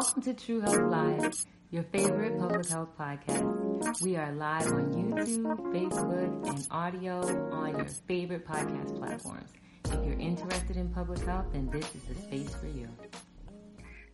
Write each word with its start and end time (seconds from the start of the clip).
Welcome 0.00 0.22
to 0.22 0.32
True 0.32 0.60
Health 0.62 0.90
Live, 0.90 1.34
your 1.70 1.82
favorite 1.82 2.38
public 2.38 2.66
health 2.66 2.88
podcast. 2.98 4.00
We 4.00 4.16
are 4.16 4.32
live 4.32 4.66
on 4.68 4.90
YouTube, 4.94 5.44
Facebook, 5.74 6.48
and 6.48 6.66
audio 6.70 7.20
on 7.52 7.76
your 7.76 7.86
favorite 8.08 8.46
podcast 8.46 8.96
platforms. 8.96 9.50
If 9.84 10.02
you're 10.02 10.18
interested 10.18 10.78
in 10.78 10.88
public 10.88 11.18
health, 11.26 11.48
then 11.52 11.68
this 11.68 11.84
is 11.94 12.02
the 12.04 12.14
space 12.14 12.54
for 12.54 12.68
you. 12.68 12.88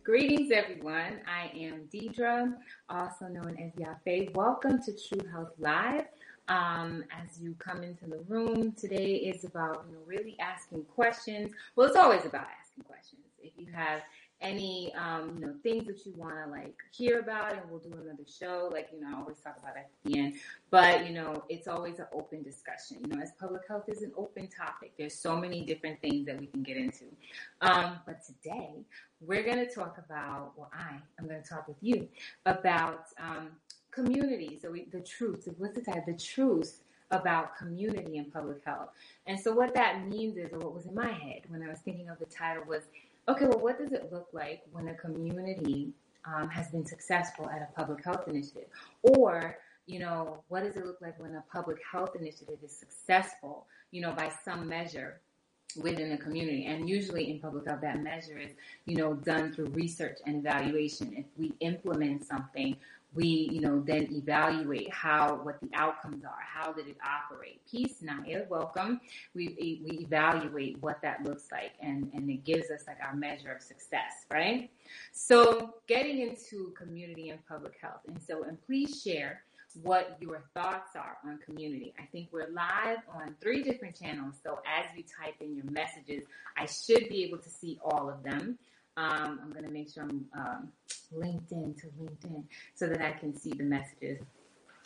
Greetings, 0.03 0.51
everyone. 0.51 1.21
I 1.25 1.57
am 1.57 1.87
Deidre, 1.89 2.53
also 2.89 3.27
known 3.27 3.55
as 3.57 3.71
Yafe. 3.81 4.35
Welcome 4.35 4.83
to 4.83 4.91
True 4.91 5.25
Health 5.31 5.53
Live. 5.57 6.03
Um, 6.49 7.05
as 7.11 7.39
you 7.39 7.55
come 7.59 7.81
into 7.81 8.07
the 8.07 8.19
room 8.27 8.73
today 8.73 9.15
is 9.15 9.45
about 9.45 9.85
you 9.87 9.95
know 9.95 10.01
really 10.05 10.35
asking 10.41 10.83
questions. 10.83 11.53
Well, 11.77 11.87
it's 11.87 11.95
always 11.95 12.25
about 12.25 12.47
asking 12.59 12.83
questions. 12.83 13.21
If 13.41 13.53
you 13.57 13.71
have 13.73 14.01
any 14.41 14.93
um, 14.93 15.31
you 15.35 15.45
know 15.45 15.53
things 15.63 15.87
that 15.87 16.05
you 16.05 16.13
want 16.15 16.35
to 16.35 16.51
like 16.51 16.75
hear 16.91 17.19
about 17.19 17.53
and 17.53 17.61
we'll 17.69 17.79
do 17.79 17.91
another 17.93 18.23
show 18.27 18.69
like 18.71 18.89
you 18.93 19.01
know 19.01 19.07
i 19.15 19.19
always 19.19 19.39
talk 19.39 19.57
about 19.61 19.75
at 19.75 19.89
the 20.05 20.19
end. 20.19 20.33
But 20.69 21.07
you 21.07 21.13
know 21.13 21.43
it's 21.49 21.67
always 21.67 21.99
an 21.99 22.05
open 22.13 22.43
discussion. 22.43 22.97
You 23.01 23.15
know 23.15 23.21
as 23.21 23.31
public 23.39 23.63
health 23.67 23.85
is 23.87 24.03
an 24.03 24.11
open 24.15 24.47
topic 24.47 24.93
there's 24.97 25.15
so 25.15 25.35
many 25.35 25.65
different 25.65 26.01
things 26.01 26.25
that 26.27 26.39
we 26.39 26.47
can 26.47 26.61
get 26.61 26.77
into. 26.77 27.05
Um, 27.61 27.99
but 28.05 28.19
today 28.25 28.85
we're 29.21 29.43
going 29.43 29.57
to 29.57 29.73
talk 29.73 29.97
about 29.97 30.51
well 30.55 30.69
i 30.71 30.95
am 31.19 31.27
going 31.27 31.41
to 31.41 31.47
talk 31.47 31.67
with 31.67 31.77
you 31.81 32.07
about 32.45 33.05
um, 33.19 33.49
community. 33.91 34.59
So 34.61 34.71
we, 34.71 34.85
the 34.91 35.01
truth 35.01 35.47
what's 35.57 35.73
the 35.73 35.81
title 35.81 36.03
the 36.05 36.13
truth 36.13 36.81
about 37.11 37.57
community 37.57 38.17
and 38.17 38.31
public 38.31 38.61
health. 38.65 38.89
And 39.27 39.39
so 39.39 39.53
what 39.53 39.73
that 39.75 40.05
means 40.07 40.37
is 40.37 40.51
or 40.51 40.59
what 40.59 40.73
was 40.73 40.85
in 40.85 40.93
my 40.93 41.11
head 41.11 41.41
when 41.47 41.63
i 41.63 41.69
was 41.69 41.79
thinking 41.79 42.09
of 42.09 42.19
the 42.19 42.25
title 42.25 42.63
was 42.67 42.83
Okay, 43.29 43.45
well, 43.45 43.59
what 43.59 43.77
does 43.77 43.91
it 43.91 44.09
look 44.11 44.29
like 44.31 44.61
when 44.71 44.87
a 44.87 44.93
community 44.93 45.91
um, 46.23 46.47
has 46.49 46.69
been 46.69 46.85
successful 46.85 47.49
at 47.49 47.61
a 47.61 47.67
public 47.75 48.03
health 48.03 48.25
initiative? 48.27 48.67
Or, 49.03 49.57
you 49.85 49.99
know, 49.99 50.43
what 50.47 50.63
does 50.63 50.77
it 50.77 50.85
look 50.85 51.01
like 51.01 51.19
when 51.19 51.35
a 51.35 51.43
public 51.51 51.77
health 51.91 52.15
initiative 52.17 52.59
is 52.63 52.71
successful, 52.71 53.67
you 53.91 54.01
know, 54.01 54.13
by 54.13 54.31
some 54.45 54.69
measure 54.69 55.19
within 55.75 56.09
the 56.09 56.17
community? 56.17 56.67
And 56.67 56.89
usually 56.89 57.29
in 57.29 57.39
public 57.39 57.67
health, 57.67 57.81
that 57.81 58.01
measure 58.01 58.37
is, 58.37 58.51
you 58.85 58.95
know, 58.95 59.15
done 59.15 59.51
through 59.51 59.67
research 59.67 60.19
and 60.25 60.37
evaluation. 60.37 61.13
If 61.17 61.25
we 61.37 61.51
implement 61.59 62.25
something, 62.25 62.77
we, 63.13 63.49
you 63.51 63.61
know, 63.61 63.79
then 63.79 64.07
evaluate 64.11 64.93
how, 64.93 65.35
what 65.43 65.59
the 65.61 65.69
outcomes 65.73 66.23
are. 66.23 66.37
How 66.41 66.71
did 66.71 66.87
it 66.87 66.97
operate? 67.03 67.61
Peace, 67.69 68.01
Naya, 68.01 68.43
welcome. 68.49 68.99
We, 69.33 69.55
we 69.57 69.99
evaluate 70.01 70.77
what 70.81 71.01
that 71.01 71.23
looks 71.23 71.45
like 71.51 71.71
and, 71.81 72.11
and 72.13 72.29
it 72.29 72.43
gives 72.43 72.69
us 72.69 72.83
like 72.85 72.97
our 73.03 73.15
measure 73.15 73.51
of 73.51 73.61
success, 73.61 74.25
right? 74.31 74.69
So 75.13 75.75
getting 75.87 76.19
into 76.19 76.73
community 76.77 77.29
and 77.29 77.39
public 77.47 77.73
health. 77.81 78.01
And 78.07 78.21
so, 78.21 78.43
and 78.43 78.57
please 78.65 79.01
share 79.01 79.43
what 79.83 80.17
your 80.19 80.43
thoughts 80.53 80.95
are 80.95 81.17
on 81.25 81.39
community. 81.39 81.93
I 81.99 82.05
think 82.11 82.29
we're 82.31 82.49
live 82.49 82.99
on 83.13 83.35
three 83.41 83.63
different 83.63 83.99
channels. 83.99 84.35
So 84.43 84.59
as 84.65 84.95
you 84.95 85.03
type 85.03 85.35
in 85.39 85.55
your 85.55 85.65
messages, 85.65 86.23
I 86.57 86.65
should 86.65 87.09
be 87.09 87.23
able 87.25 87.37
to 87.39 87.49
see 87.49 87.79
all 87.83 88.09
of 88.09 88.23
them. 88.23 88.57
Um, 88.97 89.39
I'm 89.43 89.51
going 89.51 89.63
to 89.63 89.71
make 89.71 89.93
sure 89.93 90.03
I'm 90.03 90.25
um, 90.35 90.69
linked 91.11 91.51
in 91.51 91.75
to 91.75 91.87
LinkedIn 92.01 92.43
so 92.75 92.87
that 92.87 93.01
I 93.01 93.11
can 93.11 93.37
see 93.37 93.51
the 93.51 93.63
messages. 93.63 94.19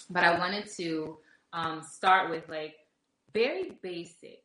But 0.10 0.24
I 0.24 0.38
wanted 0.38 0.70
to 0.78 1.18
um, 1.54 1.82
start 1.82 2.30
with 2.30 2.48
like 2.50 2.76
very 3.34 3.72
basic 3.82 4.44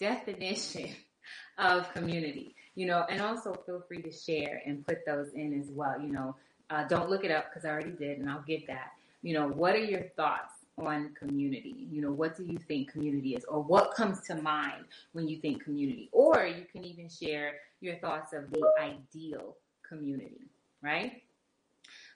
definition 0.00 0.88
of 1.58 1.92
community, 1.92 2.54
you 2.74 2.86
know, 2.86 3.04
and 3.08 3.20
also 3.20 3.54
feel 3.66 3.84
free 3.86 4.02
to 4.02 4.10
share 4.10 4.62
and 4.66 4.86
put 4.86 5.04
those 5.06 5.32
in 5.34 5.60
as 5.60 5.68
well. 5.70 6.00
You 6.00 6.12
know, 6.12 6.36
uh, 6.70 6.84
don't 6.88 7.10
look 7.10 7.24
it 7.24 7.30
up 7.30 7.46
because 7.50 7.64
I 7.64 7.70
already 7.70 7.92
did, 7.92 8.18
and 8.18 8.30
I'll 8.30 8.42
get 8.42 8.66
that. 8.66 8.92
You 9.22 9.34
know, 9.34 9.48
what 9.48 9.74
are 9.74 9.84
your 9.84 10.02
thoughts 10.16 10.52
on 10.78 11.14
community? 11.18 11.86
You 11.90 12.02
know, 12.02 12.10
what 12.10 12.36
do 12.36 12.44
you 12.44 12.58
think 12.58 12.90
community 12.90 13.34
is, 13.34 13.44
or 13.44 13.62
what 13.62 13.94
comes 13.94 14.20
to 14.22 14.34
mind 14.36 14.84
when 15.12 15.28
you 15.28 15.38
think 15.38 15.62
community? 15.62 16.08
Or 16.12 16.44
you 16.46 16.64
can 16.72 16.84
even 16.84 17.08
share 17.08 17.54
your 17.84 17.96
thoughts 17.96 18.32
of 18.32 18.50
the 18.50 18.62
ideal 18.80 19.56
community, 19.86 20.48
right? 20.82 21.22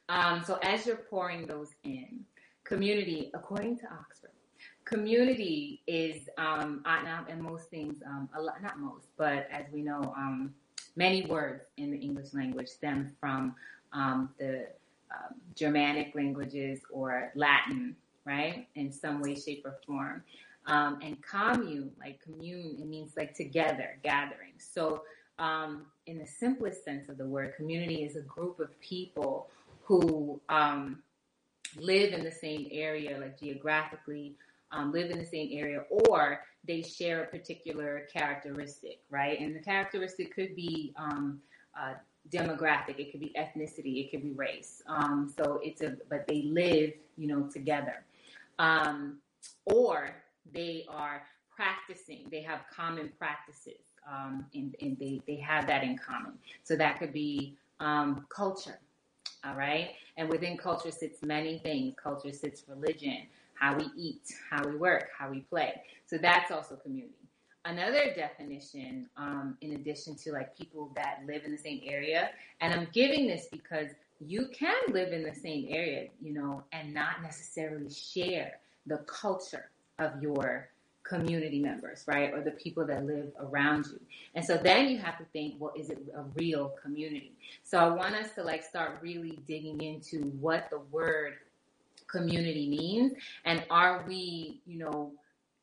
Um, 0.08 0.42
so 0.44 0.58
as 0.62 0.86
you're 0.86 0.96
pouring 0.96 1.46
those 1.46 1.68
in, 1.84 2.24
community, 2.64 3.30
according 3.34 3.78
to 3.78 3.84
Oxford, 3.92 4.30
community 4.84 5.82
is, 5.86 6.28
um, 6.38 6.82
and 6.86 7.42
most 7.42 7.68
things, 7.68 8.02
um, 8.06 8.28
a 8.34 8.40
lot, 8.40 8.62
not 8.62 8.78
most, 8.78 9.08
but 9.16 9.46
as 9.52 9.66
we 9.70 9.82
know, 9.82 10.14
um, 10.16 10.54
many 10.96 11.26
words 11.26 11.64
in 11.76 11.90
the 11.90 11.98
English 11.98 12.32
language 12.32 12.68
stem 12.68 13.12
from 13.20 13.54
um, 13.92 14.30
the 14.38 14.66
um, 15.10 15.34
Germanic 15.54 16.14
languages 16.14 16.80
or 16.90 17.30
Latin, 17.34 17.94
right? 18.24 18.66
In 18.74 18.90
some 18.90 19.20
way, 19.20 19.34
shape, 19.34 19.62
or 19.64 19.78
form. 19.86 20.22
Um, 20.66 20.98
and 21.02 21.16
commune, 21.22 21.92
like 21.98 22.20
commune, 22.20 22.76
it 22.78 22.86
means 22.86 23.12
like 23.16 23.34
together, 23.34 23.98
gathering. 24.02 24.52
So 24.58 25.02
um, 25.38 25.86
in 26.06 26.18
the 26.18 26.26
simplest 26.26 26.84
sense 26.84 27.08
of 27.08 27.18
the 27.18 27.26
word, 27.26 27.54
community 27.56 28.02
is 28.02 28.16
a 28.16 28.22
group 28.22 28.60
of 28.60 28.78
people 28.80 29.48
who 29.84 30.40
um, 30.48 31.02
live 31.76 32.12
in 32.12 32.24
the 32.24 32.32
same 32.32 32.68
area, 32.70 33.18
like 33.18 33.38
geographically, 33.38 34.36
um, 34.72 34.92
live 34.92 35.10
in 35.10 35.18
the 35.18 35.26
same 35.26 35.48
area, 35.52 35.84
or 35.90 36.40
they 36.66 36.82
share 36.82 37.22
a 37.22 37.26
particular 37.26 38.06
characteristic, 38.12 39.00
right? 39.10 39.40
And 39.40 39.54
the 39.54 39.60
characteristic 39.60 40.34
could 40.34 40.54
be 40.54 40.92
um, 40.96 41.40
uh, 41.78 41.94
demographic, 42.30 42.98
it 42.98 43.10
could 43.10 43.20
be 43.20 43.34
ethnicity, 43.38 44.04
it 44.04 44.10
could 44.10 44.22
be 44.22 44.32
race. 44.32 44.82
Um, 44.86 45.32
so 45.36 45.60
it's 45.62 45.80
a, 45.80 45.96
but 46.10 46.26
they 46.26 46.42
live, 46.42 46.92
you 47.16 47.26
know, 47.26 47.48
together. 47.48 48.04
Um, 48.58 49.18
or 49.64 50.10
they 50.52 50.84
are 50.90 51.22
practicing, 51.54 52.26
they 52.30 52.42
have 52.42 52.60
common 52.74 53.10
practices 53.18 53.87
um, 54.10 54.46
and, 54.54 54.74
and 54.80 54.98
they, 54.98 55.20
they 55.26 55.36
have 55.36 55.66
that 55.66 55.82
in 55.82 55.98
common. 55.98 56.32
So 56.64 56.76
that 56.76 56.98
could 56.98 57.12
be 57.12 57.56
um, 57.80 58.26
culture, 58.28 58.78
all 59.44 59.54
right? 59.54 59.90
And 60.16 60.28
within 60.28 60.56
culture 60.56 60.90
sits 60.90 61.22
many 61.22 61.58
things. 61.58 61.94
Culture 62.02 62.32
sits 62.32 62.64
religion, 62.68 63.26
how 63.54 63.76
we 63.76 63.86
eat, 63.96 64.22
how 64.50 64.66
we 64.66 64.76
work, 64.76 65.08
how 65.16 65.30
we 65.30 65.40
play. 65.40 65.82
So 66.06 66.18
that's 66.18 66.50
also 66.50 66.76
community. 66.76 67.14
Another 67.64 68.14
definition, 68.14 69.08
um, 69.16 69.56
in 69.60 69.74
addition 69.74 70.16
to 70.16 70.32
like 70.32 70.56
people 70.56 70.90
that 70.96 71.20
live 71.26 71.44
in 71.44 71.52
the 71.52 71.58
same 71.58 71.82
area, 71.84 72.30
and 72.60 72.72
I'm 72.72 72.88
giving 72.92 73.26
this 73.26 73.46
because 73.50 73.90
you 74.20 74.48
can 74.52 74.74
live 74.90 75.12
in 75.12 75.22
the 75.22 75.34
same 75.34 75.66
area, 75.68 76.08
you 76.20 76.32
know, 76.32 76.64
and 76.72 76.94
not 76.94 77.22
necessarily 77.22 77.90
share 77.90 78.58
the 78.86 78.98
culture 78.98 79.70
of 79.98 80.22
your 80.22 80.70
community 81.08 81.58
members, 81.58 82.04
right? 82.06 82.32
Or 82.32 82.42
the 82.42 82.50
people 82.50 82.84
that 82.86 83.06
live 83.06 83.32
around 83.40 83.86
you. 83.86 84.00
And 84.34 84.44
so 84.44 84.56
then 84.56 84.88
you 84.88 84.98
have 84.98 85.18
to 85.18 85.24
think, 85.32 85.54
well, 85.58 85.72
is 85.76 85.90
it 85.90 85.98
a 86.14 86.22
real 86.34 86.74
community? 86.82 87.32
So 87.64 87.78
I 87.78 87.88
want 87.88 88.14
us 88.14 88.32
to 88.32 88.42
like 88.42 88.62
start 88.62 88.98
really 89.00 89.38
digging 89.46 89.80
into 89.80 90.22
what 90.40 90.68
the 90.70 90.80
word 90.90 91.34
community 92.06 92.68
means 92.68 93.12
and 93.44 93.64
are 93.70 94.04
we, 94.06 94.60
you 94.66 94.78
know, 94.78 95.12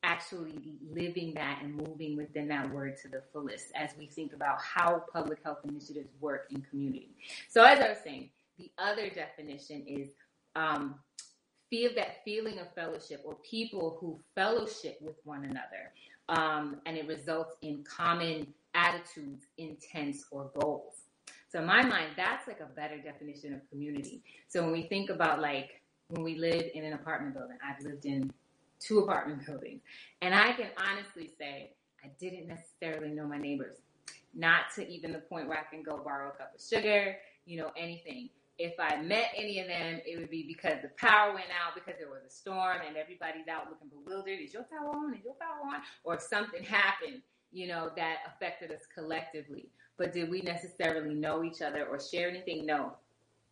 actually 0.04 0.76
living 0.94 1.34
that 1.34 1.60
and 1.64 1.76
moving 1.76 2.16
within 2.16 2.48
that 2.48 2.72
word 2.72 2.96
to 3.02 3.08
the 3.08 3.22
fullest 3.34 3.72
as 3.76 3.90
we 3.98 4.06
think 4.06 4.34
about 4.34 4.62
how 4.62 5.04
public 5.12 5.40
health 5.44 5.58
initiatives 5.68 6.10
work 6.22 6.46
in 6.52 6.62
community. 6.70 7.10
So 7.50 7.64
as 7.64 7.80
I 7.80 7.90
was 7.90 7.98
saying, 8.04 8.30
the 8.60 8.70
other 8.78 9.10
definition 9.10 9.84
is 9.88 10.10
um, 10.56 10.96
feel 11.76 11.92
that 11.94 12.24
feeling 12.24 12.58
of 12.60 12.74
fellowship 12.74 13.22
or 13.26 13.36
people 13.36 13.98
who 14.00 14.18
fellowship 14.34 14.98
with 15.02 15.16
one 15.26 15.44
another. 15.44 15.92
Um, 16.30 16.78
and 16.86 16.96
it 16.96 17.06
results 17.06 17.58
in 17.62 17.84
common 17.84 18.48
attitudes, 18.74 19.46
intents, 19.58 20.26
or 20.32 20.52
goals. 20.58 21.02
So 21.50 21.60
in 21.60 21.66
my 21.66 21.84
mind, 21.84 22.12
that's 22.16 22.48
like 22.48 22.62
a 22.62 22.74
better 22.74 22.98
definition 22.98 23.54
of 23.54 23.70
community. 23.70 24.24
So 24.48 24.64
when 24.64 24.72
we 24.72 24.84
think 24.84 25.10
about 25.10 25.42
like 25.42 25.82
when 26.08 26.24
we 26.24 26.38
live 26.38 26.64
in 26.74 26.86
an 26.86 26.94
apartment 26.94 27.36
building, 27.36 27.58
I've 27.62 27.84
lived 27.84 28.06
in 28.06 28.32
two 28.80 29.00
apartment 29.00 29.46
buildings, 29.46 29.82
and 30.22 30.34
I 30.34 30.54
can 30.54 30.68
honestly 30.78 31.32
say 31.38 31.72
I 32.04 32.08
didn't 32.20 32.48
necessarily 32.48 33.14
know 33.14 33.28
my 33.28 33.38
neighbors, 33.38 33.76
not 34.34 34.74
to 34.76 34.88
even 34.88 35.12
the 35.12 35.20
point 35.20 35.50
where 35.50 35.58
I 35.58 35.64
can 35.64 35.84
go 35.84 35.98
borrow 35.98 36.30
a 36.30 36.38
cup 36.38 36.54
of 36.56 36.62
sugar, 36.62 37.18
you 37.46 37.58
know, 37.58 37.72
anything 37.78 38.30
if 38.58 38.74
I 38.80 39.02
met 39.02 39.32
any 39.36 39.60
of 39.60 39.68
them, 39.68 40.00
it 40.06 40.18
would 40.18 40.30
be 40.30 40.46
because 40.48 40.82
the 40.82 40.90
power 40.98 41.34
went 41.34 41.48
out 41.50 41.76
because 41.76 42.00
there 42.00 42.10
was 42.10 42.24
a 42.26 42.32
storm 42.32 42.78
and 42.88 42.96
everybody's 42.96 43.48
out 43.48 43.70
looking 43.70 43.90
bewildered. 43.90 44.40
Is 44.40 44.54
your 44.54 44.64
power 44.64 44.90
on? 44.96 45.14
Is 45.14 45.26
your 45.26 45.36
power 45.36 45.76
on? 45.76 45.82
Or 46.04 46.16
if 46.16 46.22
something 46.22 46.64
happened, 46.64 47.22
you 47.52 47.68
know, 47.68 47.92
that 47.98 48.18
affected 48.28 48.72
us 48.72 48.82
collectively. 48.94 49.70
But 49.98 50.14
did 50.14 50.30
we 50.30 50.42
necessarily 50.42 51.16
know 51.16 51.44
each 51.44 51.62
other 51.62 51.86
or 51.86 52.00
share 52.00 52.30
anything? 52.30 52.66
No. 52.66 52.94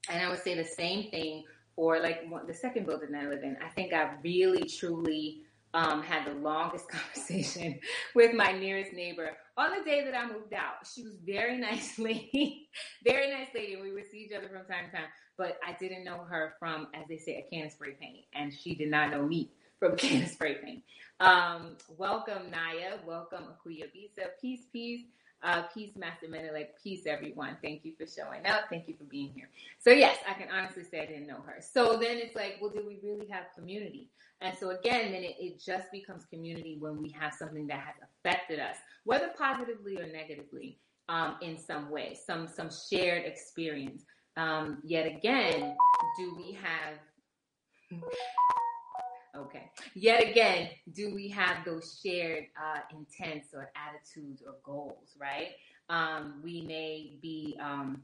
And 0.10 0.22
I 0.22 0.30
would 0.30 0.42
say 0.42 0.56
the 0.56 0.66
same 0.66 1.10
thing 1.10 1.44
for 1.76 2.00
like 2.00 2.24
the 2.48 2.54
second 2.54 2.86
building 2.86 3.12
that 3.12 3.24
I 3.24 3.28
live 3.28 3.44
in. 3.44 3.58
I 3.64 3.70
think 3.70 3.94
I 3.94 4.12
really 4.24 4.64
truly 4.64 5.43
um, 5.74 6.04
had 6.04 6.26
the 6.26 6.34
longest 6.40 6.90
conversation 6.90 7.80
with 8.16 8.34
my 8.34 8.52
nearest 8.52 8.94
neighbor 8.94 9.32
on 9.58 9.72
the 9.78 9.84
day 9.84 10.04
that 10.06 10.16
I 10.16 10.26
moved 10.28 10.54
out. 10.54 10.88
She 10.94 11.04
was 11.04 11.16
very 11.26 11.58
nice 11.60 11.98
lady, 12.00 12.70
very 13.04 13.32
nice 13.32 13.50
lady. 13.54 13.78
We 13.82 13.92
would 13.92 14.10
see 14.10 14.26
each 14.26 14.34
other 14.38 14.48
from 14.48 14.66
time 14.66 14.86
to 14.92 14.98
time, 14.98 15.08
but 15.38 15.58
I 15.68 15.76
didn't 15.80 16.04
know 16.04 16.20
her 16.30 16.56
from, 16.60 16.88
as 16.94 17.08
they 17.10 17.18
say, 17.18 17.46
a 17.46 17.50
can 17.50 17.66
of 17.66 17.72
spray 17.72 17.92
paint, 18.00 18.26
and 18.34 18.54
she 18.54 18.76
did 18.76 18.90
not 18.90 19.12
know 19.12 19.24
me 19.24 19.52
from 19.80 19.94
a 19.94 19.96
can 19.96 20.24
of 20.24 20.30
spray 20.30 20.56
paint. 20.56 20.84
Um, 21.20 21.78
welcome, 21.98 22.52
Naya. 22.52 22.98
Welcome, 23.06 23.44
Akuya 23.44 23.86
Bisa. 23.86 24.28
Peace, 24.42 24.66
peace. 24.72 25.06
Uh, 25.44 25.64
peace, 25.74 25.92
Master 25.98 26.28
Menelik. 26.30 26.70
Peace, 26.82 27.06
everyone. 27.06 27.58
Thank 27.62 27.84
you 27.84 27.92
for 27.98 28.06
showing 28.08 28.46
up. 28.46 28.70
Thank 28.70 28.88
you 28.88 28.96
for 28.98 29.04
being 29.04 29.32
here. 29.36 29.50
So, 29.78 29.92
yes, 29.92 30.18
I 30.28 30.34
can 30.34 30.48
honestly 30.50 30.84
say 30.84 31.02
I 31.02 31.06
didn't 31.06 31.28
know 31.28 31.42
her. 31.46 31.58
So 31.60 31.98
then 31.98 32.18
it's 32.18 32.36
like, 32.36 32.60
well, 32.62 32.72
do 32.72 32.84
we 32.88 33.00
really 33.04 33.28
have 33.30 33.48
community? 33.54 34.10
And 34.40 34.58
so 34.58 34.72
again, 34.72 35.12
then 35.12 35.24
it, 35.24 35.36
it 35.40 35.60
just 35.60 35.92
becomes 35.92 36.26
community 36.26 36.78
when 36.80 37.02
we 37.02 37.10
have 37.18 37.34
something 37.34 37.68
that 37.68 37.80
has 37.80 37.96
affected 38.04 38.60
us, 38.60 38.78
whether 39.06 39.30
positively 39.38 39.98
or 39.98 40.08
negatively, 40.08 40.80
um, 41.10 41.36
in 41.42 41.58
some 41.58 41.90
way, 41.90 42.18
some 42.26 42.48
some 42.48 42.70
shared 42.70 43.26
experience. 43.26 44.04
Um, 44.36 44.80
yet 44.84 45.06
again, 45.06 45.76
do 46.18 46.36
we 46.36 46.58
have 46.62 48.02
Okay. 49.36 49.72
Yet 49.96 50.28
again, 50.30 50.70
do 50.94 51.14
we 51.14 51.28
have 51.30 51.66
those 51.66 52.00
shared 52.04 52.46
uh, 52.56 52.80
intents 52.92 53.50
or 53.54 53.72
attitudes 53.76 54.44
or 54.46 54.56
goals, 54.64 55.16
right? 55.20 55.50
Um, 55.90 56.40
we 56.44 56.62
may 56.62 57.18
be 57.22 57.58
um, 57.60 58.04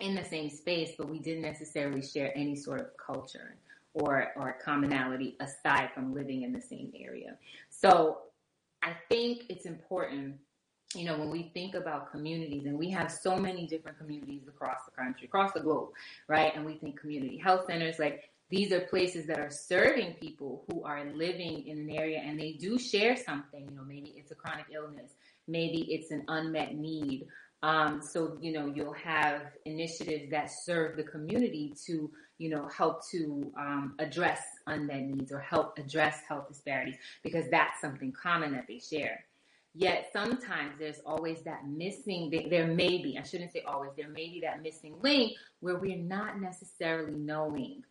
in 0.00 0.14
the 0.14 0.24
same 0.24 0.50
space, 0.50 0.92
but 0.98 1.08
we 1.08 1.18
didn't 1.18 1.42
necessarily 1.42 2.02
share 2.02 2.36
any 2.36 2.56
sort 2.56 2.80
of 2.80 2.88
culture 2.98 3.56
or, 3.94 4.32
or 4.36 4.58
commonality 4.62 5.36
aside 5.40 5.90
from 5.94 6.14
living 6.14 6.42
in 6.42 6.52
the 6.52 6.60
same 6.60 6.92
area. 6.94 7.38
So 7.70 8.18
I 8.82 8.92
think 9.08 9.44
it's 9.48 9.64
important 9.64 10.36
you 10.94 11.04
know, 11.04 11.18
when 11.18 11.30
we 11.30 11.50
think 11.52 11.74
about 11.74 12.10
communities, 12.10 12.64
and 12.66 12.78
we 12.78 12.90
have 12.90 13.10
so 13.10 13.36
many 13.36 13.66
different 13.66 13.98
communities 13.98 14.42
across 14.48 14.78
the 14.86 14.92
country, 14.92 15.26
across 15.26 15.52
the 15.52 15.60
globe, 15.60 15.90
right? 16.28 16.52
And 16.54 16.64
we 16.64 16.74
think 16.74 16.98
community 16.98 17.36
health 17.36 17.66
centers, 17.66 17.98
like 17.98 18.30
these 18.48 18.72
are 18.72 18.80
places 18.80 19.26
that 19.26 19.40
are 19.40 19.50
serving 19.50 20.14
people 20.14 20.64
who 20.68 20.84
are 20.84 21.04
living 21.12 21.66
in 21.66 21.78
an 21.78 21.90
area 21.90 22.20
and 22.24 22.38
they 22.38 22.52
do 22.52 22.78
share 22.78 23.16
something. 23.16 23.66
You 23.68 23.76
know, 23.76 23.84
maybe 23.84 24.14
it's 24.16 24.30
a 24.30 24.34
chronic 24.36 24.66
illness, 24.72 25.12
maybe 25.48 25.92
it's 25.92 26.10
an 26.10 26.24
unmet 26.28 26.76
need. 26.76 27.26
Um, 27.62 28.00
so, 28.02 28.36
you 28.40 28.52
know, 28.52 28.66
you'll 28.66 28.92
have 28.92 29.42
initiatives 29.64 30.30
that 30.30 30.50
serve 30.64 30.96
the 30.96 31.02
community 31.02 31.74
to, 31.86 32.10
you 32.38 32.50
know, 32.50 32.68
help 32.68 33.08
to 33.10 33.52
um, 33.58 33.94
address 33.98 34.40
unmet 34.66 35.02
needs 35.02 35.32
or 35.32 35.40
help 35.40 35.78
address 35.78 36.20
health 36.28 36.46
disparities 36.48 36.96
because 37.24 37.46
that's 37.50 37.80
something 37.80 38.12
common 38.12 38.52
that 38.52 38.66
they 38.68 38.78
share. 38.78 39.24
Yet 39.74 40.10
sometimes 40.12 40.74
there's 40.78 41.00
always 41.04 41.42
that 41.42 41.66
missing, 41.66 42.30
there 42.48 42.66
may 42.66 43.02
be, 43.02 43.18
I 43.18 43.24
shouldn't 43.24 43.52
say 43.52 43.62
always, 43.66 43.90
there 43.96 44.08
may 44.08 44.28
be 44.30 44.40
that 44.42 44.62
missing 44.62 44.94
link 45.02 45.32
where 45.60 45.78
we're 45.78 45.98
not 45.98 46.40
necessarily 46.40 47.14
knowing 47.14 47.82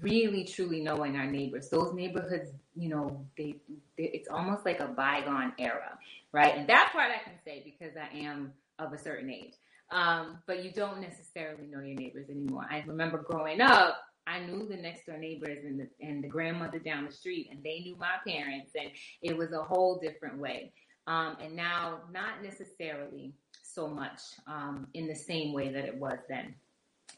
really 0.00 0.44
truly 0.44 0.80
knowing 0.80 1.16
our 1.16 1.26
neighbors. 1.26 1.68
Those 1.68 1.92
neighborhoods, 1.94 2.50
you 2.74 2.88
know, 2.88 3.26
they, 3.36 3.54
they, 3.96 4.04
it's 4.04 4.28
almost 4.28 4.64
like 4.64 4.80
a 4.80 4.86
bygone 4.88 5.52
era, 5.58 5.98
right? 6.32 6.56
And 6.56 6.68
that 6.68 6.90
part 6.92 7.10
I 7.10 7.22
can 7.22 7.38
say 7.44 7.62
because 7.64 7.96
I 7.96 8.16
am 8.18 8.52
of 8.78 8.92
a 8.92 8.98
certain 8.98 9.30
age. 9.30 9.54
Um, 9.90 10.38
but 10.46 10.64
you 10.64 10.72
don't 10.72 11.00
necessarily 11.00 11.66
know 11.66 11.80
your 11.80 11.96
neighbors 11.96 12.28
anymore. 12.30 12.66
I 12.70 12.82
remember 12.86 13.18
growing 13.18 13.60
up, 13.60 13.98
I 14.26 14.40
knew 14.40 14.66
the 14.66 14.76
next 14.76 15.06
door 15.06 15.18
neighbors 15.18 15.58
and 15.64 15.78
the, 15.78 15.88
and 16.00 16.24
the 16.24 16.28
grandmother 16.28 16.78
down 16.78 17.04
the 17.04 17.12
street, 17.12 17.48
and 17.50 17.62
they 17.62 17.80
knew 17.80 17.96
my 17.96 18.14
parents, 18.26 18.72
and 18.74 18.90
it 19.22 19.36
was 19.36 19.52
a 19.52 19.62
whole 19.62 20.00
different 20.00 20.38
way. 20.38 20.72
Um, 21.06 21.36
and 21.42 21.54
now, 21.54 22.00
not 22.10 22.42
necessarily 22.42 23.34
so 23.62 23.86
much 23.86 24.20
um, 24.46 24.86
in 24.94 25.06
the 25.06 25.14
same 25.14 25.52
way 25.52 25.70
that 25.72 25.84
it 25.84 25.96
was 25.96 26.18
then. 26.28 26.54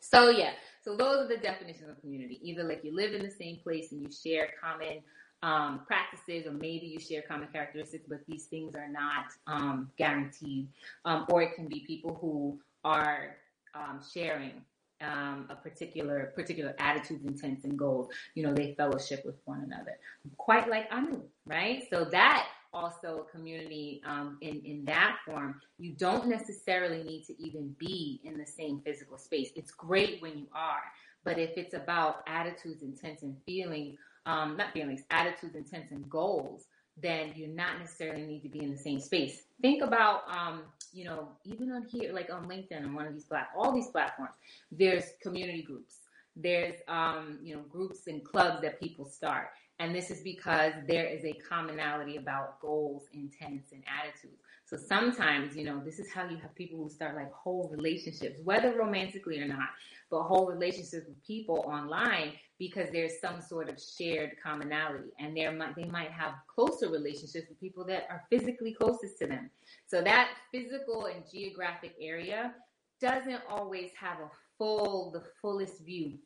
So 0.00 0.30
yeah, 0.30 0.52
so 0.86 0.96
those 0.96 1.24
are 1.24 1.28
the 1.28 1.36
definitions 1.38 1.90
of 1.90 2.00
community. 2.00 2.38
Either 2.42 2.62
like 2.62 2.84
you 2.84 2.94
live 2.94 3.12
in 3.12 3.22
the 3.22 3.30
same 3.30 3.56
place 3.56 3.90
and 3.90 4.00
you 4.00 4.08
share 4.10 4.50
common 4.62 5.02
um, 5.42 5.80
practices, 5.84 6.46
or 6.46 6.52
maybe 6.52 6.86
you 6.86 7.00
share 7.00 7.22
common 7.22 7.48
characteristics, 7.52 8.04
but 8.08 8.20
these 8.28 8.44
things 8.44 8.76
are 8.76 8.88
not 8.88 9.26
um, 9.48 9.90
guaranteed. 9.98 10.68
Um, 11.04 11.26
or 11.28 11.42
it 11.42 11.56
can 11.56 11.66
be 11.66 11.80
people 11.80 12.16
who 12.20 12.60
are 12.84 13.36
um, 13.74 14.00
sharing 14.14 14.52
um, 15.00 15.46
a 15.50 15.56
particular 15.56 16.32
particular 16.36 16.74
attitudes, 16.78 17.24
intents, 17.24 17.64
and 17.64 17.76
goals. 17.76 18.08
You 18.34 18.44
know, 18.44 18.54
they 18.54 18.74
fellowship 18.74 19.26
with 19.26 19.36
one 19.44 19.62
another, 19.62 19.98
quite 20.36 20.70
like 20.70 20.86
Anu, 20.92 21.20
right? 21.46 21.82
So 21.90 22.04
that 22.04 22.46
also 22.76 23.08
a 23.26 23.30
community 23.34 24.02
um, 24.06 24.38
in 24.40 24.60
in 24.64 24.84
that 24.84 25.14
form. 25.26 25.60
You 25.78 25.92
don't 26.06 26.26
necessarily 26.28 27.02
need 27.02 27.24
to 27.30 27.34
even 27.42 27.74
be 27.78 28.20
in 28.24 28.34
the 28.36 28.46
same 28.46 28.80
physical 28.84 29.18
space. 29.18 29.50
It's 29.56 29.72
great 29.88 30.20
when 30.22 30.34
you 30.38 30.46
are, 30.54 30.84
but 31.24 31.38
if 31.38 31.52
it's 31.56 31.74
about 31.74 32.22
attitudes, 32.26 32.82
intents, 32.82 33.22
and 33.22 33.34
feelings, 33.46 33.98
um, 34.26 34.56
not 34.56 34.72
feelings, 34.72 35.02
attitudes, 35.10 35.54
intents, 35.54 35.90
and 35.92 36.08
goals, 36.10 36.66
then 36.96 37.32
you 37.34 37.46
not 37.48 37.78
necessarily 37.78 38.22
need 38.22 38.42
to 38.42 38.48
be 38.48 38.62
in 38.62 38.70
the 38.70 38.78
same 38.88 39.00
space. 39.00 39.42
Think 39.60 39.82
about, 39.82 40.22
um, 40.30 40.62
you 40.92 41.04
know, 41.04 41.28
even 41.44 41.70
on 41.72 41.84
here, 41.84 42.12
like 42.12 42.30
on 42.32 42.48
LinkedIn, 42.48 42.84
on 42.84 42.94
one 42.94 43.06
of 43.06 43.14
these 43.14 43.24
plat, 43.24 43.48
all 43.56 43.72
these 43.72 43.88
platforms, 43.88 44.34
there's 44.70 45.04
community 45.22 45.62
groups. 45.62 45.94
There's, 46.36 46.76
um, 46.88 47.38
you 47.42 47.54
know, 47.54 47.62
groups 47.62 48.06
and 48.06 48.24
clubs 48.24 48.60
that 48.62 48.80
people 48.80 49.06
start. 49.06 49.48
And 49.78 49.94
this 49.94 50.10
is 50.10 50.22
because 50.22 50.72
there 50.88 51.06
is 51.06 51.24
a 51.24 51.34
commonality 51.34 52.16
about 52.16 52.60
goals, 52.60 53.04
intents, 53.12 53.72
and 53.72 53.82
attitudes. 54.00 54.40
So 54.64 54.76
sometimes, 54.76 55.54
you 55.54 55.64
know, 55.64 55.80
this 55.84 55.98
is 55.98 56.10
how 56.10 56.28
you 56.28 56.38
have 56.38 56.54
people 56.54 56.82
who 56.82 56.88
start 56.88 57.14
like 57.14 57.32
whole 57.32 57.68
relationships, 57.70 58.40
whether 58.42 58.76
romantically 58.76 59.38
or 59.38 59.46
not, 59.46 59.68
but 60.10 60.22
whole 60.22 60.46
relationships 60.46 61.06
with 61.06 61.22
people 61.24 61.64
online 61.68 62.32
because 62.58 62.88
there's 62.90 63.20
some 63.20 63.40
sort 63.40 63.68
of 63.68 63.78
shared 63.80 64.32
commonality 64.42 65.10
and 65.20 65.36
there 65.36 65.52
might, 65.52 65.76
they 65.76 65.84
might 65.84 66.10
have 66.10 66.32
closer 66.52 66.88
relationships 66.88 67.48
with 67.48 67.60
people 67.60 67.84
that 67.84 68.06
are 68.10 68.24
physically 68.30 68.72
closest 68.72 69.18
to 69.18 69.26
them. 69.26 69.50
So 69.86 70.00
that 70.02 70.30
physical 70.50 71.06
and 71.06 71.22
geographic 71.30 71.94
area 72.00 72.54
doesn't 73.00 73.42
always 73.48 73.90
have 74.00 74.18
a 74.20 74.30
full, 74.58 75.10
the 75.12 75.22
fullest 75.40 75.84
view 75.84 76.18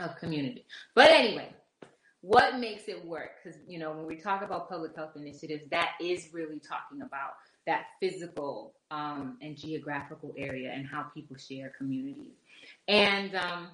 of 0.00 0.16
community. 0.16 0.66
But 0.94 1.10
anyway, 1.10 1.54
what 2.24 2.58
makes 2.58 2.88
it 2.88 3.04
work? 3.04 3.32
Because, 3.42 3.60
you 3.68 3.78
know, 3.78 3.92
when 3.92 4.06
we 4.06 4.16
talk 4.16 4.42
about 4.42 4.66
public 4.66 4.96
health 4.96 5.10
initiatives, 5.14 5.64
that 5.70 5.90
is 6.00 6.30
really 6.32 6.58
talking 6.58 7.02
about 7.02 7.34
that 7.66 7.84
physical 8.00 8.72
um, 8.90 9.36
and 9.42 9.58
geographical 9.58 10.32
area 10.38 10.72
and 10.72 10.86
how 10.86 11.02
people 11.02 11.36
share 11.36 11.72
communities. 11.76 12.32
And, 12.88 13.34
um, 13.34 13.68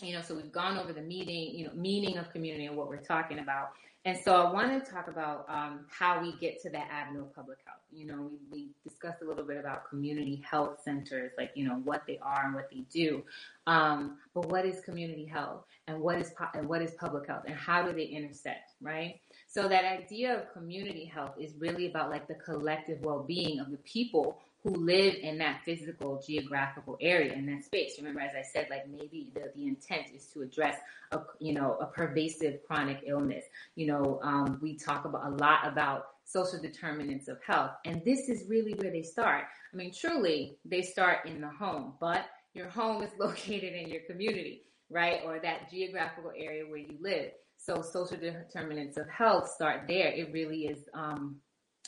you 0.00 0.14
know, 0.14 0.22
so 0.22 0.36
we've 0.36 0.52
gone 0.52 0.78
over 0.78 0.92
the 0.92 1.00
meaning, 1.02 1.58
you 1.58 1.66
know, 1.66 1.72
meaning 1.74 2.16
of 2.16 2.30
community 2.30 2.66
and 2.66 2.76
what 2.76 2.88
we're 2.88 2.96
talking 2.98 3.40
about. 3.40 3.72
And 4.06 4.18
so 4.24 4.34
I 4.34 4.50
want 4.50 4.82
to 4.82 4.90
talk 4.90 5.08
about 5.08 5.44
um, 5.48 5.80
how 5.90 6.22
we 6.22 6.32
get 6.40 6.60
to 6.62 6.70
that 6.70 6.88
avenue 6.90 7.20
of 7.20 7.34
public 7.34 7.58
health. 7.66 7.80
You 7.92 8.06
know, 8.06 8.30
we, 8.30 8.38
we 8.50 8.68
discussed 8.82 9.20
a 9.22 9.26
little 9.26 9.44
bit 9.44 9.58
about 9.58 9.88
community 9.90 10.42
health 10.48 10.78
centers, 10.82 11.32
like, 11.36 11.50
you 11.54 11.68
know, 11.68 11.82
what 11.84 12.04
they 12.06 12.18
are 12.22 12.46
and 12.46 12.54
what 12.54 12.70
they 12.70 12.84
do. 12.90 13.22
Um, 13.66 14.16
but 14.34 14.46
what 14.46 14.64
is 14.64 14.80
community 14.80 15.26
health 15.26 15.64
and 15.86 16.00
what 16.00 16.18
is, 16.18 16.32
and 16.54 16.66
what 16.66 16.80
is 16.80 16.92
public 16.92 17.26
health 17.26 17.42
and 17.46 17.54
how 17.54 17.82
do 17.82 17.92
they 17.92 18.04
intersect, 18.04 18.72
right? 18.80 19.20
So 19.46 19.68
that 19.68 19.84
idea 19.84 20.34
of 20.34 20.52
community 20.52 21.04
health 21.04 21.34
is 21.38 21.52
really 21.58 21.86
about 21.86 22.08
like 22.08 22.26
the 22.26 22.36
collective 22.36 23.00
well-being 23.02 23.60
of 23.60 23.70
the 23.70 23.78
people 23.78 24.38
who 24.62 24.70
live 24.70 25.14
in 25.14 25.38
that 25.38 25.62
physical 25.64 26.22
geographical 26.26 26.98
area 27.00 27.32
in 27.32 27.46
that 27.46 27.64
space. 27.64 27.94
Remember, 27.98 28.20
as 28.20 28.32
I 28.36 28.42
said, 28.42 28.68
like 28.68 28.88
maybe 28.88 29.30
the, 29.34 29.50
the 29.54 29.66
intent 29.66 30.08
is 30.14 30.26
to 30.34 30.42
address 30.42 30.76
a, 31.12 31.20
you 31.38 31.54
know, 31.54 31.78
a 31.80 31.86
pervasive 31.86 32.60
chronic 32.66 33.02
illness. 33.06 33.44
You 33.74 33.86
know, 33.86 34.20
um, 34.22 34.58
we 34.60 34.76
talk 34.76 35.06
about 35.06 35.26
a 35.26 35.34
lot 35.36 35.66
about 35.66 36.08
social 36.24 36.60
determinants 36.60 37.28
of 37.28 37.38
health. 37.44 37.72
And 37.86 38.04
this 38.04 38.28
is 38.28 38.48
really 38.48 38.74
where 38.74 38.90
they 38.90 39.02
start. 39.02 39.44
I 39.72 39.76
mean, 39.76 39.92
truly, 39.92 40.58
they 40.64 40.82
start 40.82 41.26
in 41.26 41.40
the 41.40 41.48
home, 41.48 41.94
but 41.98 42.26
your 42.52 42.68
home 42.68 43.02
is 43.02 43.10
located 43.18 43.74
in 43.74 43.88
your 43.88 44.02
community, 44.02 44.64
right? 44.90 45.20
Or 45.24 45.38
that 45.40 45.70
geographical 45.70 46.32
area 46.36 46.64
where 46.64 46.78
you 46.78 46.98
live. 47.00 47.30
So 47.56 47.82
social 47.82 48.16
determinants 48.16 48.96
of 48.96 49.08
health 49.08 49.50
start 49.50 49.82
there. 49.88 50.08
It 50.08 50.32
really 50.32 50.66
is, 50.66 50.78
um, 50.94 51.36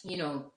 you 0.04 0.16
know, 0.16 0.52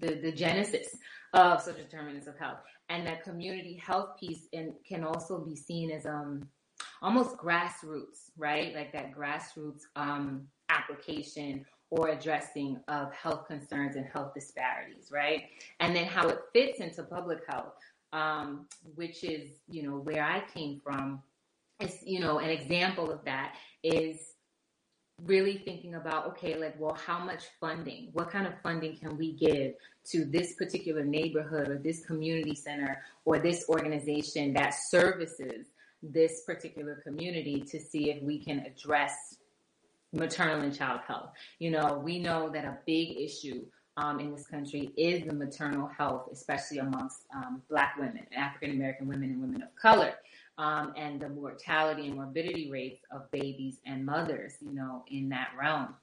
the, 0.00 0.14
the 0.14 0.32
genesis 0.32 0.88
of 1.34 1.60
social 1.60 1.82
determinants 1.82 2.26
of 2.26 2.38
health. 2.38 2.58
And 2.88 3.06
that 3.06 3.22
community 3.22 3.74
health 3.74 4.18
piece 4.18 4.48
and 4.52 4.72
can 4.86 5.04
also 5.04 5.38
be 5.38 5.54
seen 5.54 5.90
as 5.90 6.06
um 6.06 6.48
almost 7.02 7.36
grassroots, 7.36 8.30
right? 8.36 8.74
Like 8.74 8.92
that 8.92 9.14
grassroots 9.14 9.82
um 9.96 10.46
application 10.68 11.64
or 11.90 12.08
addressing 12.08 12.78
of 12.88 13.12
health 13.12 13.46
concerns 13.46 13.96
and 13.96 14.06
health 14.06 14.34
disparities, 14.34 15.08
right? 15.10 15.44
And 15.80 15.96
then 15.96 16.04
how 16.04 16.28
it 16.28 16.38
fits 16.52 16.80
into 16.80 17.02
public 17.02 17.40
health, 17.48 17.72
um, 18.12 18.66
which 18.94 19.24
is, 19.24 19.50
you 19.68 19.82
know, 19.82 19.96
where 19.98 20.22
I 20.22 20.42
came 20.52 20.80
from. 20.82 21.22
Is, 21.80 21.98
you 22.04 22.18
know, 22.18 22.40
an 22.40 22.50
example 22.50 23.10
of 23.10 23.24
that 23.24 23.54
is 23.84 24.34
really 25.24 25.58
thinking 25.64 25.94
about 25.94 26.26
okay 26.26 26.56
like 26.56 26.78
well 26.78 26.94
how 26.94 27.18
much 27.18 27.44
funding 27.60 28.08
what 28.12 28.30
kind 28.30 28.46
of 28.46 28.52
funding 28.62 28.96
can 28.96 29.16
we 29.16 29.32
give 29.32 29.74
to 30.04 30.24
this 30.24 30.54
particular 30.54 31.04
neighborhood 31.04 31.68
or 31.68 31.78
this 31.78 32.04
community 32.06 32.54
center 32.54 33.02
or 33.24 33.38
this 33.38 33.64
organization 33.68 34.52
that 34.52 34.70
services 34.70 35.66
this 36.02 36.42
particular 36.46 37.00
community 37.04 37.60
to 37.60 37.80
see 37.80 38.10
if 38.10 38.22
we 38.22 38.38
can 38.38 38.60
address 38.60 39.36
maternal 40.12 40.60
and 40.60 40.74
child 40.74 41.00
health? 41.06 41.30
You 41.58 41.72
know 41.72 42.00
we 42.02 42.20
know 42.20 42.48
that 42.50 42.64
a 42.64 42.78
big 42.86 43.18
issue 43.18 43.66
um, 43.96 44.20
in 44.20 44.30
this 44.30 44.46
country 44.46 44.92
is 44.96 45.26
the 45.26 45.34
maternal 45.34 45.88
health 45.88 46.28
especially 46.32 46.78
amongst 46.78 47.24
um, 47.34 47.60
black 47.68 47.96
women 47.98 48.24
african 48.36 48.70
american 48.70 49.08
women 49.08 49.30
and 49.30 49.40
women 49.40 49.60
of 49.60 49.74
color 49.74 50.14
um, 50.58 50.92
and 50.96 51.20
the 51.20 51.28
mortality 51.28 52.06
and 52.06 52.16
morbidity 52.16 52.70
rates 52.70 53.00
of 53.10 53.30
babies 53.30 53.78
and 53.86 54.04
mothers, 54.04 54.54
you 54.60 54.74
know, 54.74 55.04
in 55.08 55.28
that 55.30 55.50
realm. 55.58 55.94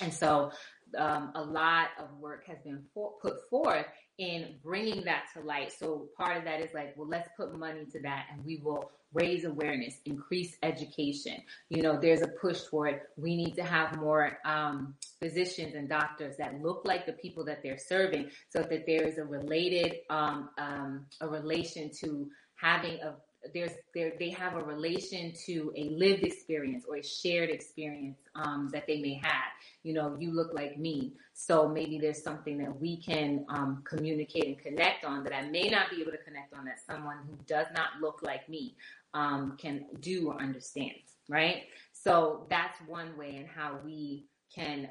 And 0.00 0.12
so 0.12 0.52
um, 0.96 1.32
a 1.34 1.42
lot 1.42 1.88
of 1.98 2.10
work 2.18 2.46
has 2.46 2.58
been 2.62 2.82
for, 2.94 3.12
put 3.20 3.48
forth 3.50 3.86
in 4.18 4.54
bringing 4.62 5.04
that 5.04 5.24
to 5.34 5.40
light. 5.40 5.72
So 5.72 6.08
part 6.16 6.36
of 6.36 6.44
that 6.44 6.60
is 6.60 6.72
like, 6.72 6.94
well, 6.96 7.08
let's 7.08 7.28
put 7.36 7.58
money 7.58 7.84
to 7.92 8.00
that 8.02 8.26
and 8.32 8.44
we 8.44 8.60
will 8.62 8.90
raise 9.12 9.44
awareness, 9.44 9.94
increase 10.04 10.56
education. 10.62 11.36
You 11.70 11.82
know, 11.82 11.98
there's 12.00 12.22
a 12.22 12.28
push 12.28 12.60
for 12.60 12.86
it. 12.86 13.02
We 13.16 13.36
need 13.36 13.54
to 13.56 13.62
have 13.62 13.96
more 13.98 14.38
um, 14.44 14.94
physicians 15.20 15.74
and 15.74 15.88
doctors 15.88 16.36
that 16.36 16.60
look 16.62 16.82
like 16.84 17.06
the 17.06 17.12
people 17.12 17.44
that 17.46 17.62
they're 17.62 17.78
serving 17.78 18.30
so 18.50 18.60
that 18.60 18.84
there 18.86 19.06
is 19.06 19.18
a 19.18 19.24
related, 19.24 19.96
um, 20.10 20.50
um 20.58 21.06
a 21.20 21.28
relation 21.28 21.90
to 22.00 22.28
having 22.56 22.98
a 23.00 23.14
there's 23.54 23.72
there 23.94 24.12
they 24.18 24.30
have 24.30 24.54
a 24.54 24.64
relation 24.64 25.32
to 25.46 25.72
a 25.76 25.88
lived 25.90 26.22
experience 26.22 26.84
or 26.88 26.96
a 26.96 27.02
shared 27.02 27.50
experience 27.50 28.18
um, 28.34 28.70
that 28.72 28.86
they 28.86 29.00
may 29.00 29.20
have. 29.22 29.52
You 29.82 29.94
know, 29.94 30.16
you 30.18 30.32
look 30.32 30.52
like 30.52 30.78
me, 30.78 31.14
so 31.32 31.68
maybe 31.68 31.98
there's 31.98 32.22
something 32.22 32.58
that 32.58 32.80
we 32.80 33.00
can 33.00 33.44
um, 33.48 33.82
communicate 33.88 34.46
and 34.46 34.58
connect 34.58 35.04
on 35.04 35.24
that 35.24 35.34
I 35.34 35.48
may 35.48 35.68
not 35.68 35.90
be 35.90 36.00
able 36.00 36.12
to 36.12 36.18
connect 36.18 36.54
on 36.54 36.64
that 36.64 36.80
someone 36.86 37.18
who 37.26 37.36
does 37.46 37.66
not 37.74 38.00
look 38.00 38.20
like 38.22 38.48
me 38.48 38.76
um, 39.14 39.56
can 39.58 39.86
do 40.00 40.28
or 40.28 40.40
understand. 40.40 40.92
Right. 41.28 41.64
So 41.92 42.46
that's 42.50 42.78
one 42.86 43.16
way 43.16 43.36
in 43.36 43.46
how 43.46 43.78
we 43.84 44.26
can 44.54 44.88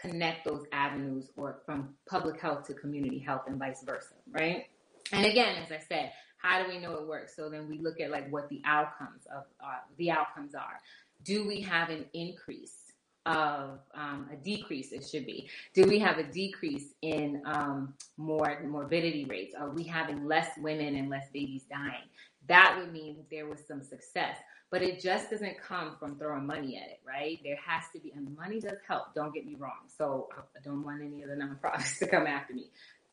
connect 0.00 0.46
those 0.46 0.64
avenues 0.72 1.30
or 1.36 1.60
from 1.64 1.94
public 2.08 2.40
health 2.40 2.66
to 2.66 2.74
community 2.74 3.18
health 3.18 3.42
and 3.46 3.58
vice 3.58 3.82
versa. 3.84 4.14
Right. 4.30 4.66
And 5.12 5.24
again, 5.24 5.56
as 5.62 5.72
I 5.72 5.80
said, 5.88 6.12
how 6.38 6.62
do 6.62 6.68
we 6.68 6.78
know 6.78 6.94
it 6.94 7.06
works? 7.06 7.36
So 7.36 7.48
then 7.48 7.68
we 7.68 7.78
look 7.78 8.00
at 8.00 8.10
like 8.10 8.30
what 8.30 8.48
the 8.48 8.62
outcomes 8.64 9.26
of 9.34 9.44
uh, 9.62 9.78
the 9.96 10.10
outcomes 10.10 10.54
are. 10.54 10.80
Do 11.24 11.46
we 11.46 11.60
have 11.62 11.90
an 11.90 12.06
increase 12.14 12.92
of 13.26 13.80
um, 13.94 14.28
a 14.32 14.36
decrease? 14.36 14.92
It 14.92 15.06
should 15.06 15.26
be. 15.26 15.48
Do 15.74 15.84
we 15.84 15.98
have 15.98 16.18
a 16.18 16.22
decrease 16.22 16.94
in 17.02 17.42
um, 17.44 17.94
more 18.16 18.62
morbidity 18.64 19.24
rates? 19.24 19.54
Are 19.58 19.70
we 19.70 19.82
having 19.82 20.26
less 20.26 20.48
women 20.58 20.94
and 20.94 21.10
less 21.10 21.26
babies 21.32 21.64
dying? 21.70 22.08
That 22.48 22.76
would 22.78 22.92
mean 22.92 23.24
there 23.30 23.46
was 23.46 23.60
some 23.66 23.82
success. 23.82 24.36
But 24.70 24.82
it 24.82 25.00
just 25.00 25.30
doesn't 25.30 25.60
come 25.60 25.96
from 25.98 26.18
throwing 26.18 26.46
money 26.46 26.76
at 26.76 26.90
it, 26.90 27.00
right? 27.06 27.38
There 27.42 27.56
has 27.64 27.84
to 27.94 28.00
be, 28.00 28.12
and 28.14 28.36
money 28.36 28.60
does 28.60 28.76
help. 28.86 29.14
Don't 29.14 29.32
get 29.32 29.46
me 29.46 29.56
wrong. 29.58 29.88
So 29.96 30.28
I 30.36 30.60
don't 30.62 30.84
want 30.84 31.02
any 31.02 31.22
of 31.22 31.30
the 31.30 31.36
nonprofits 31.36 31.98
to 32.00 32.06
come 32.06 32.26
after 32.26 32.52
me. 32.52 32.70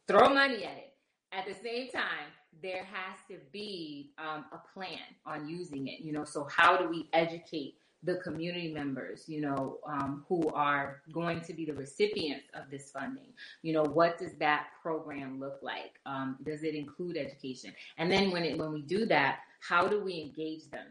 Throw 0.07 0.29
money 0.33 0.65
at 0.65 0.77
it. 0.77 0.93
At 1.31 1.45
the 1.45 1.53
same 1.53 1.89
time, 1.89 2.31
there 2.61 2.83
has 2.85 3.17
to 3.29 3.37
be 3.51 4.11
um, 4.17 4.45
a 4.51 4.59
plan 4.73 4.99
on 5.25 5.47
using 5.47 5.87
it. 5.87 6.01
You 6.01 6.13
know, 6.13 6.23
so 6.23 6.45
how 6.45 6.77
do 6.77 6.87
we 6.87 7.09
educate 7.13 7.75
the 8.05 8.15
community 8.17 8.71
members, 8.71 9.27
you 9.27 9.41
know, 9.41 9.79
um, 9.87 10.23
who 10.29 10.47
are 10.49 11.01
going 11.11 11.41
to 11.41 11.53
be 11.53 11.65
the 11.65 11.73
recipients 11.73 12.45
of 12.53 12.69
this 12.69 12.91
funding. 12.91 13.33
You 13.63 13.73
know, 13.73 13.83
what 13.83 14.19
does 14.19 14.33
that 14.35 14.67
program 14.81 15.39
look 15.39 15.59
like? 15.61 15.99
Um, 16.05 16.37
does 16.43 16.63
it 16.63 16.75
include 16.75 17.17
education? 17.17 17.73
And 17.97 18.11
then 18.11 18.31
when 18.31 18.43
it 18.43 18.57
when 18.57 18.71
we 18.71 18.83
do 18.83 19.05
that, 19.07 19.39
how 19.59 19.87
do 19.87 20.03
we 20.03 20.21
engage 20.21 20.69
them? 20.69 20.87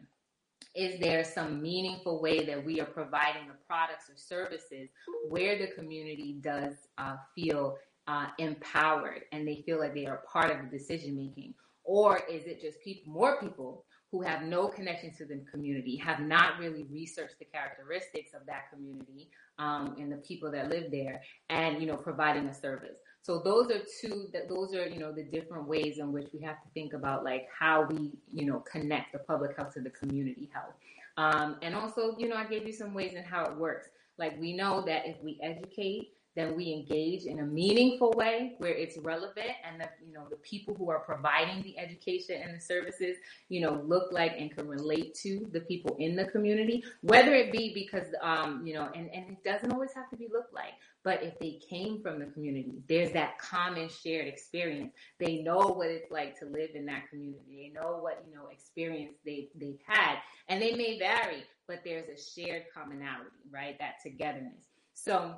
Is 0.74 0.98
there 0.98 1.22
some 1.22 1.62
meaningful 1.62 2.20
way 2.20 2.44
that 2.46 2.64
we 2.64 2.80
are 2.80 2.86
providing 2.86 3.46
the 3.46 3.54
products 3.68 4.10
or 4.10 4.16
services 4.16 4.88
where 5.28 5.56
the 5.56 5.68
community 5.68 6.38
does 6.40 6.74
uh, 6.98 7.14
feel 7.32 7.76
uh, 8.06 8.26
empowered 8.38 9.22
and 9.32 9.46
they 9.46 9.62
feel 9.66 9.78
like 9.78 9.94
they 9.94 10.06
are 10.06 10.22
part 10.30 10.50
of 10.50 10.58
the 10.58 10.76
decision 10.76 11.16
making? 11.16 11.54
Or 11.84 12.18
is 12.30 12.46
it 12.46 12.60
just 12.60 12.80
people, 12.80 13.12
more 13.12 13.40
people 13.40 13.84
who 14.10 14.22
have 14.22 14.42
no 14.42 14.68
connection 14.68 15.12
to 15.18 15.24
the 15.24 15.42
community, 15.50 15.96
have 15.96 16.20
not 16.20 16.58
really 16.58 16.84
researched 16.90 17.38
the 17.38 17.44
characteristics 17.44 18.30
of 18.32 18.46
that 18.46 18.70
community 18.72 19.28
um, 19.58 19.96
and 19.98 20.10
the 20.10 20.18
people 20.18 20.50
that 20.52 20.70
live 20.70 20.90
there, 20.90 21.20
and 21.50 21.80
you 21.80 21.86
know, 21.86 21.96
providing 21.96 22.46
a 22.46 22.54
service. 22.54 22.96
So 23.22 23.40
those 23.40 23.70
are 23.70 23.80
two. 24.00 24.28
That 24.32 24.48
those 24.48 24.74
are 24.74 24.86
you 24.86 25.00
know 25.00 25.10
the 25.10 25.24
different 25.24 25.66
ways 25.66 25.98
in 25.98 26.12
which 26.12 26.28
we 26.32 26.40
have 26.42 26.62
to 26.62 26.68
think 26.74 26.92
about 26.92 27.24
like 27.24 27.48
how 27.58 27.86
we 27.86 28.12
you 28.32 28.46
know 28.46 28.60
connect 28.60 29.12
the 29.12 29.18
public 29.18 29.56
health 29.56 29.74
to 29.74 29.80
the 29.80 29.90
community 29.90 30.48
health. 30.52 30.74
Um, 31.16 31.56
and 31.62 31.74
also, 31.74 32.16
you 32.18 32.28
know, 32.28 32.36
I 32.36 32.44
gave 32.44 32.66
you 32.66 32.72
some 32.72 32.94
ways 32.94 33.14
in 33.14 33.22
how 33.22 33.44
it 33.44 33.56
works. 33.56 33.88
Like 34.18 34.40
we 34.40 34.52
know 34.52 34.82
that 34.82 35.06
if 35.06 35.16
we 35.22 35.38
educate 35.42 36.13
then 36.34 36.56
we 36.56 36.72
engage 36.72 37.24
in 37.24 37.40
a 37.40 37.44
meaningful 37.44 38.12
way 38.16 38.54
where 38.58 38.72
it's 38.74 38.98
relevant 38.98 39.50
and 39.68 39.80
the 39.80 39.88
you 40.06 40.12
know 40.12 40.26
the 40.30 40.36
people 40.36 40.74
who 40.74 40.90
are 40.90 41.00
providing 41.00 41.62
the 41.62 41.78
education 41.78 42.40
and 42.42 42.54
the 42.54 42.60
services 42.60 43.16
you 43.48 43.60
know 43.60 43.82
look 43.86 44.12
like 44.12 44.32
and 44.38 44.54
can 44.56 44.68
relate 44.68 45.14
to 45.14 45.46
the 45.52 45.60
people 45.60 45.96
in 45.98 46.16
the 46.16 46.24
community 46.26 46.82
whether 47.02 47.34
it 47.34 47.52
be 47.52 47.72
because 47.74 48.08
um 48.22 48.62
you 48.66 48.74
know 48.74 48.88
and 48.94 49.10
and 49.12 49.30
it 49.30 49.44
doesn't 49.44 49.72
always 49.72 49.92
have 49.94 50.08
to 50.10 50.16
be 50.16 50.28
look 50.32 50.46
like 50.52 50.74
but 51.02 51.22
if 51.22 51.38
they 51.38 51.60
came 51.68 52.00
from 52.02 52.18
the 52.18 52.26
community 52.26 52.82
there's 52.88 53.12
that 53.12 53.38
common 53.38 53.88
shared 53.88 54.26
experience. 54.26 54.92
They 55.18 55.42
know 55.42 55.58
what 55.58 55.88
it's 55.88 56.10
like 56.10 56.38
to 56.40 56.46
live 56.46 56.70
in 56.74 56.86
that 56.86 57.08
community. 57.08 57.72
They 57.74 57.80
know 57.80 57.98
what 57.98 58.24
you 58.26 58.34
know 58.34 58.48
experience 58.50 59.14
they 59.24 59.48
they've 59.54 59.80
had. 59.86 60.16
And 60.48 60.60
they 60.60 60.74
may 60.74 60.98
vary 60.98 61.44
but 61.66 61.80
there's 61.84 62.08
a 62.08 62.20
shared 62.20 62.64
commonality 62.74 63.30
right 63.50 63.78
that 63.78 63.94
togetherness. 64.02 64.66
So 64.92 65.36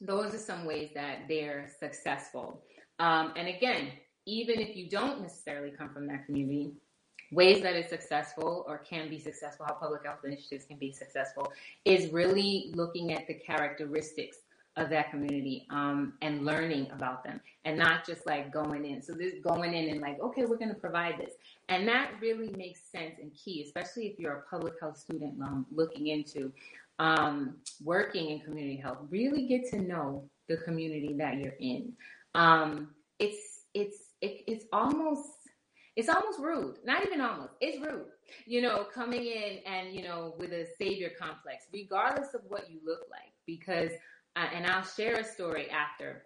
those 0.00 0.34
are 0.34 0.38
some 0.38 0.64
ways 0.64 0.90
that 0.94 1.20
they're 1.28 1.68
successful. 1.80 2.62
Um, 2.98 3.32
and 3.36 3.48
again, 3.48 3.92
even 4.26 4.60
if 4.60 4.76
you 4.76 4.88
don't 4.88 5.22
necessarily 5.22 5.70
come 5.70 5.90
from 5.90 6.06
that 6.08 6.26
community, 6.26 6.72
ways 7.32 7.62
that 7.62 7.74
it's 7.74 7.90
successful 7.90 8.64
or 8.68 8.78
can 8.78 9.08
be 9.08 9.18
successful, 9.18 9.66
how 9.66 9.74
public 9.74 10.04
health 10.04 10.20
initiatives 10.24 10.64
can 10.64 10.78
be 10.78 10.92
successful, 10.92 11.52
is 11.84 12.12
really 12.12 12.72
looking 12.74 13.12
at 13.12 13.26
the 13.26 13.34
characteristics 13.34 14.38
of 14.76 14.90
that 14.90 15.10
community 15.10 15.66
um, 15.70 16.12
and 16.20 16.44
learning 16.44 16.86
about 16.92 17.24
them 17.24 17.40
and 17.64 17.78
not 17.78 18.06
just 18.06 18.26
like 18.26 18.52
going 18.52 18.84
in. 18.84 19.00
So 19.00 19.14
this 19.14 19.34
going 19.42 19.72
in 19.72 19.88
and 19.88 20.00
like, 20.00 20.20
okay, 20.20 20.44
we're 20.44 20.58
going 20.58 20.74
to 20.74 20.80
provide 20.80 21.18
this. 21.18 21.32
And 21.68 21.88
that 21.88 22.12
really 22.20 22.50
makes 22.56 22.80
sense 22.92 23.14
and 23.20 23.32
key, 23.34 23.62
especially 23.66 24.06
if 24.06 24.18
you're 24.18 24.34
a 24.34 24.42
public 24.42 24.74
health 24.80 24.98
student 24.98 25.40
um, 25.42 25.66
looking 25.72 26.08
into 26.08 26.52
um, 26.98 27.56
working 27.82 28.30
in 28.30 28.40
community 28.40 28.76
health, 28.76 28.98
really 29.10 29.46
get 29.46 29.68
to 29.70 29.80
know 29.80 30.28
the 30.48 30.56
community 30.58 31.14
that 31.18 31.38
you're 31.38 31.56
in. 31.60 31.92
Um, 32.34 32.88
it's 33.18 33.60
it's 33.74 33.96
it, 34.20 34.42
it's 34.46 34.64
almost 34.72 35.28
it's 35.96 36.08
almost 36.08 36.38
rude. 36.38 36.76
Not 36.84 37.04
even 37.06 37.20
almost. 37.20 37.52
It's 37.60 37.80
rude. 37.80 38.06
You 38.46 38.62
know, 38.62 38.86
coming 38.92 39.24
in 39.24 39.58
and 39.66 39.94
you 39.94 40.02
know 40.02 40.34
with 40.38 40.52
a 40.52 40.66
savior 40.78 41.10
complex, 41.18 41.64
regardless 41.72 42.34
of 42.34 42.42
what 42.48 42.70
you 42.70 42.80
look 42.84 43.00
like, 43.10 43.32
because 43.46 43.90
uh, 44.36 44.46
and 44.54 44.66
I'll 44.66 44.84
share 44.84 45.16
a 45.16 45.24
story 45.24 45.68
after. 45.70 46.24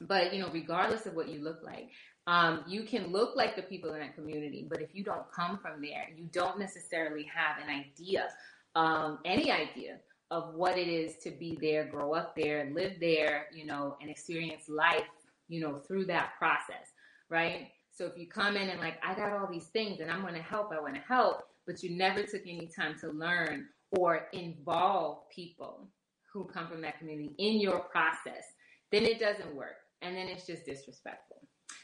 But 0.00 0.34
you 0.34 0.40
know, 0.40 0.50
regardless 0.52 1.06
of 1.06 1.14
what 1.14 1.28
you 1.28 1.42
look 1.42 1.60
like, 1.62 1.90
um, 2.26 2.64
you 2.66 2.82
can 2.82 3.12
look 3.12 3.36
like 3.36 3.56
the 3.56 3.62
people 3.62 3.92
in 3.94 4.00
that 4.00 4.14
community, 4.14 4.66
but 4.68 4.82
if 4.82 4.94
you 4.94 5.04
don't 5.04 5.30
come 5.32 5.58
from 5.58 5.80
there, 5.80 6.08
you 6.14 6.24
don't 6.32 6.58
necessarily 6.58 7.24
have 7.32 7.56
an 7.62 7.70
idea 7.70 8.28
um, 8.76 9.18
any 9.24 9.50
idea 9.50 9.98
of 10.30 10.54
what 10.54 10.76
it 10.76 10.86
is 10.86 11.16
to 11.22 11.30
be 11.30 11.58
there, 11.60 11.84
grow 11.84 12.12
up 12.12 12.36
there, 12.36 12.70
live 12.74 12.92
there, 13.00 13.46
you 13.54 13.64
know, 13.64 13.96
and 14.00 14.10
experience 14.10 14.68
life, 14.68 15.08
you 15.48 15.60
know, 15.60 15.78
through 15.78 16.04
that 16.04 16.32
process, 16.38 16.92
right? 17.30 17.68
So 17.90 18.04
if 18.04 18.18
you 18.18 18.26
come 18.26 18.56
in 18.56 18.68
and 18.68 18.78
like, 18.78 18.98
I 19.02 19.14
got 19.14 19.32
all 19.32 19.48
these 19.50 19.68
things 19.68 20.00
and 20.00 20.10
I'm 20.10 20.20
going 20.20 20.34
to 20.34 20.42
help, 20.42 20.72
I 20.72 20.80
want 20.80 20.94
to 20.94 21.00
help, 21.00 21.44
but 21.66 21.82
you 21.82 21.96
never 21.96 22.22
took 22.22 22.42
any 22.42 22.68
time 22.74 22.96
to 23.00 23.08
learn 23.08 23.66
or 23.92 24.28
involve 24.32 25.28
people 25.34 25.88
who 26.30 26.44
come 26.44 26.68
from 26.68 26.82
that 26.82 26.98
community 26.98 27.34
in 27.38 27.58
your 27.58 27.78
process, 27.78 28.44
then 28.92 29.04
it 29.04 29.18
doesn't 29.18 29.54
work. 29.54 29.76
And 30.02 30.14
then 30.14 30.28
it's 30.28 30.46
just 30.46 30.66
disrespectful. 30.66 31.38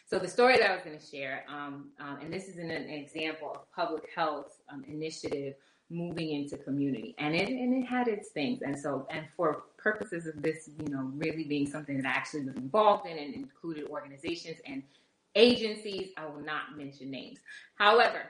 So 0.07 0.19
the 0.19 0.29
story 0.29 0.59
that 0.59 0.71
I 0.71 0.75
was 0.75 0.85
going 0.85 0.99
to 0.99 1.05
share, 1.05 1.45
um, 1.49 1.93
um, 1.99 2.19
and 2.21 2.31
this 2.31 2.49
is 2.49 2.59
an, 2.59 2.71
an, 2.71 2.91
example 2.91 3.51
of 3.55 3.73
public 3.75 4.05
health 4.15 4.61
um, 4.71 4.85
initiative 4.87 5.55
moving 5.93 6.33
into 6.33 6.57
community 6.57 7.15
and 7.19 7.35
it 7.35 7.49
and 7.49 7.75
it 7.75 7.87
had 7.87 8.09
its 8.09 8.31
things 8.31 8.63
and 8.63 8.79
so 8.79 9.07
and 9.11 9.27
for 9.37 9.65
purposes 9.77 10.27
of 10.27 10.41
this 10.43 10.71
you 10.83 10.89
know 10.89 11.11
really 11.15 11.45
being 11.45 11.67
something 11.67 11.97
that 12.01 12.07
I 12.07 12.11
actually 12.11 12.47
was 12.47 12.57
involved 12.57 13.07
in 13.07 13.19
and 13.19 13.35
included 13.35 13.89
organizations 13.89 14.57
and 14.67 14.83
agencies 15.35 16.11
I 16.17 16.27
will 16.27 16.41
not 16.41 16.77
mention 16.77 17.11
names 17.11 17.39
however 17.75 18.23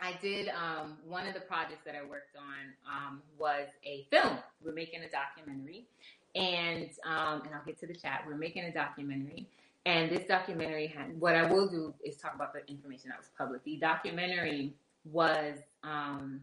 I 0.00 0.18
did 0.20 0.48
um, 0.48 0.96
one 1.06 1.26
of 1.26 1.34
the 1.34 1.40
projects 1.40 1.84
that 1.84 1.94
I 1.94 2.04
worked 2.08 2.36
on 2.36 2.74
um, 2.90 3.22
was 3.38 3.68
a 3.84 4.06
film. 4.10 4.38
We're 4.62 4.72
making 4.72 5.00
a 5.02 5.08
documentary, 5.08 5.86
and 6.34 6.90
um, 7.06 7.42
and 7.42 7.54
I'll 7.54 7.64
get 7.64 7.78
to 7.80 7.86
the 7.86 7.94
chat. 7.94 8.24
We're 8.26 8.36
making 8.36 8.64
a 8.64 8.72
documentary, 8.72 9.46
and 9.86 10.10
this 10.10 10.26
documentary 10.26 10.88
had 10.88 11.18
what 11.20 11.36
I 11.36 11.50
will 11.50 11.68
do 11.68 11.94
is 12.04 12.16
talk 12.16 12.34
about 12.34 12.52
the 12.52 12.68
information 12.68 13.10
that 13.10 13.18
was 13.18 13.30
public. 13.38 13.62
The 13.64 13.76
documentary 13.76 14.74
was, 15.04 15.58
um, 15.82 16.40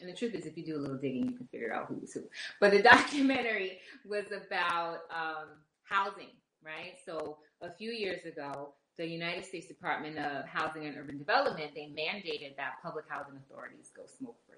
and 0.00 0.08
the 0.08 0.14
truth 0.14 0.34
is, 0.34 0.46
if 0.46 0.56
you 0.56 0.64
do 0.64 0.76
a 0.76 0.80
little 0.80 0.96
digging, 0.96 1.28
you 1.28 1.36
can 1.36 1.46
figure 1.48 1.72
out 1.72 1.86
who's 1.86 2.12
who. 2.12 2.22
But 2.60 2.72
the 2.72 2.82
documentary 2.82 3.78
was 4.04 4.26
about 4.26 5.00
um, 5.10 5.48
housing, 5.84 6.30
right? 6.64 6.94
So 7.04 7.38
a 7.60 7.70
few 7.70 7.90
years 7.90 8.24
ago, 8.24 8.74
the 8.96 9.06
United 9.06 9.44
States 9.44 9.66
Department 9.66 10.18
of 10.18 10.44
Housing 10.46 10.86
and 10.86 10.96
Urban 10.96 11.18
Development, 11.18 11.70
they 11.74 11.92
mandated 11.98 12.56
that 12.56 12.74
public 12.82 13.06
housing 13.08 13.36
authorities 13.36 13.90
go 13.96 14.02
smoke 14.18 14.36
free. 14.46 14.56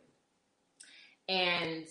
And 1.28 1.86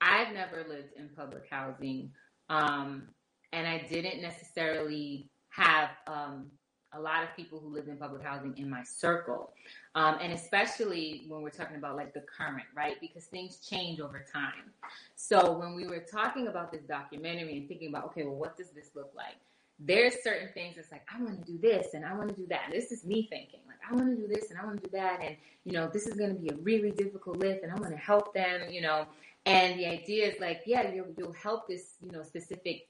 I've 0.00 0.34
never 0.34 0.66
lived 0.68 0.92
in 0.98 1.08
public 1.16 1.44
housing, 1.48 2.10
um, 2.50 3.08
and 3.52 3.66
I 3.66 3.86
didn't 3.88 4.20
necessarily 4.20 5.30
have 5.48 5.90
um, 6.06 6.50
a 6.96 7.00
lot 7.00 7.22
of 7.22 7.34
people 7.36 7.60
who 7.60 7.68
live 7.68 7.88
in 7.88 7.96
public 7.96 8.22
housing 8.22 8.56
in 8.56 8.68
my 8.68 8.82
circle. 8.82 9.52
Um, 9.94 10.18
and 10.20 10.32
especially 10.32 11.24
when 11.28 11.42
we're 11.42 11.50
talking 11.50 11.76
about 11.76 11.96
like 11.96 12.14
the 12.14 12.22
current, 12.22 12.64
right? 12.76 13.00
Because 13.00 13.24
things 13.24 13.58
change 13.58 14.00
over 14.00 14.24
time. 14.32 14.72
So 15.16 15.58
when 15.58 15.74
we 15.74 15.86
were 15.86 16.00
talking 16.00 16.48
about 16.48 16.72
this 16.72 16.82
documentary 16.82 17.58
and 17.58 17.68
thinking 17.68 17.88
about, 17.88 18.06
okay, 18.06 18.24
well, 18.24 18.36
what 18.36 18.56
does 18.56 18.70
this 18.70 18.90
look 18.94 19.12
like? 19.16 19.36
there's 19.80 20.22
certain 20.22 20.48
things 20.54 20.76
that's 20.76 20.92
like, 20.92 21.02
I 21.12 21.20
want 21.20 21.44
to 21.44 21.52
do 21.52 21.58
this 21.58 21.94
and 21.94 22.04
I 22.04 22.14
want 22.14 22.28
to 22.28 22.34
do 22.34 22.46
that. 22.48 22.68
This 22.70 22.92
is 22.92 23.04
me 23.04 23.26
thinking, 23.28 23.60
like, 23.66 23.78
I 23.90 23.94
want 23.94 24.16
to 24.16 24.16
do 24.16 24.32
this 24.32 24.50
and 24.50 24.58
I 24.58 24.64
want 24.64 24.82
to 24.82 24.88
do 24.88 24.96
that. 24.96 25.20
And, 25.20 25.36
you 25.64 25.72
know, 25.72 25.88
this 25.92 26.06
is 26.06 26.14
going 26.14 26.34
to 26.34 26.40
be 26.40 26.48
a 26.48 26.56
really 26.62 26.92
difficult 26.92 27.38
lift 27.38 27.64
and 27.64 27.72
I 27.72 27.74
want 27.76 27.90
to 27.90 27.98
help 27.98 28.32
them, 28.34 28.70
you 28.70 28.80
know. 28.80 29.06
And 29.46 29.78
the 29.78 29.86
idea 29.86 30.26
is 30.26 30.40
like, 30.40 30.62
yeah, 30.64 30.90
you'll, 30.90 31.12
you'll 31.18 31.34
help 31.34 31.68
this, 31.68 31.96
you 32.00 32.10
know, 32.10 32.22
specific 32.22 32.86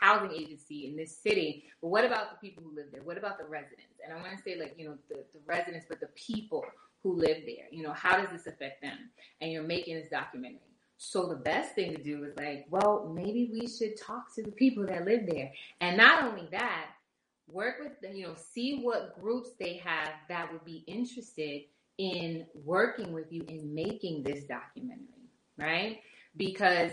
housing 0.00 0.32
agency 0.32 0.86
in 0.86 0.96
this 0.96 1.16
city. 1.16 1.64
But 1.82 1.88
what 1.88 2.04
about 2.04 2.30
the 2.30 2.48
people 2.48 2.62
who 2.62 2.74
live 2.74 2.86
there? 2.90 3.02
What 3.02 3.18
about 3.18 3.36
the 3.36 3.44
residents? 3.44 4.00
And 4.02 4.16
I 4.16 4.22
want 4.22 4.36
to 4.36 4.42
say, 4.42 4.58
like, 4.58 4.74
you 4.78 4.88
know, 4.88 4.96
the, 5.10 5.16
the 5.16 5.40
residents, 5.46 5.86
but 5.88 6.00
the 6.00 6.08
people 6.14 6.64
who 7.02 7.14
live 7.14 7.38
there. 7.46 7.66
You 7.70 7.82
know, 7.82 7.92
how 7.92 8.16
does 8.16 8.30
this 8.30 8.46
affect 8.46 8.82
them? 8.82 9.10
And 9.40 9.52
you're 9.52 9.62
making 9.62 9.96
this 9.96 10.08
documentary. 10.08 10.60
So 10.96 11.28
the 11.28 11.36
best 11.36 11.74
thing 11.74 11.94
to 11.94 12.02
do 12.02 12.24
is 12.24 12.32
like, 12.36 12.66
well, 12.70 13.12
maybe 13.14 13.50
we 13.52 13.68
should 13.68 13.96
talk 14.00 14.34
to 14.34 14.42
the 14.42 14.50
people 14.50 14.84
that 14.86 15.04
live 15.04 15.26
there. 15.28 15.52
And 15.80 15.96
not 15.96 16.24
only 16.24 16.48
that, 16.50 16.86
work 17.50 17.76
with 17.80 18.00
them, 18.00 18.16
you 18.16 18.26
know, 18.26 18.34
see 18.34 18.80
what 18.80 19.20
groups 19.20 19.50
they 19.60 19.80
have 19.84 20.10
that 20.28 20.52
would 20.52 20.64
be 20.64 20.84
interested 20.86 21.62
in 21.98 22.46
working 22.64 23.12
with 23.12 23.32
you 23.32 23.44
in 23.48 23.74
making 23.74 24.22
this 24.22 24.44
documentary, 24.44 25.17
right? 25.58 25.98
Because 26.36 26.92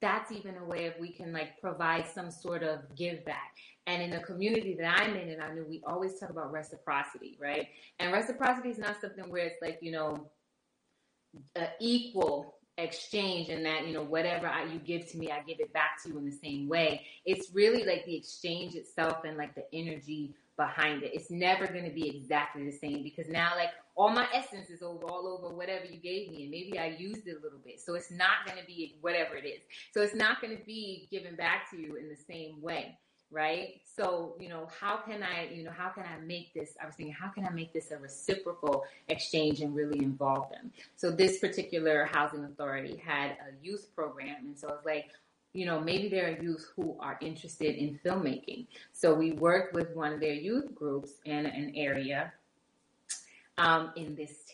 that's 0.00 0.30
even 0.30 0.56
a 0.58 0.64
way 0.64 0.84
if 0.84 0.98
we 1.00 1.10
can 1.10 1.32
like 1.32 1.60
provide 1.60 2.06
some 2.06 2.30
sort 2.30 2.62
of 2.62 2.80
give 2.96 3.24
back. 3.24 3.54
And 3.86 4.02
in 4.02 4.10
the 4.10 4.18
community 4.20 4.76
that 4.80 5.00
I'm 5.00 5.14
in, 5.16 5.28
and 5.30 5.42
I 5.42 5.54
know 5.54 5.64
we 5.68 5.82
always 5.86 6.18
talk 6.18 6.30
about 6.30 6.52
reciprocity, 6.52 7.38
right? 7.40 7.68
And 7.98 8.12
reciprocity 8.12 8.70
is 8.70 8.78
not 8.78 9.00
something 9.00 9.30
where 9.30 9.46
it's 9.46 9.62
like, 9.62 9.78
you 9.80 9.92
know, 9.92 10.30
equal 11.80 12.56
exchange 12.78 13.48
and 13.48 13.64
that 13.64 13.86
you 13.86 13.94
know 13.94 14.02
whatever 14.02 14.46
I, 14.46 14.64
you 14.64 14.78
give 14.78 15.10
to 15.12 15.18
me 15.18 15.30
i 15.30 15.40
give 15.42 15.60
it 15.60 15.72
back 15.72 16.02
to 16.02 16.10
you 16.10 16.18
in 16.18 16.26
the 16.26 16.30
same 16.30 16.68
way 16.68 17.06
it's 17.24 17.50
really 17.54 17.84
like 17.84 18.04
the 18.04 18.14
exchange 18.14 18.74
itself 18.74 19.24
and 19.24 19.38
like 19.38 19.54
the 19.54 19.64
energy 19.72 20.34
behind 20.58 21.02
it 21.02 21.12
it's 21.14 21.30
never 21.30 21.66
going 21.66 21.86
to 21.86 21.90
be 21.90 22.14
exactly 22.14 22.68
the 22.68 22.76
same 22.76 23.02
because 23.02 23.28
now 23.28 23.52
like 23.56 23.70
all 23.96 24.10
my 24.10 24.26
essence 24.32 24.70
is 24.70 24.82
over 24.82 25.04
all 25.04 25.26
over 25.26 25.54
whatever 25.54 25.84
you 25.84 25.98
gave 25.98 26.30
me 26.30 26.42
and 26.42 26.50
maybe 26.50 26.78
i 26.78 26.86
used 26.98 27.26
it 27.26 27.36
a 27.38 27.42
little 27.42 27.58
bit 27.64 27.80
so 27.80 27.94
it's 27.94 28.10
not 28.10 28.44
going 28.46 28.58
to 28.58 28.66
be 28.66 28.96
whatever 29.00 29.36
it 29.36 29.46
is 29.46 29.62
so 29.92 30.02
it's 30.02 30.14
not 30.14 30.40
going 30.40 30.56
to 30.56 30.64
be 30.64 31.08
given 31.10 31.34
back 31.34 31.70
to 31.70 31.76
you 31.76 31.96
in 31.96 32.08
the 32.08 32.16
same 32.16 32.60
way 32.60 32.96
right? 33.30 33.80
So, 33.84 34.36
you 34.38 34.48
know, 34.48 34.68
how 34.80 34.98
can 34.98 35.22
I, 35.22 35.48
you 35.52 35.64
know, 35.64 35.72
how 35.76 35.88
can 35.88 36.04
I 36.04 36.18
make 36.24 36.54
this? 36.54 36.76
I 36.82 36.86
was 36.86 36.94
thinking, 36.94 37.14
how 37.14 37.28
can 37.28 37.46
I 37.46 37.50
make 37.50 37.72
this 37.72 37.90
a 37.90 37.98
reciprocal 37.98 38.84
exchange 39.08 39.60
and 39.60 39.74
really 39.74 39.98
involve 39.98 40.50
them? 40.50 40.70
So, 40.96 41.10
this 41.10 41.38
particular 41.38 42.08
housing 42.12 42.44
authority 42.44 43.02
had 43.04 43.30
a 43.32 43.64
youth 43.64 43.88
program, 43.94 44.46
and 44.46 44.58
so 44.58 44.68
I 44.68 44.72
was 44.72 44.84
like, 44.84 45.06
you 45.52 45.66
know, 45.66 45.80
maybe 45.80 46.08
there 46.08 46.26
are 46.28 46.42
youth 46.42 46.70
who 46.76 46.96
are 47.00 47.18
interested 47.20 47.76
in 47.76 47.98
filmmaking. 48.04 48.66
So, 48.92 49.14
we 49.14 49.32
worked 49.32 49.74
with 49.74 49.90
one 49.94 50.12
of 50.12 50.20
their 50.20 50.34
youth 50.34 50.74
groups 50.74 51.12
in 51.24 51.46
an 51.46 51.72
area 51.74 52.32
um, 53.58 53.92
in 53.96 54.14
this 54.14 54.46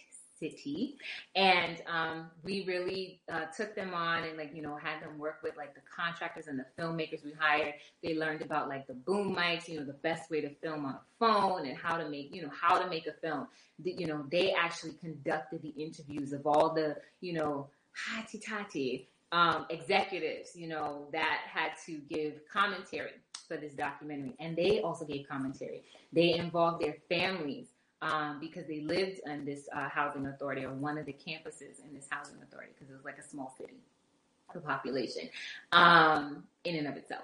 city. 0.43 0.97
And 1.37 1.81
um, 1.87 2.31
we 2.43 2.65
really 2.67 3.21
uh, 3.33 3.45
took 3.57 3.75
them 3.77 3.95
on 3.95 4.25
and 4.25 4.37
like 4.37 4.51
you 4.55 4.63
know 4.63 4.77
had 4.77 5.01
them 5.01 5.19
work 5.19 5.39
with 5.43 5.57
like 5.57 5.75
the 5.75 5.81
contractors 5.95 6.49
and 6.49 6.59
the 6.59 6.67
filmmakers 6.79 7.25
we 7.25 7.33
hired. 7.39 7.75
They 8.03 8.17
learned 8.17 8.43
about 8.43 8.69
like 8.69 8.87
the 8.87 8.95
boom 8.95 9.37
mics 9.37 9.69
you 9.69 9.79
know 9.79 9.87
the 9.87 9.93
best 9.93 10.31
way 10.31 10.41
to 10.41 10.51
film 10.57 10.85
on 10.85 10.95
a 10.95 11.01
phone 11.19 11.67
and 11.67 11.77
how 11.77 11.97
to 11.97 12.09
make 12.09 12.35
you 12.35 12.43
know 12.43 12.51
how 12.61 12.79
to 12.79 12.89
make 12.89 13.07
a 13.07 13.13
film. 13.13 13.47
The, 13.79 13.95
you 13.97 14.07
know 14.07 14.25
they 14.31 14.53
actually 14.53 14.95
conducted 14.95 15.63
the 15.63 15.71
interviews 15.71 16.33
of 16.33 16.47
all 16.47 16.75
the 16.75 16.97
you 17.21 17.35
know 17.35 17.69
hati 17.93 18.39
tati 18.39 19.09
um, 19.31 19.67
executives 19.71 20.57
you 20.57 20.67
know 20.67 21.07
that 21.13 21.41
had 21.47 21.73
to 21.87 21.99
give 22.09 22.41
commentary 22.53 23.13
for 23.47 23.57
this 23.57 23.75
documentary. 23.75 24.35
And 24.41 24.57
they 24.57 24.81
also 24.81 25.05
gave 25.05 25.29
commentary. 25.29 25.83
They 26.13 26.35
involved 26.35 26.83
their 26.83 26.97
families 27.09 27.69
um, 28.03 28.39
because 28.41 28.67
they 28.67 28.81
lived 28.81 29.21
in 29.27 29.45
this 29.45 29.69
uh, 29.75 29.89
housing 29.89 30.27
authority 30.27 30.65
or 30.65 30.75
one 30.75 30.99
of 30.99 31.07
the 31.07 31.13
campuses 31.13 31.83
in 31.87 31.95
this 31.95 32.09
housing 32.11 32.37
authority 32.43 32.73
because 32.75 32.91
it 32.91 32.97
was 32.97 33.05
like 33.05 33.19
a 33.19 33.23
small 33.23 33.55
city, 33.57 33.77
the 34.53 34.61
population 34.61 35.29
um, 35.71 36.43
in 36.65 36.77
and 36.77 36.89
of 36.89 36.97
itself. 36.97 37.23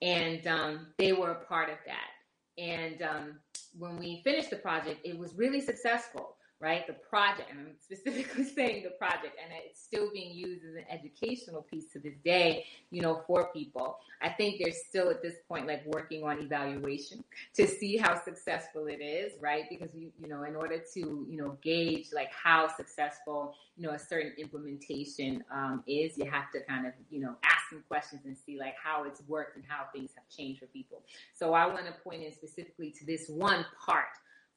And 0.00 0.46
um, 0.46 0.86
they 0.98 1.12
were 1.12 1.32
a 1.32 1.44
part 1.44 1.68
of 1.68 1.76
that. 1.84 2.62
And 2.62 3.02
um, 3.02 3.40
when 3.78 3.98
we 3.98 4.22
finished 4.22 4.50
the 4.50 4.56
project, 4.56 5.00
it 5.04 5.18
was 5.18 5.34
really 5.34 5.60
successful 5.60 6.36
right? 6.60 6.86
The 6.86 6.92
project, 6.92 7.50
and 7.50 7.58
I'm 7.58 7.74
specifically 7.80 8.44
saying 8.56 8.82
the 8.84 8.90
project, 8.90 9.36
and 9.42 9.52
it's 9.64 9.82
still 9.82 10.10
being 10.12 10.36
used 10.36 10.62
as 10.64 10.74
an 10.74 10.84
educational 10.90 11.62
piece 11.62 11.86
to 11.92 11.98
this 11.98 12.14
day, 12.22 12.66
you 12.90 13.00
know, 13.00 13.22
for 13.26 13.50
people. 13.52 13.96
I 14.20 14.28
think 14.28 14.60
they're 14.62 14.72
still 14.72 15.08
at 15.08 15.22
this 15.22 15.36
point 15.48 15.66
like 15.66 15.84
working 15.86 16.22
on 16.22 16.38
evaluation 16.40 17.24
to 17.54 17.66
see 17.66 17.96
how 17.96 18.22
successful 18.22 18.86
it 18.88 19.02
is, 19.02 19.32
right? 19.40 19.64
Because 19.70 19.94
you, 19.94 20.12
you 20.20 20.28
know, 20.28 20.42
in 20.42 20.54
order 20.54 20.78
to, 20.78 21.00
you 21.00 21.36
know, 21.36 21.56
gauge 21.62 22.08
like 22.12 22.30
how 22.30 22.68
successful, 22.68 23.54
you 23.78 23.86
know, 23.86 23.94
a 23.94 23.98
certain 23.98 24.32
implementation 24.36 25.42
um, 25.50 25.82
is, 25.86 26.18
you 26.18 26.30
have 26.30 26.50
to 26.52 26.60
kind 26.68 26.86
of, 26.86 26.92
you 27.08 27.20
know, 27.20 27.36
ask 27.42 27.70
some 27.70 27.82
questions 27.88 28.22
and 28.26 28.36
see 28.36 28.58
like 28.58 28.74
how 28.82 29.04
it's 29.04 29.22
worked 29.26 29.56
and 29.56 29.64
how 29.66 29.84
things 29.94 30.10
have 30.14 30.28
changed 30.28 30.60
for 30.60 30.66
people. 30.66 31.02
So 31.34 31.54
I 31.54 31.66
want 31.66 31.86
to 31.86 31.92
point 32.04 32.22
in 32.22 32.32
specifically 32.32 32.90
to 32.98 33.06
this 33.06 33.30
one 33.30 33.64
part 33.82 34.08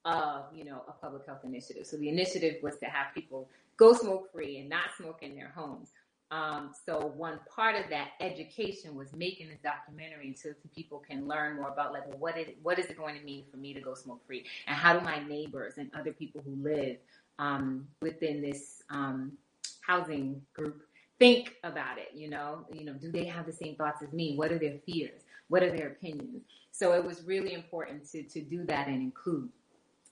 of, 0.05 0.45
you 0.53 0.65
know, 0.65 0.81
a 0.87 0.91
public 0.91 1.25
health 1.25 1.43
initiative. 1.43 1.85
So 1.85 1.97
the 1.97 2.09
initiative 2.09 2.55
was 2.61 2.77
to 2.77 2.85
have 2.85 3.13
people 3.13 3.47
go 3.77 3.93
smoke 3.93 4.31
free 4.31 4.59
and 4.59 4.69
not 4.69 4.85
smoke 4.97 5.19
in 5.21 5.35
their 5.35 5.51
homes. 5.55 5.89
Um, 6.31 6.71
so 6.85 7.13
one 7.15 7.39
part 7.53 7.75
of 7.75 7.89
that 7.91 8.09
education 8.19 8.95
was 8.95 9.13
making 9.13 9.49
this 9.49 9.59
documentary 9.63 10.35
so 10.35 10.49
people 10.73 10.97
can 11.07 11.27
learn 11.27 11.57
more 11.57 11.69
about 11.69 11.93
like, 11.93 12.07
well, 12.07 12.17
what 12.17 12.37
is, 12.37 12.47
what 12.63 12.79
is 12.79 12.87
it 12.87 12.97
going 12.97 13.17
to 13.19 13.23
mean 13.23 13.43
for 13.51 13.57
me 13.57 13.73
to 13.73 13.79
go 13.79 13.93
smoke 13.93 14.25
free? 14.25 14.45
And 14.65 14.75
how 14.75 14.97
do 14.97 15.05
my 15.05 15.19
neighbors 15.23 15.75
and 15.77 15.91
other 15.93 16.11
people 16.11 16.41
who 16.43 16.55
live 16.63 16.97
um, 17.37 17.87
within 18.01 18.41
this 18.41 18.81
um, 18.89 19.33
housing 19.81 20.41
group 20.53 20.81
think 21.19 21.55
about 21.63 21.99
it? 21.99 22.09
You 22.15 22.31
know, 22.31 22.65
you 22.73 22.83
know, 22.83 22.93
do 22.93 23.11
they 23.11 23.25
have 23.25 23.45
the 23.45 23.53
same 23.53 23.75
thoughts 23.75 24.01
as 24.01 24.11
me? 24.11 24.35
What 24.35 24.51
are 24.51 24.59
their 24.59 24.79
fears? 24.87 25.21
What 25.49 25.61
are 25.61 25.69
their 25.69 25.89
opinions? 25.89 26.41
So 26.71 26.93
it 26.93 27.05
was 27.05 27.23
really 27.25 27.53
important 27.53 28.09
to, 28.11 28.23
to 28.23 28.41
do 28.41 28.65
that 28.65 28.87
and 28.87 29.03
include 29.03 29.49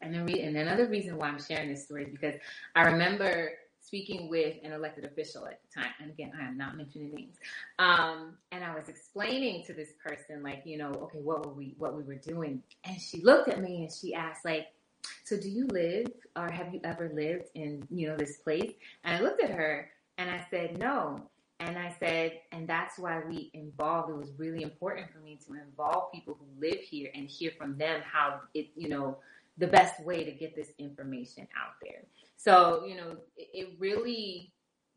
and, 0.02 0.14
the 0.14 0.24
re- 0.24 0.42
and 0.42 0.56
another 0.58 0.88
reason 0.88 1.18
why 1.18 1.28
I'm 1.28 1.42
sharing 1.42 1.70
this 1.70 1.86
story 1.86 2.06
is 2.06 2.12
because 2.12 2.36
I 2.76 2.84
remember 2.84 3.52
speaking 3.82 4.30
with 4.30 4.56
an 4.64 4.72
elected 4.72 5.06
official 5.06 5.46
at 5.48 5.60
the 5.64 5.82
time. 5.82 5.92
And 6.00 6.12
again, 6.12 6.32
I 6.40 6.46
am 6.48 6.58
not 6.58 6.78
mentioning 6.78 7.14
names. 7.14 7.36
Um, 7.80 8.38
and 8.52 8.64
I 8.64 8.74
was 8.74 8.88
explaining 8.88 9.66
to 9.66 9.74
this 9.74 9.90
person, 10.06 10.44
like, 10.44 10.62
you 10.66 10.78
know, 10.78 10.92
okay, 10.92 11.20
what 11.20 11.46
were 11.46 11.54
we, 11.54 11.76
what 11.78 11.96
we 11.96 12.04
were 12.04 12.16
doing. 12.16 12.62
And 12.84 13.00
she 13.02 13.22
looked 13.22 13.50
at 13.50 13.60
me 13.62 13.84
and 13.84 13.92
she 13.92 14.14
asked, 14.14 14.46
like, 14.46 14.68
so 15.24 15.36
do 15.36 15.50
you 15.50 15.68
live 15.68 16.08
or 16.36 16.50
have 16.52 16.74
you 16.74 16.80
ever 16.84 17.12
lived 17.14 17.50
in, 17.56 17.86
you 17.90 18.08
know, 18.08 18.16
this 18.16 18.38
place? 18.38 18.72
And 19.04 19.18
I 19.18 19.22
looked 19.22 19.44
at 19.44 19.50
her 19.50 19.90
and 20.18 20.30
I 20.30 20.46
said, 20.50 20.78
no. 20.78 21.20
And 21.60 21.78
I 21.78 21.96
said, 22.00 22.40
and 22.52 22.68
that's 22.68 22.98
why 22.98 23.22
we 23.28 23.52
involved. 23.54 24.10
It 24.10 24.18
was 24.18 24.32
really 24.38 24.64
important 24.64 25.12
for 25.12 25.20
me 25.20 25.40
to 25.48 25.54
involve 25.54 26.12
people 26.12 26.38
who 26.40 26.46
live 26.60 26.80
here 26.80 27.12
and 27.14 27.28
hear 27.28 27.52
from 27.58 27.78
them 27.78 28.02
how 28.04 28.42
it, 28.54 28.70
you 28.76 28.90
know, 28.90 29.18
the 29.62 29.68
best 29.68 30.04
way 30.04 30.26
to 30.26 30.32
get 30.32 30.56
this 30.56 30.72
information 30.80 31.48
out 31.56 31.76
there. 31.82 32.02
So, 32.36 32.84
you 32.86 32.96
know, 32.96 33.16
it, 33.38 33.50
it 33.54 33.70
really 33.78 34.52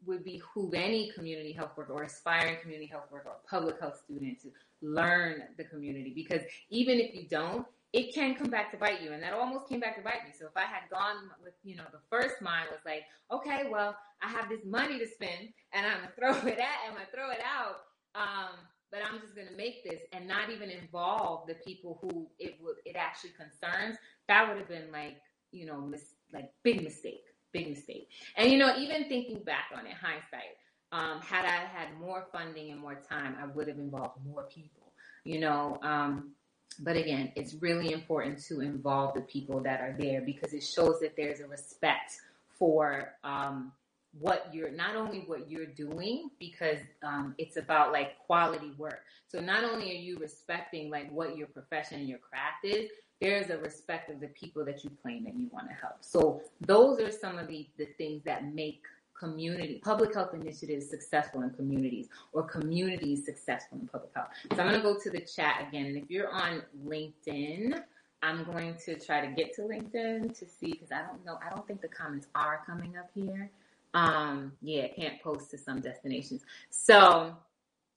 would 0.06 0.24
behoove 0.24 0.72
any 0.74 1.12
community 1.14 1.52
health 1.52 1.72
worker 1.76 1.92
or 1.92 2.04
aspiring 2.04 2.56
community 2.62 2.86
health 2.86 3.04
worker 3.12 3.28
or 3.28 3.36
public 3.48 3.78
health 3.78 4.00
student 4.02 4.40
to 4.40 4.48
learn 4.82 5.42
the 5.58 5.64
community 5.64 6.12
because 6.14 6.40
even 6.70 6.98
if 6.98 7.14
you 7.14 7.26
don't, 7.28 7.66
it 7.92 8.12
can 8.14 8.34
come 8.34 8.48
back 8.48 8.72
to 8.72 8.78
bite 8.78 9.02
you. 9.02 9.12
And 9.12 9.22
that 9.22 9.34
almost 9.34 9.68
came 9.68 9.80
back 9.80 9.96
to 9.96 10.02
bite 10.02 10.24
me. 10.24 10.32
So 10.36 10.46
if 10.46 10.56
I 10.56 10.62
had 10.62 10.90
gone 10.90 11.30
with, 11.42 11.52
you 11.62 11.76
know, 11.76 11.84
the 11.92 12.00
first 12.10 12.40
mind 12.42 12.68
was 12.70 12.80
like, 12.86 13.04
okay, 13.30 13.68
well, 13.70 13.96
I 14.22 14.28
have 14.30 14.48
this 14.48 14.64
money 14.64 14.98
to 14.98 15.06
spend 15.06 15.52
and 15.72 15.86
I'm 15.86 15.98
gonna 15.98 16.12
throw 16.16 16.48
it 16.52 16.58
at, 16.58 16.88
I'm 16.88 16.94
gonna 16.94 17.06
throw 17.14 17.30
it 17.30 17.40
out. 17.44 17.84
Um, 18.14 18.56
but 18.94 19.02
I'm 19.04 19.20
just 19.20 19.34
gonna 19.34 19.56
make 19.56 19.82
this 19.82 20.00
and 20.12 20.28
not 20.28 20.50
even 20.50 20.70
involve 20.70 21.48
the 21.48 21.54
people 21.54 21.98
who 22.00 22.28
it 22.38 22.54
would 22.62 22.76
it 22.84 22.94
actually 22.96 23.30
concerns. 23.30 23.96
That 24.28 24.48
would 24.48 24.56
have 24.56 24.68
been 24.68 24.92
like, 24.92 25.16
you 25.50 25.66
know, 25.66 25.80
mis- 25.80 26.14
like 26.32 26.52
big 26.62 26.84
mistake, 26.84 27.24
big 27.52 27.68
mistake. 27.68 28.08
And 28.36 28.52
you 28.52 28.56
know, 28.56 28.76
even 28.78 29.08
thinking 29.08 29.42
back 29.42 29.70
on 29.76 29.84
it, 29.84 29.94
hindsight, 29.94 30.54
um, 30.92 31.20
had 31.20 31.44
I 31.44 31.66
had 31.76 31.98
more 32.00 32.26
funding 32.30 32.70
and 32.70 32.80
more 32.80 32.94
time, 32.94 33.36
I 33.42 33.46
would 33.46 33.66
have 33.66 33.78
involved 33.78 34.24
more 34.24 34.44
people. 34.44 34.92
You 35.24 35.40
know, 35.40 35.78
um, 35.82 36.30
but 36.78 36.96
again, 36.96 37.32
it's 37.34 37.54
really 37.54 37.92
important 37.92 38.44
to 38.44 38.60
involve 38.60 39.14
the 39.14 39.22
people 39.22 39.60
that 39.62 39.80
are 39.80 39.96
there 39.98 40.20
because 40.20 40.52
it 40.52 40.62
shows 40.62 41.00
that 41.00 41.16
there's 41.16 41.40
a 41.40 41.48
respect 41.48 42.12
for 42.56 43.14
um, 43.24 43.72
what 44.18 44.48
you're 44.52 44.70
not 44.70 44.96
only 44.96 45.24
what 45.26 45.50
you're 45.50 45.66
doing 45.66 46.30
because 46.38 46.78
um, 47.02 47.34
it's 47.38 47.56
about 47.56 47.92
like 47.92 48.18
quality 48.18 48.72
work. 48.78 49.02
So 49.26 49.40
not 49.40 49.64
only 49.64 49.90
are 49.90 50.00
you 50.00 50.18
respecting 50.18 50.90
like 50.90 51.10
what 51.10 51.36
your 51.36 51.48
profession 51.48 52.00
and 52.00 52.08
your 52.08 52.18
craft 52.18 52.64
is, 52.64 52.90
there's 53.20 53.50
a 53.50 53.58
respect 53.58 54.10
of 54.10 54.20
the 54.20 54.28
people 54.28 54.64
that 54.64 54.84
you 54.84 54.90
claim 55.02 55.24
that 55.24 55.34
you 55.34 55.48
want 55.52 55.68
to 55.68 55.74
help. 55.74 55.96
So 56.00 56.42
those 56.60 57.00
are 57.00 57.10
some 57.10 57.38
of 57.38 57.48
the, 57.48 57.68
the 57.78 57.86
things 57.98 58.22
that 58.24 58.54
make 58.54 58.82
community, 59.18 59.80
public 59.84 60.14
health 60.14 60.34
initiatives 60.34 60.90
successful 60.90 61.42
in 61.42 61.50
communities 61.50 62.08
or 62.32 62.42
communities 62.42 63.24
successful 63.24 63.78
in 63.80 63.88
public 63.88 64.10
health. 64.14 64.28
So 64.54 64.62
I'm 64.62 64.68
going 64.68 64.80
to 64.80 64.82
go 64.82 64.98
to 64.98 65.10
the 65.10 65.20
chat 65.20 65.64
again. 65.68 65.86
And 65.86 65.96
if 65.96 66.10
you're 66.10 66.30
on 66.30 66.62
LinkedIn, 66.84 67.80
I'm 68.22 68.44
going 68.44 68.76
to 68.86 68.98
try 68.98 69.24
to 69.24 69.32
get 69.32 69.54
to 69.54 69.62
LinkedIn 69.62 70.38
to 70.38 70.46
see 70.48 70.72
because 70.72 70.92
I 70.92 71.02
don't 71.02 71.24
know. 71.24 71.38
I 71.44 71.54
don't 71.54 71.66
think 71.66 71.80
the 71.80 71.88
comments 71.88 72.26
are 72.34 72.62
coming 72.66 72.96
up 72.96 73.10
here. 73.14 73.50
Um, 73.94 74.52
yeah, 74.60 74.88
can't 74.88 75.22
post 75.22 75.50
to 75.52 75.58
some 75.58 75.80
destinations. 75.80 76.42
So, 76.70 77.36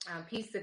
um, 0.09 0.23
Peace 0.29 0.51
to 0.51 0.59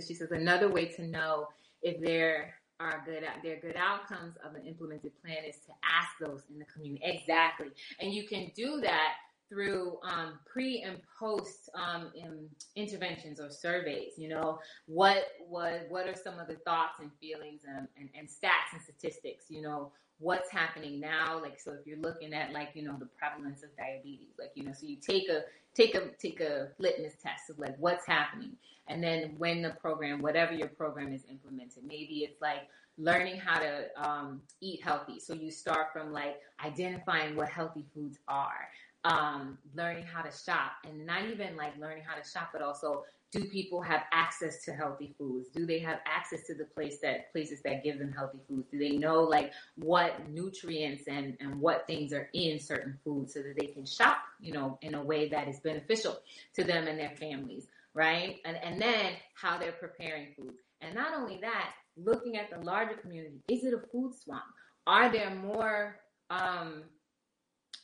she 0.00 0.14
says 0.14 0.30
another 0.30 0.68
way 0.68 0.86
to 0.86 1.06
know 1.06 1.48
if 1.82 2.00
there 2.00 2.54
are 2.80 3.02
good 3.04 3.24
there 3.42 3.56
are 3.56 3.60
good 3.60 3.76
outcomes 3.76 4.36
of 4.44 4.54
an 4.54 4.66
implemented 4.66 5.12
plan 5.20 5.44
is 5.46 5.56
to 5.66 5.72
ask 5.84 6.10
those 6.20 6.42
in 6.50 6.58
the 6.58 6.64
community. 6.64 7.04
Exactly, 7.04 7.68
and 8.00 8.12
you 8.12 8.26
can 8.26 8.50
do 8.54 8.80
that 8.80 9.14
through 9.52 9.98
um, 10.02 10.38
pre 10.50 10.82
and 10.82 10.98
post 11.18 11.68
um, 11.74 12.10
in 12.14 12.48
interventions 12.74 13.38
or 13.38 13.50
surveys. 13.50 14.12
You 14.16 14.28
know, 14.30 14.58
what 14.86 15.24
what 15.48 15.86
what 15.90 16.08
are 16.08 16.14
some 16.14 16.38
of 16.38 16.48
the 16.48 16.56
thoughts 16.64 17.00
and 17.00 17.10
feelings 17.20 17.62
and, 17.68 17.86
and, 17.98 18.08
and 18.18 18.28
stats 18.28 18.72
and 18.72 18.80
statistics? 18.82 19.46
You 19.48 19.62
know, 19.62 19.92
what's 20.18 20.50
happening 20.50 21.00
now? 21.00 21.38
Like, 21.40 21.60
so 21.60 21.72
if 21.72 21.86
you're 21.86 21.98
looking 21.98 22.32
at 22.32 22.52
like 22.52 22.70
you 22.74 22.82
know 22.82 22.96
the 22.98 23.08
prevalence 23.18 23.62
of 23.62 23.76
diabetes, 23.76 24.34
like 24.38 24.52
you 24.54 24.64
know, 24.64 24.72
so 24.72 24.86
you 24.86 24.96
take 24.96 25.28
a 25.28 25.42
take 25.74 25.94
a 25.94 26.08
take 26.18 26.40
a 26.40 26.68
litmus 26.78 27.14
test 27.22 27.50
of 27.50 27.58
like 27.58 27.76
what's 27.78 28.06
happening, 28.06 28.52
and 28.88 29.02
then 29.02 29.34
when 29.36 29.60
the 29.60 29.70
program, 29.70 30.22
whatever 30.22 30.52
your 30.54 30.68
program 30.68 31.12
is 31.12 31.24
implemented, 31.30 31.84
maybe 31.84 32.26
it's 32.26 32.40
like 32.40 32.68
learning 32.98 33.36
how 33.36 33.58
to 33.58 33.86
um, 33.96 34.40
eat 34.60 34.82
healthy. 34.82 35.18
So 35.18 35.34
you 35.34 35.50
start 35.50 35.88
from 35.92 36.12
like 36.12 36.36
identifying 36.64 37.36
what 37.36 37.48
healthy 37.48 37.84
foods 37.94 38.18
are 38.28 38.68
um, 39.04 39.58
learning 39.74 40.04
how 40.04 40.22
to 40.22 40.30
shop 40.30 40.72
and 40.88 41.06
not 41.06 41.24
even 41.26 41.56
like 41.56 41.76
learning 41.78 42.04
how 42.06 42.20
to 42.20 42.28
shop, 42.28 42.50
but 42.52 42.62
also 42.62 43.04
do 43.32 43.44
people 43.44 43.80
have 43.80 44.02
access 44.12 44.62
to 44.64 44.72
healthy 44.72 45.14
foods? 45.18 45.48
Do 45.48 45.64
they 45.64 45.78
have 45.78 46.00
access 46.06 46.46
to 46.48 46.54
the 46.54 46.66
place 46.66 46.98
that 47.00 47.32
places 47.32 47.62
that 47.62 47.82
give 47.82 47.98
them 47.98 48.12
healthy 48.12 48.38
foods? 48.46 48.68
Do 48.70 48.78
they 48.78 48.90
know 48.90 49.22
like 49.22 49.52
what 49.76 50.28
nutrients 50.28 51.04
and, 51.08 51.36
and 51.40 51.58
what 51.58 51.86
things 51.86 52.12
are 52.12 52.28
in 52.34 52.60
certain 52.60 52.98
foods 53.02 53.32
so 53.32 53.40
that 53.40 53.56
they 53.58 53.68
can 53.68 53.86
shop, 53.86 54.18
you 54.38 54.52
know, 54.52 54.78
in 54.82 54.94
a 54.94 55.02
way 55.02 55.28
that 55.30 55.48
is 55.48 55.60
beneficial 55.60 56.18
to 56.54 56.62
them 56.62 56.86
and 56.86 56.98
their 56.98 57.16
families, 57.16 57.66
right? 57.94 58.36
And, 58.44 58.58
and 58.62 58.80
then 58.80 59.14
how 59.34 59.56
they're 59.56 59.72
preparing 59.72 60.28
foods. 60.36 60.58
And 60.82 60.94
not 60.94 61.14
only 61.14 61.38
that, 61.40 61.70
looking 61.96 62.36
at 62.36 62.50
the 62.50 62.58
larger 62.58 62.96
community, 62.96 63.40
is 63.48 63.64
it 63.64 63.72
a 63.72 63.80
food 63.90 64.12
swamp? 64.14 64.44
Are 64.86 65.10
there 65.10 65.34
more, 65.34 65.96
um, 66.28 66.82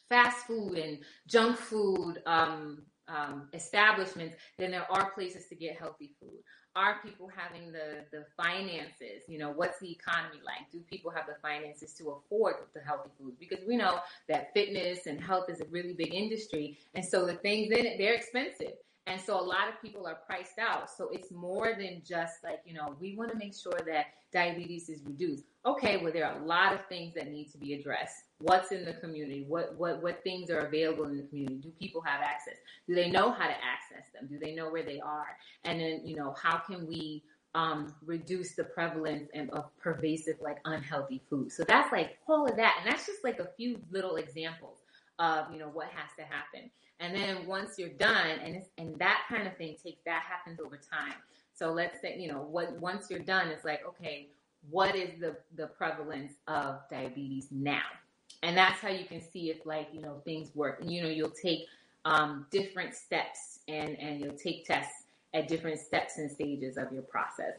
fast 0.09 0.47
food 0.47 0.79
and 0.79 0.99
junk 1.27 1.57
food 1.57 2.23
um, 2.27 2.83
um, 3.09 3.49
establishments 3.55 4.37
then 4.59 4.71
there 4.71 4.90
are 4.90 5.11
places 5.11 5.47
to 5.49 5.55
get 5.55 5.79
healthy 5.79 6.14
food. 6.21 6.38
Are 6.77 7.01
people 7.03 7.29
having 7.35 7.73
the 7.73 8.05
the 8.12 8.25
finances? 8.37 9.23
You 9.27 9.38
know, 9.38 9.51
what's 9.51 9.81
the 9.81 9.90
economy 9.90 10.40
like? 10.44 10.71
Do 10.71 10.81
people 10.81 11.11
have 11.11 11.27
the 11.27 11.35
finances 11.42 11.94
to 11.94 12.11
afford 12.11 12.57
the 12.75 12.81
healthy 12.81 13.11
foods? 13.18 13.37
Because 13.38 13.64
we 13.66 13.77
know 13.77 14.01
that 14.29 14.53
fitness 14.55 15.07
and 15.07 15.21
health 15.21 15.49
is 15.49 15.61
a 15.61 15.64
really 15.71 15.94
big 15.94 16.14
industry, 16.14 16.79
and 16.94 17.05
so 17.05 17.27
the 17.27 17.35
things 17.35 17.73
in 17.73 17.87
it 17.87 17.99
they're 17.99 18.14
expensive. 18.14 18.75
And 19.09 19.21
so 19.21 19.40
a 19.40 19.42
lot 19.42 19.68
of 19.68 19.81
people 19.81 20.07
are 20.07 20.18
priced 20.27 20.59
out. 20.59 20.90
So 20.90 21.09
it's 21.11 21.33
more 21.33 21.73
than 21.79 22.03
just 22.07 22.44
like, 22.44 22.61
you 22.66 22.75
know, 22.75 22.94
we 23.01 23.16
want 23.16 23.31
to 23.31 23.38
make 23.38 23.55
sure 23.55 23.79
that 23.87 24.07
diabetes 24.33 24.90
is 24.90 25.01
reduced. 25.05 25.44
Okay, 25.64 25.97
well, 25.97 26.12
there 26.12 26.27
are 26.27 26.38
a 26.38 26.44
lot 26.44 26.75
of 26.75 26.81
things 26.88 27.14
that 27.14 27.31
need 27.31 27.51
to 27.53 27.59
be 27.59 27.73
addressed. 27.73 28.25
What's 28.40 28.71
in 28.71 28.85
the 28.85 28.92
community? 28.92 29.47
What, 29.49 29.77
what, 29.79 30.03
what 30.03 30.23
things 30.23 30.51
are 30.51 30.59
available 30.59 31.05
in 31.05 31.16
the 31.16 31.23
community? 31.23 31.57
Do 31.57 31.71
people 31.81 32.03
have 32.03 32.21
access? 32.21 32.57
Do 32.87 32.94
they 32.94 33.11
know 33.11 33.31
how 33.31 33.47
to 33.47 33.55
access 33.55 34.11
them? 34.12 34.29
Do 34.31 34.38
they 34.38 34.55
know 34.55 34.71
where 34.71 34.85
they 34.85 35.01
are? 35.01 35.37
And 35.64 35.81
then, 35.81 36.03
you 36.05 36.16
know, 36.16 36.35
how 36.40 36.59
can 36.59 36.87
we 36.87 37.23
um, 37.55 37.94
reduce 38.05 38.55
the 38.55 38.64
prevalence 38.64 39.31
and 39.33 39.51
of 39.51 39.75
pervasive, 39.79 40.37
like 40.42 40.59
unhealthy 40.66 41.23
food? 41.31 41.51
So 41.51 41.64
that's 41.64 41.90
like 41.92 42.18
all 42.29 42.47
of 42.47 42.57
that. 42.57 42.77
And 42.81 42.92
that's 42.92 43.07
just 43.07 43.25
like 43.25 43.38
a 43.38 43.49
few 43.57 43.81
little 43.90 44.16
examples 44.16 44.79
of, 45.18 45.52
you 45.52 45.59
know, 45.59 45.68
what 45.68 45.88
has 45.88 46.11
to 46.18 46.22
happen. 46.22 46.70
And 47.00 47.14
then 47.14 47.46
once 47.46 47.78
you're 47.78 47.90
done, 47.90 48.40
and 48.44 48.62
and 48.76 48.98
that 48.98 49.22
kind 49.28 49.46
of 49.46 49.57
thing 49.57 49.76
takes 49.83 50.02
that 50.04 50.22
happens 50.22 50.59
over 50.61 50.76
time. 50.76 51.14
So 51.54 51.72
let's 51.72 52.00
say 52.00 52.16
you 52.18 52.28
know 52.28 52.40
what 52.42 52.78
once 52.81 53.07
you're 53.09 53.20
done, 53.20 53.48
it's 53.48 53.64
like 53.64 53.87
okay, 53.87 54.28
what 54.70 54.96
is 54.96 55.20
the 55.20 55.37
the 55.57 55.68
prevalence 55.68 56.33
of 56.48 56.81
diabetes 56.90 57.48
now? 57.50 57.83
And 58.42 58.57
that's 58.57 58.81
how 58.81 58.88
you 58.88 59.04
can 59.04 59.20
see 59.20 59.50
if 59.50 59.64
like 59.64 59.88
you 59.92 60.00
know 60.00 60.20
things 60.24 60.54
work. 60.57 60.81
And 60.81 60.90
you 60.90 61.02
know 61.02 61.09
you'll 61.09 61.31
take 61.31 61.66
um, 62.04 62.46
different 62.50 62.94
steps 62.94 63.61
and 63.68 63.96
and 64.00 64.20
you'll 64.20 64.37
take 64.37 64.66
tests 64.66 65.04
at 65.35 65.46
different 65.46 65.78
steps 65.78 66.18
and 66.18 66.31
stages 66.31 66.76
of 66.76 66.92
your 66.92 67.02
process. 67.02 67.54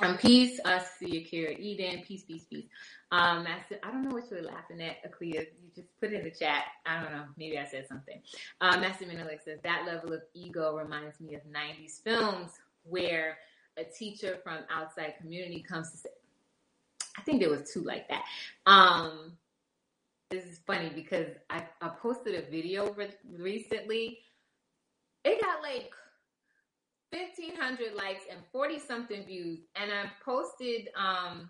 Um, 0.00 0.16
peace, 0.16 0.60
uh, 0.64 0.80
see 0.98 1.18
Akira 1.18 1.52
Eden, 1.58 2.02
peace, 2.06 2.22
peace, 2.22 2.44
peace. 2.48 2.66
Um, 3.10 3.44
Master, 3.44 3.78
I 3.82 3.90
don't 3.90 4.02
know 4.02 4.14
what 4.14 4.30
you're 4.30 4.42
laughing 4.42 4.82
at, 4.82 4.96
Aklia. 5.02 5.46
You 5.62 5.70
just 5.74 5.88
put 5.98 6.12
it 6.12 6.16
in 6.16 6.24
the 6.24 6.30
chat. 6.30 6.64
I 6.84 7.02
don't 7.02 7.12
know. 7.12 7.24
Maybe 7.38 7.58
I 7.58 7.64
said 7.64 7.86
something. 7.88 8.20
Um, 8.60 8.80
Master 8.82 9.06
Menelik 9.06 9.40
says 9.42 9.60
that 9.64 9.86
level 9.86 10.12
of 10.12 10.20
ego 10.34 10.76
reminds 10.76 11.18
me 11.20 11.34
of 11.34 11.40
90s 11.44 12.02
films 12.02 12.50
where 12.84 13.38
a 13.78 13.84
teacher 13.84 14.38
from 14.42 14.58
outside 14.70 15.14
community 15.20 15.62
comes 15.62 15.90
to 15.92 15.96
say, 15.96 16.10
I 17.16 17.22
think 17.22 17.40
there 17.40 17.50
was 17.50 17.70
two 17.72 17.82
like 17.82 18.08
that. 18.08 18.24
Um, 18.66 19.32
this 20.30 20.44
is 20.44 20.60
funny 20.66 20.90
because 20.94 21.28
I, 21.48 21.64
I 21.80 21.88
posted 21.88 22.34
a 22.34 22.50
video 22.50 22.92
re- 22.92 23.08
recently. 23.38 24.18
It 25.24 25.40
got 25.40 25.62
like 25.62 25.90
1500 27.10 27.94
likes 27.94 28.24
and 28.30 28.40
40 28.52 28.78
something 28.80 29.24
views 29.24 29.60
and 29.76 29.90
i 29.90 30.10
posted 30.22 30.90
um 30.94 31.48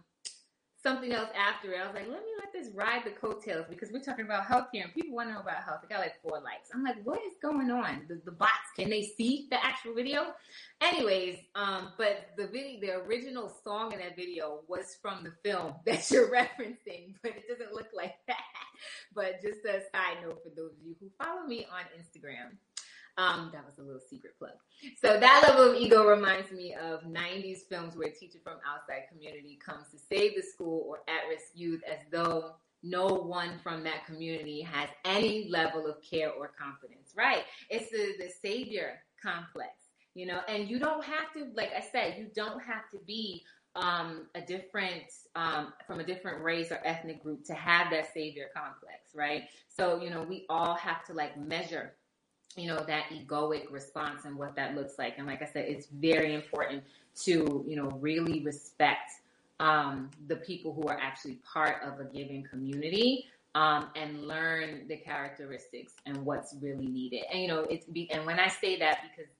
something 0.82 1.12
else 1.12 1.28
after 1.36 1.72
it. 1.72 1.80
I 1.80 1.86
was 1.86 1.94
like 1.94 2.08
let 2.08 2.20
me 2.20 2.32
let 2.38 2.52
this 2.52 2.72
ride 2.74 3.02
the 3.04 3.10
coattails 3.10 3.66
because 3.68 3.90
we're 3.92 4.02
talking 4.02 4.24
about 4.24 4.44
healthcare 4.44 4.84
and 4.84 4.94
people 4.94 5.14
want 5.14 5.28
to 5.28 5.34
know 5.34 5.40
about 5.40 5.64
health. 5.64 5.80
I 5.84 5.92
got 5.92 6.00
like 6.00 6.20
four 6.22 6.40
likes. 6.40 6.70
I'm 6.74 6.84
like 6.84 7.02
what 7.04 7.20
is 7.26 7.34
going 7.42 7.70
on? 7.70 8.02
The, 8.08 8.20
the 8.24 8.32
bots 8.32 8.72
can 8.76 8.90
they 8.90 9.02
see 9.02 9.48
the 9.50 9.64
actual 9.64 9.94
video? 9.94 10.34
Anyways 10.80 11.38
um 11.54 11.92
but 11.98 12.30
the 12.36 12.46
video 12.46 12.80
the 12.80 13.04
original 13.04 13.52
song 13.64 13.92
in 13.92 13.98
that 13.98 14.16
video 14.16 14.60
was 14.68 14.96
from 15.00 15.24
the 15.24 15.32
film 15.44 15.74
that 15.86 16.10
you're 16.10 16.28
referencing 16.28 17.14
but 17.22 17.32
it 17.32 17.48
doesn't 17.48 17.72
look 17.72 17.88
like 17.94 18.14
that. 18.26 18.36
But 19.12 19.42
just 19.42 19.64
a 19.64 19.80
side 19.92 20.18
note 20.22 20.38
for 20.44 20.50
those 20.54 20.70
of 20.70 20.86
you 20.86 20.94
who 21.00 21.08
follow 21.20 21.44
me 21.46 21.66
on 21.72 21.82
instagram 21.98 22.56
um, 23.18 23.50
that 23.52 23.66
was 23.66 23.78
a 23.78 23.82
little 23.82 24.00
secret 24.00 24.38
plug. 24.38 24.52
So 25.02 25.18
that 25.18 25.44
level 25.46 25.72
of 25.72 25.76
ego 25.76 26.06
reminds 26.06 26.52
me 26.52 26.74
of 26.74 27.02
90s 27.02 27.68
films 27.68 27.96
where 27.96 28.08
a 28.08 28.12
teacher 28.12 28.38
from 28.42 28.58
outside 28.66 29.08
community 29.10 29.58
comes 29.64 29.88
to 29.90 29.98
save 29.98 30.36
the 30.36 30.42
school 30.42 30.86
or 30.88 31.00
at-risk 31.08 31.48
youth 31.54 31.82
as 31.90 31.98
though 32.12 32.52
no 32.84 33.06
one 33.06 33.58
from 33.62 33.82
that 33.82 34.06
community 34.06 34.62
has 34.62 34.88
any 35.04 35.48
level 35.50 35.86
of 35.86 35.96
care 36.00 36.30
or 36.30 36.52
confidence, 36.56 37.12
right? 37.16 37.42
It's 37.68 37.90
the, 37.90 38.14
the 38.24 38.30
savior 38.40 39.00
complex, 39.20 39.72
you 40.14 40.26
know, 40.26 40.40
and 40.48 40.68
you 40.68 40.78
don't 40.78 41.04
have 41.04 41.32
to, 41.34 41.48
like 41.56 41.72
I 41.76 41.80
said, 41.80 42.14
you 42.18 42.28
don't 42.36 42.62
have 42.62 42.88
to 42.92 42.98
be 43.04 43.42
um, 43.74 44.26
a 44.34 44.40
different 44.40 45.04
um, 45.36 45.72
from 45.86 46.00
a 46.00 46.04
different 46.04 46.42
race 46.42 46.72
or 46.72 46.80
ethnic 46.84 47.22
group 47.22 47.44
to 47.44 47.54
have 47.54 47.90
that 47.90 48.12
savior 48.12 48.46
complex, 48.54 49.14
right? 49.14 49.44
So 49.68 50.00
you 50.00 50.10
know, 50.10 50.22
we 50.22 50.46
all 50.48 50.74
have 50.74 51.04
to 51.06 51.12
like 51.12 51.38
measure 51.38 51.92
you 52.58 52.66
know, 52.66 52.84
that 52.86 53.04
egoic 53.12 53.70
response 53.70 54.24
and 54.24 54.36
what 54.36 54.56
that 54.56 54.74
looks 54.74 54.98
like. 54.98 55.18
And 55.18 55.26
like 55.26 55.42
I 55.42 55.46
said, 55.46 55.66
it's 55.68 55.86
very 55.86 56.34
important 56.34 56.82
to, 57.24 57.64
you 57.66 57.76
know, 57.76 57.90
really 58.00 58.42
respect 58.42 59.12
um, 59.60 60.10
the 60.26 60.36
people 60.36 60.72
who 60.72 60.88
are 60.88 60.98
actually 61.00 61.38
part 61.44 61.82
of 61.82 62.00
a 62.00 62.04
given 62.04 62.44
community 62.44 63.26
um, 63.54 63.88
and 63.96 64.26
learn 64.26 64.86
the 64.88 64.96
characteristics 64.96 65.94
and 66.06 66.16
what's 66.24 66.54
really 66.60 66.86
needed. 66.86 67.22
And 67.32 67.42
you 67.42 67.48
know, 67.48 67.60
it's 67.62 67.86
be, 67.86 68.10
and 68.10 68.24
when 68.24 68.38
I 68.38 68.48
say 68.48 68.78
that 68.78 69.00
because 69.02 69.30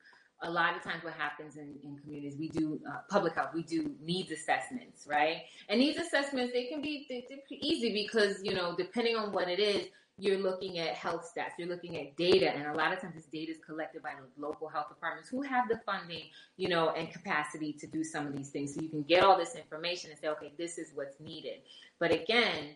a 0.43 0.51
lot 0.51 0.77
of 0.77 0.83
times 0.83 1.03
what 1.03 1.15
happens 1.15 1.57
in, 1.57 1.75
in 1.83 1.97
communities, 1.99 2.37
we 2.39 2.49
do 2.49 2.81
uh, 2.89 2.99
public 3.09 3.35
health, 3.35 3.51
we 3.55 3.63
do 3.63 3.95
needs 4.01 4.31
assessments, 4.31 5.07
right? 5.07 5.43
And 5.69 5.81
needs 5.81 5.99
assessments, 5.99 6.53
they 6.53 6.65
can 6.65 6.81
be 6.81 7.07
they, 7.09 7.27
easy 7.51 7.93
because, 7.93 8.43
you 8.43 8.55
know, 8.55 8.75
depending 8.77 9.17
on 9.17 9.33
what 9.33 9.49
it 9.49 9.59
is, 9.59 9.89
you're 10.19 10.39
looking 10.39 10.79
at 10.79 10.95
health 10.95 11.33
stats, 11.33 11.53
you're 11.59 11.69
looking 11.69 11.97
at 11.97 12.17
data, 12.17 12.51
and 12.51 12.67
a 12.67 12.75
lot 12.75 12.93
of 12.93 13.01
times 13.01 13.15
this 13.15 13.27
data 13.27 13.53
is 13.53 13.59
collected 13.65 14.03
by 14.03 14.11
the 14.11 14.41
local 14.41 14.69
health 14.69 14.89
departments 14.89 15.31
who 15.31 15.43
have 15.43 15.69
the 15.69 15.81
funding, 15.87 16.25
you 16.57 16.69
know, 16.69 16.91
and 16.91 17.13
capacity 17.13 17.73
to 17.73 17.87
do 17.87 18.03
some 18.03 18.27
of 18.27 18.37
these 18.37 18.51
things. 18.51 18.75
So 18.75 18.81
you 18.81 18.89
can 18.89 19.03
get 19.03 19.23
all 19.23 19.39
this 19.39 19.55
information 19.55 20.11
and 20.11 20.19
say, 20.19 20.29
okay, 20.29 20.53
this 20.59 20.77
is 20.77 20.91
what's 20.95 21.21
needed. 21.21 21.61
But 22.01 22.11
again, 22.11 22.75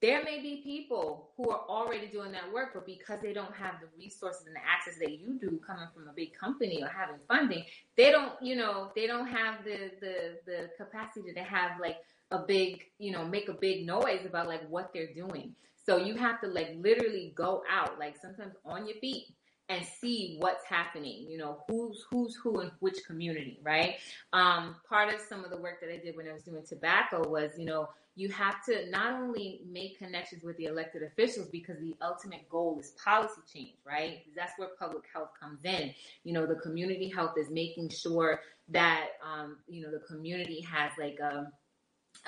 there 0.00 0.22
may 0.22 0.40
be 0.40 0.60
people 0.62 1.30
who 1.36 1.50
are 1.50 1.62
already 1.68 2.08
doing 2.08 2.30
that 2.32 2.52
work, 2.52 2.72
but 2.74 2.84
because 2.84 3.20
they 3.22 3.32
don't 3.32 3.54
have 3.54 3.76
the 3.80 3.88
resources 3.98 4.46
and 4.46 4.54
the 4.54 4.60
access 4.60 4.98
that 5.00 5.10
you 5.10 5.38
do 5.40 5.58
coming 5.66 5.86
from 5.94 6.08
a 6.08 6.12
big 6.12 6.34
company 6.38 6.82
or 6.82 6.88
having 6.88 7.16
funding, 7.26 7.64
they 7.96 8.10
don't, 8.10 8.32
you 8.42 8.54
know, 8.54 8.92
they 8.94 9.06
don't 9.06 9.26
have 9.26 9.64
the 9.64 9.92
the 10.00 10.38
the 10.46 10.70
capacity 10.76 11.32
to 11.32 11.40
have 11.40 11.80
like 11.80 11.96
a 12.30 12.38
big, 12.38 12.84
you 12.98 13.12
know, 13.12 13.24
make 13.24 13.48
a 13.48 13.54
big 13.54 13.86
noise 13.86 14.26
about 14.26 14.46
like 14.46 14.68
what 14.68 14.92
they're 14.92 15.14
doing. 15.14 15.54
So 15.84 15.98
you 15.98 16.14
have 16.14 16.40
to 16.40 16.48
like 16.48 16.74
literally 16.78 17.32
go 17.36 17.62
out, 17.70 17.98
like 17.98 18.16
sometimes 18.16 18.54
on 18.64 18.86
your 18.86 18.98
feet 18.98 19.26
and 19.68 19.84
see 19.84 20.36
what's 20.40 20.64
happening, 20.66 21.26
you 21.28 21.38
know, 21.38 21.62
who's 21.68 22.04
who's 22.10 22.36
who 22.36 22.60
in 22.60 22.70
which 22.80 22.98
community, 23.06 23.58
right? 23.62 23.96
Um, 24.32 24.76
part 24.88 25.12
of 25.12 25.20
some 25.20 25.44
of 25.44 25.50
the 25.50 25.56
work 25.56 25.80
that 25.80 25.90
I 25.90 25.96
did 25.96 26.16
when 26.16 26.28
I 26.28 26.32
was 26.32 26.42
doing 26.42 26.64
tobacco 26.66 27.26
was, 27.28 27.52
you 27.58 27.64
know, 27.64 27.88
you 28.16 28.28
have 28.28 28.64
to 28.66 28.88
not 28.90 29.14
only 29.14 29.62
make 29.68 29.98
connections 29.98 30.44
with 30.44 30.56
the 30.56 30.66
elected 30.66 31.02
officials 31.02 31.48
because 31.48 31.78
the 31.80 31.96
ultimate 32.00 32.48
goal 32.48 32.78
is 32.78 32.92
policy 33.02 33.40
change, 33.52 33.76
right? 33.84 34.22
That's 34.36 34.52
where 34.56 34.68
public 34.78 35.04
health 35.12 35.30
comes 35.40 35.64
in. 35.64 35.92
You 36.22 36.34
know, 36.34 36.46
the 36.46 36.56
community 36.56 37.08
health 37.08 37.32
is 37.36 37.50
making 37.50 37.88
sure 37.88 38.40
that, 38.68 39.08
um, 39.24 39.58
you 39.66 39.82
know, 39.82 39.90
the 39.90 40.00
community 40.06 40.60
has 40.60 40.92
like 40.98 41.18
a, 41.20 41.50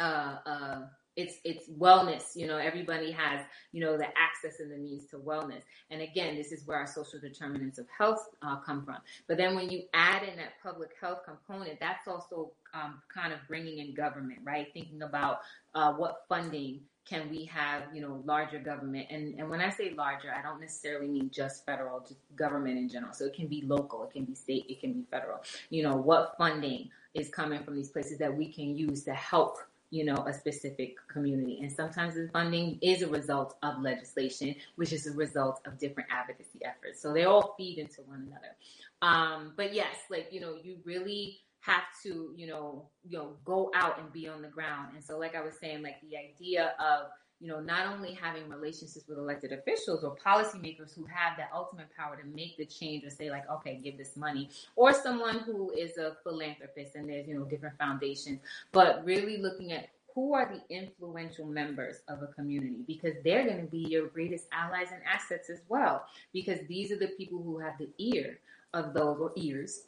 a, 0.03 0.05
a 0.05 0.91
it's 1.17 1.39
it's 1.45 1.69
wellness 1.71 2.37
you 2.37 2.47
know 2.47 2.59
everybody 2.59 3.11
has 3.11 3.41
you 3.73 3.81
know 3.81 3.97
the 3.97 4.07
access 4.07 4.61
and 4.61 4.71
the 4.71 4.77
means 4.77 5.05
to 5.07 5.17
wellness. 5.17 5.63
And 5.91 6.03
again 6.03 6.37
this 6.37 6.53
is 6.53 6.67
where 6.67 6.79
our 6.79 6.87
social 6.87 7.19
determinants 7.19 7.79
of 7.79 7.87
health 7.97 8.29
uh, 8.43 8.57
come 8.57 8.85
from. 8.85 8.99
But 9.27 9.39
then 9.39 9.57
when 9.57 9.71
you 9.71 9.83
add 9.95 10.23
in 10.23 10.37
that 10.37 10.55
public 10.63 10.91
health 11.01 11.21
component 11.25 11.81
that's 11.81 12.07
also 12.07 12.53
um, 12.75 13.01
kind 13.13 13.33
of 13.33 13.41
bringing 13.49 13.79
in 13.79 13.95
government 13.95 14.41
right? 14.45 14.69
Thinking 14.73 15.03
about 15.03 15.41
uh, 15.75 15.93
what 15.95 16.25
funding 16.29 16.81
can 17.09 17.31
we 17.31 17.45
have 17.45 17.85
you 17.95 18.03
know 18.03 18.23
larger 18.25 18.59
government. 18.59 19.07
And 19.11 19.39
and 19.39 19.49
when 19.49 19.61
i 19.61 19.71
say 19.71 19.95
larger 19.97 20.33
i 20.33 20.43
don't 20.43 20.61
necessarily 20.61 21.09
mean 21.09 21.31
just 21.33 21.65
federal 21.65 22.01
just 22.01 22.21
government 22.37 22.79
in 22.79 22.89
general. 22.89 23.15
So 23.15 23.25
it 23.25 23.35
can 23.35 23.47
be 23.47 23.63
local 23.67 24.05
it 24.05 24.13
can 24.13 24.25
be 24.25 24.35
state 24.35 24.67
it 24.69 24.81
can 24.81 24.93
be 24.93 25.05
federal. 25.11 25.41
You 25.71 25.83
know 25.85 25.97
what 25.97 26.35
funding 26.37 26.91
is 27.15 27.31
coming 27.31 27.65
from 27.65 27.77
these 27.77 27.89
places 27.89 28.19
that 28.19 28.37
we 28.37 28.53
can 28.53 28.77
use 28.77 29.03
to 29.05 29.15
help 29.15 29.59
you 29.91 30.05
know, 30.05 30.25
a 30.27 30.33
specific 30.33 30.97
community. 31.09 31.61
And 31.63 31.71
sometimes 31.71 32.15
the 32.15 32.29
funding 32.33 32.79
is 32.83 33.03
a 33.03 33.09
result 33.09 33.57
of 33.63 33.81
legislation, 33.81 34.55
which 34.77 34.93
is 34.93 35.07
a 35.07 35.13
result 35.13 35.61
of 35.67 35.79
different 35.79 36.09
advocacy 36.11 36.61
efforts. 36.65 37.01
So 37.01 37.13
they 37.13 37.25
all 37.25 37.55
feed 37.57 37.79
into 37.79 38.03
one 38.03 38.27
another. 38.29 38.57
Um, 39.03 39.53
but 39.57 39.73
yes, 39.73 39.95
like, 40.11 40.29
you 40.31 40.41
know, 40.41 40.57
you 40.63 40.79
really 40.85 41.39
have 41.61 41.85
to, 42.03 42.33
you 42.37 42.47
know, 42.47 42.89
you 43.05 43.19
know, 43.19 43.33
go 43.45 43.71
out 43.75 43.99
and 44.01 44.13
be 44.13 44.29
on 44.29 44.43
the 44.43 44.49
ground. 44.49 44.95
And 44.95 45.05
so, 45.05 45.19
like 45.19 45.35
I 45.35 45.43
was 45.43 45.55
saying, 45.61 45.83
like 45.83 45.97
the 46.01 46.17
idea 46.17 46.75
of, 46.79 47.07
you 47.41 47.49
know, 47.49 47.61
not 47.61 47.87
only 47.87 48.15
having 48.15 48.49
relationships 48.49 49.05
with 49.09 49.19
elected 49.19 49.53
officials 49.53 50.03
or 50.05 50.17
policymakers 50.17 50.95
who 50.95 51.05
have 51.05 51.37
that 51.37 51.51
ultimate 51.55 51.89
power 51.97 52.17
to 52.17 52.27
make 52.29 52.57
the 52.57 52.65
change 52.65 53.05
or 53.05 53.11
say 53.11 53.31
like, 53.31 53.49
okay, 53.51 53.81
give 53.83 53.99
this 53.99 54.17
money, 54.17 54.49
or 54.75 54.93
someone 54.93 55.41
who 55.41 55.71
is 55.73 55.99
a 55.99 56.17
philanthropist 56.23 56.95
and 56.95 57.09
there's, 57.09 57.29
you 57.29 57.39
know, 57.39 57.45
different 57.45 57.77
foundations, 57.79 58.41
but 58.73 59.05
really 59.05 59.37
looking 59.37 59.73
at 59.73 59.89
who 60.15 60.33
are 60.33 60.51
the 60.51 60.75
influential 60.75 61.45
members 61.45 61.97
of 62.09 62.23
a 62.23 62.27
community 62.29 62.83
because 62.87 63.13
they're 63.23 63.45
going 63.45 63.61
to 63.61 63.71
be 63.71 63.87
your 63.91 64.07
greatest 64.09 64.47
allies 64.51 64.89
and 64.91 65.03
assets 65.05 65.51
as 65.51 65.61
well 65.69 66.07
because 66.33 66.59
these 66.69 66.91
are 66.91 66.97
the 66.97 67.09
people 67.19 67.43
who 67.43 67.59
have 67.59 67.75
the 67.79 67.91
ear 67.99 68.39
of 68.73 68.95
those 68.95 69.19
or 69.21 69.33
ears 69.37 69.83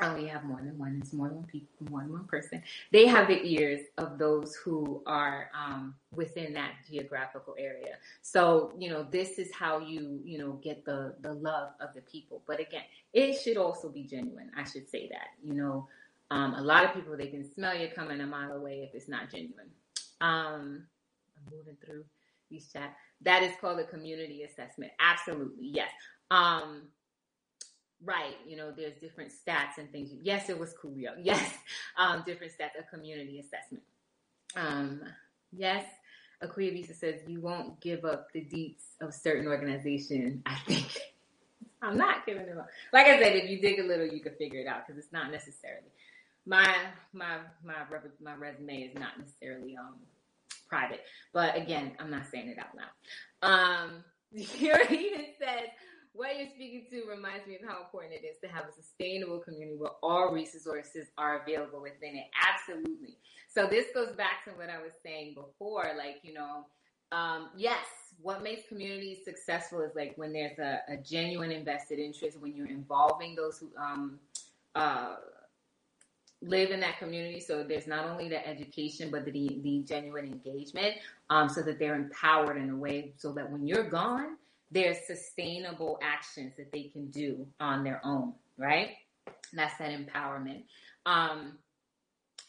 oh, 0.00 0.26
have 0.26 0.44
more 0.44 0.60
than 0.62 0.78
one. 0.78 0.98
It's 1.00 1.12
more 1.12 1.28
than 1.28 1.38
one 1.38 1.46
people, 1.46 1.68
more 1.90 2.00
than 2.00 2.12
one 2.12 2.24
person. 2.26 2.62
They 2.92 3.06
have 3.06 3.28
the 3.28 3.40
ears 3.44 3.80
of 3.98 4.18
those 4.18 4.54
who 4.56 5.02
are 5.06 5.50
um, 5.54 5.94
within 6.12 6.52
that 6.54 6.72
geographical 6.90 7.54
area. 7.58 7.96
So 8.22 8.72
you 8.78 8.90
know, 8.90 9.06
this 9.10 9.38
is 9.38 9.52
how 9.54 9.78
you 9.78 10.20
you 10.24 10.38
know 10.38 10.52
get 10.62 10.84
the 10.84 11.14
the 11.20 11.32
love 11.32 11.70
of 11.80 11.94
the 11.94 12.02
people. 12.02 12.42
But 12.46 12.60
again, 12.60 12.84
it 13.12 13.40
should 13.40 13.56
also 13.56 13.88
be 13.88 14.04
genuine. 14.04 14.50
I 14.56 14.64
should 14.64 14.88
say 14.88 15.08
that. 15.08 15.28
You 15.42 15.54
know, 15.54 15.88
um, 16.30 16.54
a 16.54 16.62
lot 16.62 16.84
of 16.84 16.94
people 16.94 17.16
they 17.16 17.28
can 17.28 17.50
smell 17.52 17.74
you 17.76 17.88
coming 17.94 18.20
a 18.20 18.26
mile 18.26 18.52
away 18.52 18.88
if 18.88 18.94
it's 18.94 19.08
not 19.08 19.30
genuine. 19.30 19.70
Um, 20.20 20.86
I'm 21.36 21.56
moving 21.56 21.76
through 21.84 22.04
these 22.50 22.68
chat. 22.72 22.94
That 23.22 23.42
is 23.42 23.52
called 23.60 23.78
a 23.80 23.84
community 23.84 24.42
assessment. 24.42 24.92
Absolutely, 25.00 25.68
yes. 25.68 25.90
Um, 26.30 26.82
right, 28.02 28.36
you 28.46 28.56
know, 28.56 28.70
there's 28.70 28.96
different 29.00 29.32
stats 29.32 29.78
and 29.78 29.90
things. 29.90 30.10
Yes, 30.22 30.48
it 30.48 30.58
was 30.58 30.74
Coolio. 30.74 31.10
Yes, 31.22 31.54
um, 31.96 32.22
different 32.26 32.52
stats, 32.52 32.78
a 32.78 32.82
community 32.82 33.40
assessment. 33.40 33.82
Um, 34.56 35.02
yes, 35.52 35.84
Aquia 36.42 36.72
Visa 36.72 36.94
says 36.94 37.20
you 37.26 37.40
won't 37.40 37.80
give 37.80 38.04
up 38.04 38.32
the 38.32 38.40
deets 38.40 38.82
of 39.00 39.14
certain 39.14 39.46
organization. 39.46 40.42
I 40.46 40.56
think 40.66 40.98
I'm 41.82 41.96
not 41.96 42.26
giving 42.26 42.46
them 42.46 42.58
up. 42.58 42.68
Like 42.92 43.06
I 43.06 43.20
said, 43.20 43.36
if 43.36 43.50
you 43.50 43.60
dig 43.60 43.78
a 43.78 43.84
little, 43.84 44.06
you 44.06 44.20
can 44.20 44.34
figure 44.34 44.60
it 44.60 44.66
out 44.66 44.86
because 44.86 45.02
it's 45.02 45.12
not 45.12 45.30
necessarily 45.30 45.90
my 46.46 46.74
my 47.12 47.38
my 47.62 47.74
my 48.22 48.34
resume 48.34 48.82
is 48.82 48.94
not 48.94 49.18
necessarily 49.18 49.76
um 49.76 49.94
private. 50.68 51.00
But 51.32 51.56
again, 51.56 51.92
I'm 51.98 52.10
not 52.10 52.26
saying 52.30 52.48
it 52.48 52.58
out 52.58 52.76
loud. 52.76 53.50
Um, 53.50 54.04
here 54.34 54.80
even 54.90 55.26
says 55.38 55.68
what 56.14 56.38
you're 56.38 56.48
speaking 56.48 56.86
to 56.90 57.10
reminds 57.10 57.46
me 57.46 57.56
of 57.56 57.68
how 57.68 57.82
important 57.82 58.14
it 58.14 58.24
is 58.24 58.36
to 58.42 58.48
have 58.48 58.66
a 58.68 58.72
sustainable 58.72 59.40
community 59.40 59.76
where 59.76 59.90
all 60.00 60.32
resources 60.32 61.08
are 61.18 61.42
available 61.42 61.82
within 61.82 62.14
it. 62.14 62.26
Absolutely. 62.40 63.16
So 63.48 63.66
this 63.66 63.86
goes 63.92 64.14
back 64.14 64.44
to 64.44 64.52
what 64.52 64.70
I 64.70 64.80
was 64.80 64.92
saying 65.04 65.34
before. 65.34 65.92
Like, 65.98 66.20
you 66.22 66.32
know, 66.32 66.66
um, 67.10 67.50
yes, 67.56 67.84
what 68.22 68.44
makes 68.44 68.68
communities 68.68 69.18
successful 69.24 69.80
is 69.80 69.90
like 69.96 70.14
when 70.16 70.32
there's 70.32 70.58
a, 70.58 70.80
a 70.88 70.96
genuine 70.96 71.50
invested 71.50 71.98
interest, 71.98 72.40
when 72.40 72.54
you're 72.54 72.68
involving 72.68 73.34
those 73.34 73.58
who 73.58 73.70
um, 73.76 74.20
uh, 74.76 75.16
live 76.42 76.70
in 76.70 76.78
that 76.80 76.98
community. 76.98 77.40
So 77.40 77.64
there's 77.64 77.88
not 77.88 78.06
only 78.06 78.28
the 78.28 78.46
education, 78.46 79.10
but 79.10 79.24
the, 79.24 79.60
the 79.62 79.84
genuine 79.86 80.26
engagement, 80.26 80.94
um, 81.28 81.48
so 81.48 81.60
that 81.62 81.80
they're 81.80 81.96
empowered 81.96 82.56
in 82.56 82.70
a 82.70 82.76
way 82.76 83.14
so 83.16 83.32
that 83.32 83.50
when 83.50 83.66
you're 83.66 83.88
gone, 83.88 84.36
there's 84.74 84.98
sustainable 85.06 85.98
actions 86.02 86.52
that 86.58 86.70
they 86.72 86.84
can 86.84 87.08
do 87.10 87.46
on 87.60 87.84
their 87.84 88.00
own, 88.04 88.34
right? 88.58 88.90
That's 89.52 89.78
that 89.78 89.92
empowerment. 89.92 90.64
Um, 91.06 91.52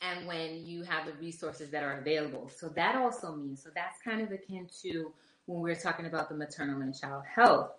and 0.02 0.28
when 0.28 0.66
you 0.66 0.84
have 0.84 1.06
the 1.06 1.14
resources 1.14 1.70
that 1.72 1.84
are 1.84 2.00
available. 2.00 2.50
So 2.54 2.68
that 2.70 2.96
also 2.96 3.36
means, 3.36 3.64
so 3.64 3.70
that's 3.74 4.02
kind 4.04 4.22
of 4.22 4.32
akin 4.32 4.68
to 4.82 5.14
when 5.46 5.62
we're 5.62 5.76
talking 5.76 6.08
about 6.08 6.28
the 6.28 6.36
maternal 6.36 6.82
and 6.82 6.98
child 7.00 7.24
health. 7.34 7.72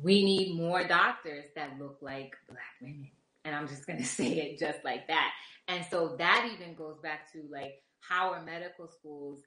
We 0.00 0.22
need 0.24 0.54
more 0.54 0.86
doctors 0.86 1.46
that 1.56 1.78
look 1.80 1.98
like 2.00 2.36
black 2.48 2.60
women. 2.80 3.10
And 3.44 3.54
I'm 3.54 3.66
just 3.66 3.86
going 3.86 3.98
to 4.02 4.04
say 4.04 4.32
it 4.32 4.58
just 4.58 4.84
like 4.84 5.08
that. 5.08 5.30
And 5.66 5.84
so 5.90 6.14
that 6.18 6.48
even 6.54 6.74
goes 6.74 6.98
back 7.02 7.32
to 7.32 7.42
like 7.50 7.82
how 8.00 8.32
are 8.32 8.42
medical 8.44 8.88
schools 8.88 9.40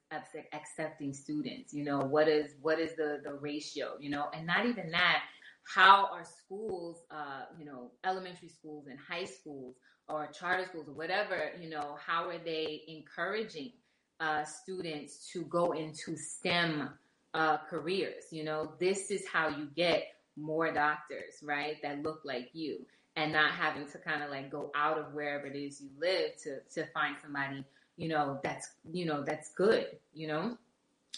accepting 0.52 1.12
students? 1.12 1.72
You 1.72 1.84
know, 1.84 2.00
what 2.00 2.28
is 2.28 2.54
what 2.60 2.78
is 2.78 2.94
the 2.96 3.20
the 3.24 3.34
ratio? 3.34 3.96
You 4.00 4.10
know, 4.10 4.26
and 4.34 4.46
not 4.46 4.66
even 4.66 4.90
that. 4.90 5.22
How 5.64 6.08
are 6.12 6.24
schools, 6.24 7.04
uh, 7.10 7.44
you 7.56 7.64
know, 7.64 7.92
elementary 8.04 8.48
schools 8.48 8.86
and 8.88 8.98
high 8.98 9.26
schools 9.26 9.76
or 10.08 10.28
charter 10.28 10.66
schools 10.66 10.88
or 10.88 10.92
whatever, 10.92 11.52
you 11.60 11.70
know, 11.70 11.96
how 12.04 12.28
are 12.28 12.38
they 12.38 12.82
encouraging 12.88 13.72
uh, 14.20 14.44
students 14.44 15.30
to 15.32 15.42
go 15.42 15.72
into 15.72 16.16
STEM 16.16 16.90
uh, 17.34 17.58
careers? 17.58 18.24
You 18.30 18.44
know, 18.44 18.72
this 18.78 19.10
is 19.10 19.26
how 19.26 19.48
you 19.48 19.68
get 19.74 20.08
more 20.36 20.72
doctors, 20.72 21.34
right, 21.42 21.76
that 21.82 22.02
look 22.02 22.22
like 22.24 22.50
you, 22.52 22.84
and 23.16 23.32
not 23.32 23.52
having 23.52 23.86
to 23.86 23.98
kind 23.98 24.22
of 24.22 24.30
like 24.30 24.50
go 24.50 24.70
out 24.74 24.98
of 24.98 25.12
wherever 25.12 25.46
it 25.46 25.56
is 25.56 25.80
you 25.80 25.90
live 26.00 26.30
to 26.42 26.60
to 26.74 26.86
find 26.92 27.16
somebody 27.22 27.64
you 28.02 28.08
know, 28.08 28.40
that's, 28.42 28.68
you 28.92 29.06
know, 29.06 29.22
that's 29.24 29.50
good, 29.50 29.86
you 30.14 30.28
know? 30.28 30.58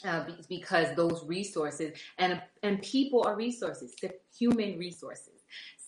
uh, 0.05 0.25
because 0.49 0.89
those 0.97 1.25
resources 1.27 1.93
and 2.19 2.43
and 2.63 2.83
people 2.83 3.25
are 3.27 3.37
resources, 3.37 3.95
human 4.39 4.79
resources. 4.79 5.31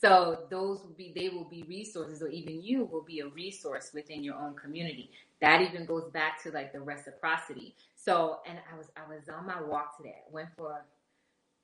So 0.00 0.46
those 0.50 0.80
will 0.82 0.94
be 0.96 1.12
they 1.16 1.30
will 1.30 1.48
be 1.48 1.64
resources, 1.68 2.22
or 2.22 2.28
even 2.28 2.62
you 2.62 2.84
will 2.84 3.02
be 3.04 3.20
a 3.20 3.28
resource 3.28 3.92
within 3.94 4.24
your 4.24 4.36
own 4.36 4.54
community. 4.54 5.10
That 5.40 5.62
even 5.62 5.86
goes 5.86 6.10
back 6.12 6.42
to 6.44 6.50
like 6.50 6.72
the 6.72 6.80
reciprocity. 6.80 7.76
So, 7.96 8.40
and 8.48 8.58
I 8.72 8.76
was 8.78 8.88
I 8.96 9.08
was 9.08 9.24
on 9.28 9.46
my 9.46 9.60
walk 9.62 9.96
today. 9.98 10.16
I 10.28 10.32
went 10.32 10.50
for 10.56 10.84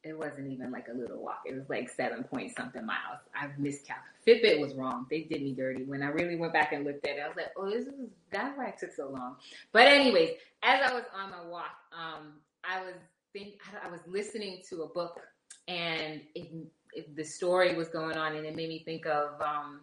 it 0.04 0.18
wasn't 0.18 0.50
even 0.50 0.72
like 0.72 0.88
a 0.88 0.96
little 0.96 1.22
walk. 1.22 1.42
It 1.46 1.54
was 1.54 1.68
like 1.68 1.88
seven 1.88 2.24
point 2.24 2.54
something 2.56 2.84
miles. 2.84 3.20
I've 3.40 3.58
miscalculated. 3.58 4.08
Fitbit 4.26 4.60
was 4.60 4.74
wrong. 4.74 5.06
They 5.10 5.22
did 5.22 5.42
me 5.42 5.52
dirty. 5.52 5.84
When 5.84 6.02
I 6.02 6.08
really 6.08 6.36
went 6.36 6.52
back 6.52 6.72
and 6.72 6.84
looked 6.84 7.06
at 7.06 7.16
it, 7.16 7.20
I 7.24 7.28
was 7.28 7.36
like, 7.36 7.52
oh, 7.56 7.70
this 7.70 7.86
is 7.86 7.94
that's 8.30 8.56
why 8.56 8.68
it 8.68 8.78
took 8.78 8.92
so 8.92 9.08
long. 9.08 9.36
But 9.72 9.86
anyways, 9.86 10.30
as 10.62 10.80
I 10.90 10.92
was 10.92 11.04
on 11.14 11.30
my 11.30 11.44
walk, 11.48 11.76
um, 11.92 12.34
I 12.64 12.80
was 12.82 12.94
think 13.32 13.54
I 13.84 13.90
was 13.90 14.00
listening 14.06 14.62
to 14.70 14.82
a 14.82 14.88
book, 14.88 15.20
and 15.68 16.20
it, 16.34 16.50
it, 16.94 17.16
the 17.16 17.24
story 17.24 17.74
was 17.74 17.88
going 17.88 18.16
on, 18.16 18.36
and 18.36 18.44
it 18.44 18.56
made 18.56 18.68
me 18.68 18.82
think 18.84 19.06
of. 19.06 19.40
Um, 19.40 19.80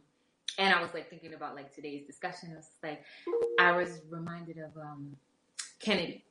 and 0.57 0.73
I 0.73 0.81
was 0.81 0.93
like 0.93 1.09
thinking 1.09 1.33
about 1.33 1.55
like 1.55 1.73
today's 1.73 2.05
discussion. 2.05 2.49
I 2.51 2.55
was 2.55 2.69
like, 2.83 3.03
I 3.59 3.71
was 3.71 4.01
reminded 4.09 4.57
of 4.57 4.75
um, 4.81 5.15
Kennedy 5.79 6.25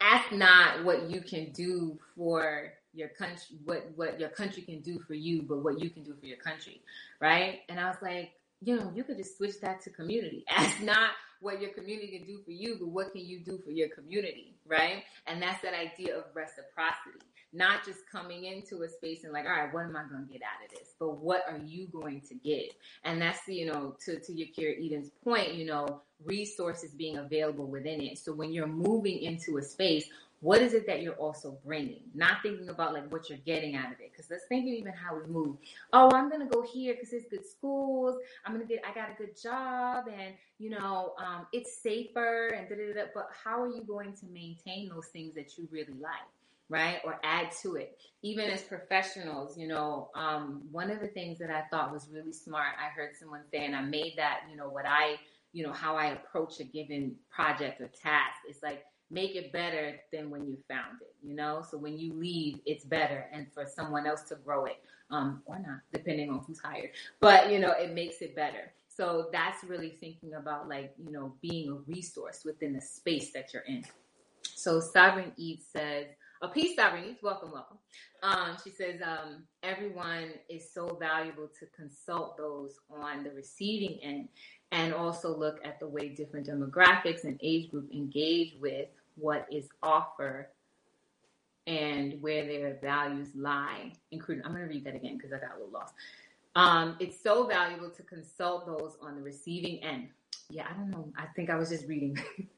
ask 0.00 0.32
not 0.32 0.84
what 0.84 1.10
you 1.10 1.20
can 1.20 1.52
do 1.52 1.98
for 2.16 2.72
your 2.94 3.08
country, 3.08 3.56
what 3.64 3.90
what 3.96 4.18
your 4.18 4.28
country 4.30 4.62
can 4.62 4.80
do 4.80 4.98
for 5.06 5.14
you, 5.14 5.42
but 5.42 5.58
what 5.62 5.80
you 5.80 5.90
can 5.90 6.02
do 6.02 6.14
for 6.18 6.26
your 6.26 6.38
country, 6.38 6.80
right? 7.20 7.60
And 7.68 7.78
I 7.78 7.86
was 7.86 7.98
like, 8.02 8.32
you 8.60 8.76
know, 8.76 8.92
you 8.94 9.04
could 9.04 9.16
just 9.16 9.36
switch 9.36 9.60
that 9.60 9.82
to 9.82 9.90
community. 9.90 10.44
Ask 10.50 10.82
not 10.82 11.10
what 11.40 11.60
your 11.60 11.70
community 11.70 12.18
can 12.18 12.26
do 12.26 12.40
for 12.44 12.50
you, 12.50 12.76
but 12.80 12.88
what 12.88 13.12
can 13.12 13.24
you 13.24 13.40
do 13.40 13.58
for 13.64 13.70
your 13.70 13.88
community, 13.88 14.54
right? 14.66 15.04
And 15.26 15.40
that's 15.40 15.62
that 15.62 15.74
idea 15.74 16.16
of 16.18 16.24
reciprocity 16.34 17.24
not 17.52 17.84
just 17.84 18.00
coming 18.10 18.44
into 18.44 18.82
a 18.82 18.88
space 18.88 19.24
and 19.24 19.32
like, 19.32 19.46
all 19.46 19.52
right, 19.52 19.72
what 19.72 19.84
am 19.84 19.96
I 19.96 20.04
going 20.10 20.26
to 20.26 20.32
get 20.32 20.42
out 20.42 20.64
of 20.64 20.78
this? 20.78 20.94
But 20.98 21.18
what 21.18 21.42
are 21.48 21.58
you 21.58 21.86
going 21.86 22.20
to 22.28 22.34
give? 22.34 22.70
And 23.04 23.20
that's, 23.20 23.40
you 23.48 23.66
know, 23.66 23.96
to, 24.04 24.20
to 24.20 24.32
Yakira 24.32 24.84
Eden's 24.84 25.10
point, 25.24 25.54
you 25.54 25.64
know, 25.64 26.02
resources 26.24 26.92
being 26.92 27.16
available 27.16 27.66
within 27.66 28.00
it. 28.02 28.18
So 28.18 28.32
when 28.32 28.52
you're 28.52 28.66
moving 28.66 29.20
into 29.20 29.56
a 29.56 29.62
space, 29.62 30.08
what 30.40 30.62
is 30.62 30.72
it 30.72 30.86
that 30.86 31.02
you're 31.02 31.14
also 31.14 31.58
bringing? 31.64 32.02
Not 32.14 32.42
thinking 32.42 32.68
about 32.68 32.92
like 32.92 33.10
what 33.10 33.28
you're 33.28 33.38
getting 33.38 33.74
out 33.74 33.86
of 33.86 33.98
it. 34.00 34.14
Cause 34.14 34.26
let's 34.30 34.44
think 34.48 34.66
of 34.66 34.72
even 34.72 34.92
how 34.92 35.16
we 35.16 35.26
move. 35.26 35.56
Oh, 35.92 36.10
I'm 36.12 36.28
going 36.28 36.46
to 36.46 36.46
go 36.46 36.62
here 36.62 36.94
because 36.94 37.12
it's 37.12 37.28
good 37.28 37.44
schools. 37.44 38.20
I'm 38.44 38.54
going 38.54 38.64
to 38.66 38.72
get, 38.72 38.84
I 38.88 38.94
got 38.94 39.10
a 39.10 39.14
good 39.14 39.40
job 39.40 40.04
and, 40.06 40.34
you 40.58 40.70
know, 40.70 41.14
um, 41.18 41.46
it's 41.52 41.82
safer 41.82 42.48
and 42.48 42.68
da 42.68 42.76
da 42.76 42.94
da. 42.94 43.08
But 43.14 43.30
how 43.44 43.62
are 43.62 43.68
you 43.68 43.82
going 43.82 44.12
to 44.14 44.26
maintain 44.26 44.90
those 44.90 45.06
things 45.06 45.34
that 45.34 45.58
you 45.58 45.66
really 45.72 45.94
like? 46.00 46.12
Right? 46.68 47.00
Or 47.04 47.18
add 47.24 47.50
to 47.62 47.76
it. 47.76 47.98
Even 48.22 48.50
as 48.50 48.62
professionals, 48.62 49.56
you 49.56 49.68
know, 49.68 50.10
um, 50.14 50.62
one 50.70 50.90
of 50.90 51.00
the 51.00 51.06
things 51.08 51.38
that 51.38 51.50
I 51.50 51.62
thought 51.70 51.92
was 51.92 52.08
really 52.12 52.32
smart, 52.32 52.74
I 52.78 52.88
heard 52.88 53.16
someone 53.18 53.42
say, 53.50 53.64
and 53.64 53.74
I 53.74 53.82
made 53.82 54.14
that, 54.16 54.40
you 54.50 54.56
know, 54.56 54.68
what 54.68 54.84
I, 54.86 55.16
you 55.52 55.64
know, 55.64 55.72
how 55.72 55.96
I 55.96 56.06
approach 56.06 56.60
a 56.60 56.64
given 56.64 57.14
project 57.30 57.80
or 57.80 57.88
task. 57.88 58.40
It's 58.48 58.62
like, 58.62 58.84
make 59.10 59.34
it 59.34 59.52
better 59.52 59.96
than 60.12 60.28
when 60.28 60.46
you 60.46 60.58
found 60.68 61.00
it, 61.00 61.14
you 61.22 61.34
know? 61.34 61.64
So 61.68 61.78
when 61.78 61.98
you 61.98 62.12
leave, 62.12 62.58
it's 62.66 62.84
better 62.84 63.26
and 63.32 63.46
for 63.54 63.64
someone 63.64 64.06
else 64.06 64.22
to 64.24 64.34
grow 64.34 64.66
it, 64.66 64.82
um, 65.10 65.42
or 65.46 65.58
not, 65.58 65.80
depending 65.92 66.28
on 66.28 66.40
who's 66.46 66.60
hired. 66.60 66.90
But, 67.20 67.50
you 67.50 67.58
know, 67.58 67.72
it 67.72 67.94
makes 67.94 68.20
it 68.20 68.36
better. 68.36 68.72
So 68.88 69.28
that's 69.32 69.64
really 69.64 69.96
thinking 70.00 70.34
about 70.34 70.68
like, 70.68 70.92
you 71.02 71.12
know, 71.12 71.32
being 71.40 71.70
a 71.70 71.74
resource 71.90 72.42
within 72.44 72.74
the 72.74 72.80
space 72.80 73.32
that 73.32 73.54
you're 73.54 73.62
in. 73.62 73.84
So 74.42 74.80
Sovereign 74.80 75.32
Eve 75.36 75.62
says, 75.72 76.06
a 76.42 76.48
peace 76.48 76.76
sovereign. 76.76 77.16
Welcome, 77.22 77.52
welcome. 77.52 77.78
Um, 78.22 78.56
she 78.62 78.70
says 78.70 79.00
um, 79.04 79.44
everyone 79.62 80.30
is 80.48 80.70
so 80.72 80.96
valuable 81.00 81.48
to 81.58 81.66
consult 81.66 82.36
those 82.36 82.78
on 82.90 83.24
the 83.24 83.30
receiving 83.30 83.98
end 84.02 84.28
and 84.70 84.92
also 84.92 85.36
look 85.36 85.60
at 85.64 85.80
the 85.80 85.88
way 85.88 86.08
different 86.08 86.46
demographics 86.46 87.24
and 87.24 87.38
age 87.42 87.70
group 87.70 87.90
engage 87.92 88.54
with 88.60 88.88
what 89.16 89.46
is 89.50 89.68
offered 89.82 90.48
and 91.66 92.20
where 92.22 92.46
their 92.46 92.78
values 92.80 93.28
lie, 93.34 93.92
including, 94.10 94.44
I'm 94.44 94.52
going 94.52 94.62
to 94.62 94.68
read 94.68 94.84
that 94.84 94.94
again 94.94 95.16
because 95.16 95.32
I 95.32 95.38
got 95.38 95.56
a 95.56 95.58
little 95.58 95.72
lost. 95.72 95.94
Um, 96.54 96.96
it's 96.98 97.20
so 97.20 97.46
valuable 97.46 97.90
to 97.90 98.02
consult 98.04 98.66
those 98.66 98.96
on 99.02 99.16
the 99.16 99.22
receiving 99.22 99.82
end. 99.82 100.08
Yeah, 100.50 100.66
I 100.68 100.72
don't 100.74 100.90
know. 100.90 101.12
I 101.16 101.26
think 101.36 101.50
I 101.50 101.56
was 101.56 101.68
just 101.68 101.86
reading. 101.86 102.18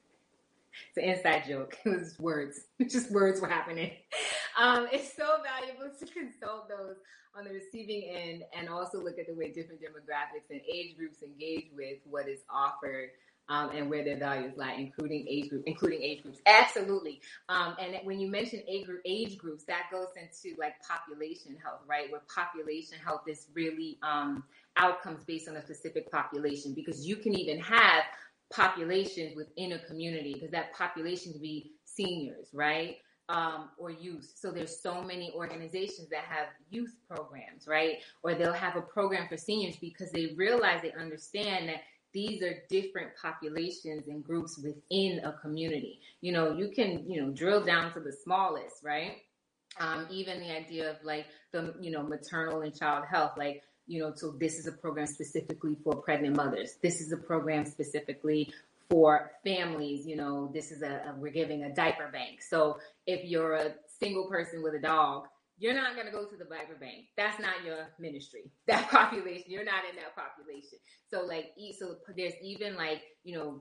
It's 0.88 0.96
an 0.96 1.04
inside 1.04 1.44
joke. 1.46 1.76
It 1.84 1.90
was 1.90 2.18
words. 2.18 2.60
Just 2.88 3.10
words 3.10 3.40
were 3.40 3.48
happening. 3.48 3.92
Um, 4.58 4.88
it's 4.92 5.14
so 5.14 5.36
valuable 5.42 5.94
to 5.98 6.06
consult 6.06 6.68
those 6.68 6.96
on 7.34 7.44
the 7.44 7.50
receiving 7.50 8.10
end 8.14 8.42
and 8.58 8.68
also 8.68 9.02
look 9.02 9.18
at 9.18 9.26
the 9.26 9.34
way 9.34 9.52
different 9.52 9.80
demographics 9.80 10.50
and 10.50 10.60
age 10.72 10.96
groups 10.96 11.22
engage 11.22 11.66
with 11.74 11.98
what 12.04 12.28
is 12.28 12.40
offered 12.50 13.10
um, 13.50 13.70
and 13.74 13.90
where 13.90 14.04
their 14.04 14.16
values 14.16 14.52
lie, 14.56 14.74
including 14.78 15.26
age 15.28 15.50
group, 15.50 15.64
including 15.66 16.00
age 16.02 16.22
groups. 16.22 16.38
Absolutely. 16.46 17.20
Um, 17.48 17.74
and 17.80 17.96
when 18.04 18.20
you 18.20 18.30
mention 18.30 18.62
age, 18.68 18.86
group, 18.86 19.00
age 19.04 19.36
groups, 19.38 19.64
that 19.64 19.86
goes 19.90 20.06
into 20.16 20.56
like 20.58 20.74
population 20.88 21.56
health, 21.62 21.80
right? 21.86 22.10
Where 22.10 22.22
population 22.32 22.96
health 23.04 23.22
is 23.26 23.48
really 23.52 23.98
um, 24.04 24.44
outcomes 24.76 25.24
based 25.24 25.48
on 25.48 25.56
a 25.56 25.62
specific 25.62 26.10
population, 26.12 26.74
because 26.74 27.04
you 27.06 27.16
can 27.16 27.36
even 27.36 27.58
have 27.58 28.04
populations 28.52 29.36
within 29.36 29.72
a 29.72 29.78
community 29.80 30.34
because 30.34 30.50
that 30.50 30.72
population 30.74 31.32
could 31.32 31.42
be 31.42 31.72
seniors, 31.84 32.48
right? 32.52 32.96
Um, 33.28 33.70
or 33.78 33.90
youth. 33.90 34.32
So 34.34 34.50
there's 34.50 34.82
so 34.82 35.02
many 35.02 35.32
organizations 35.36 36.08
that 36.10 36.24
have 36.24 36.48
youth 36.68 36.92
programs, 37.08 37.68
right? 37.68 37.98
Or 38.24 38.34
they'll 38.34 38.52
have 38.52 38.74
a 38.74 38.82
program 38.82 39.28
for 39.28 39.36
seniors 39.36 39.76
because 39.76 40.10
they 40.10 40.34
realize 40.36 40.82
they 40.82 40.92
understand 40.92 41.68
that 41.68 41.82
these 42.12 42.42
are 42.42 42.56
different 42.68 43.10
populations 43.20 44.08
and 44.08 44.24
groups 44.24 44.58
within 44.58 45.20
a 45.24 45.32
community. 45.40 46.00
You 46.20 46.32
know, 46.32 46.52
you 46.52 46.70
can, 46.74 47.08
you 47.08 47.22
know, 47.22 47.30
drill 47.30 47.64
down 47.64 47.92
to 47.94 48.00
the 48.00 48.12
smallest, 48.12 48.82
right? 48.82 49.18
Um, 49.78 50.08
even 50.10 50.40
the 50.40 50.50
idea 50.50 50.90
of 50.90 50.96
like 51.04 51.26
the, 51.52 51.74
you 51.80 51.92
know, 51.92 52.02
maternal 52.02 52.62
and 52.62 52.76
child 52.76 53.04
health, 53.08 53.32
like 53.36 53.62
you 53.90 54.00
know, 54.00 54.12
so 54.14 54.30
this 54.30 54.56
is 54.56 54.68
a 54.68 54.72
program 54.72 55.06
specifically 55.06 55.76
for 55.82 55.96
pregnant 55.96 56.36
mothers. 56.36 56.76
This 56.80 57.00
is 57.00 57.10
a 57.10 57.16
program 57.16 57.66
specifically 57.66 58.52
for 58.88 59.32
families. 59.42 60.06
You 60.06 60.14
know, 60.14 60.48
this 60.54 60.70
is 60.70 60.82
a, 60.82 61.02
a 61.08 61.14
we're 61.18 61.32
giving 61.32 61.64
a 61.64 61.74
diaper 61.74 62.08
bank. 62.12 62.40
So 62.40 62.78
if 63.08 63.28
you're 63.28 63.54
a 63.54 63.74
single 63.98 64.28
person 64.28 64.62
with 64.62 64.74
a 64.74 64.78
dog, 64.78 65.24
you're 65.58 65.74
not 65.74 65.96
going 65.96 66.06
to 66.06 66.12
go 66.12 66.24
to 66.24 66.36
the 66.36 66.44
diaper 66.44 66.76
bank. 66.78 67.06
That's 67.16 67.40
not 67.40 67.64
your 67.64 67.88
ministry. 67.98 68.52
That 68.68 68.88
population, 68.88 69.46
you're 69.48 69.64
not 69.64 69.82
in 69.90 69.96
that 69.96 70.14
population. 70.14 70.78
So 71.10 71.22
like, 71.22 71.46
so 71.76 71.96
there's 72.16 72.34
even 72.40 72.76
like, 72.76 73.02
you 73.24 73.36
know, 73.36 73.60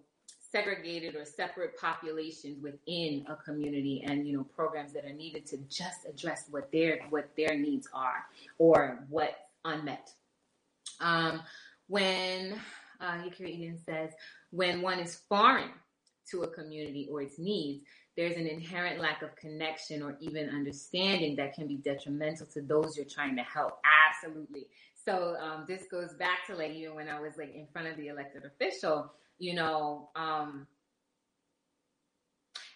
segregated 0.51 1.15
or 1.15 1.25
separate 1.25 1.75
populations 1.79 2.61
within 2.61 3.25
a 3.27 3.35
community 3.35 4.03
and 4.05 4.27
you 4.27 4.35
know 4.35 4.43
programs 4.43 4.93
that 4.93 5.05
are 5.05 5.13
needed 5.13 5.45
to 5.45 5.57
just 5.69 6.07
address 6.09 6.45
what 6.49 6.71
their 6.71 7.01
what 7.11 7.29
their 7.37 7.55
needs 7.55 7.87
are 7.93 8.25
or 8.57 9.05
what 9.09 9.49
unmet 9.65 10.11
um, 10.99 11.41
when 11.87 12.59
uh, 12.99 13.21
Eden 13.39 13.77
says, 13.85 14.11
when 14.51 14.81
one 14.81 14.99
is 14.99 15.21
foreign 15.29 15.71
to 16.31 16.43
a 16.43 16.47
community 16.47 17.07
or 17.11 17.21
its 17.21 17.39
needs, 17.39 17.83
there's 18.15 18.35
an 18.35 18.47
inherent 18.47 18.99
lack 18.99 19.21
of 19.21 19.35
connection 19.35 20.03
or 20.03 20.17
even 20.19 20.49
understanding 20.49 21.35
that 21.37 21.53
can 21.53 21.67
be 21.67 21.77
detrimental 21.77 22.45
to 22.47 22.61
those 22.61 22.97
you're 22.97 23.05
trying 23.05 23.35
to 23.35 23.43
help. 23.43 23.79
Absolutely. 24.09 24.67
So 25.05 25.37
um, 25.41 25.65
this 25.67 25.85
goes 25.89 26.13
back 26.15 26.45
to 26.47 26.55
like 26.55 26.71
even 26.71 26.95
when 26.95 27.07
I 27.07 27.19
was 27.19 27.37
like 27.37 27.55
in 27.55 27.67
front 27.71 27.87
of 27.87 27.97
the 27.97 28.07
elected 28.07 28.43
official, 28.45 29.13
you 29.37 29.55
know, 29.55 30.09
um, 30.15 30.67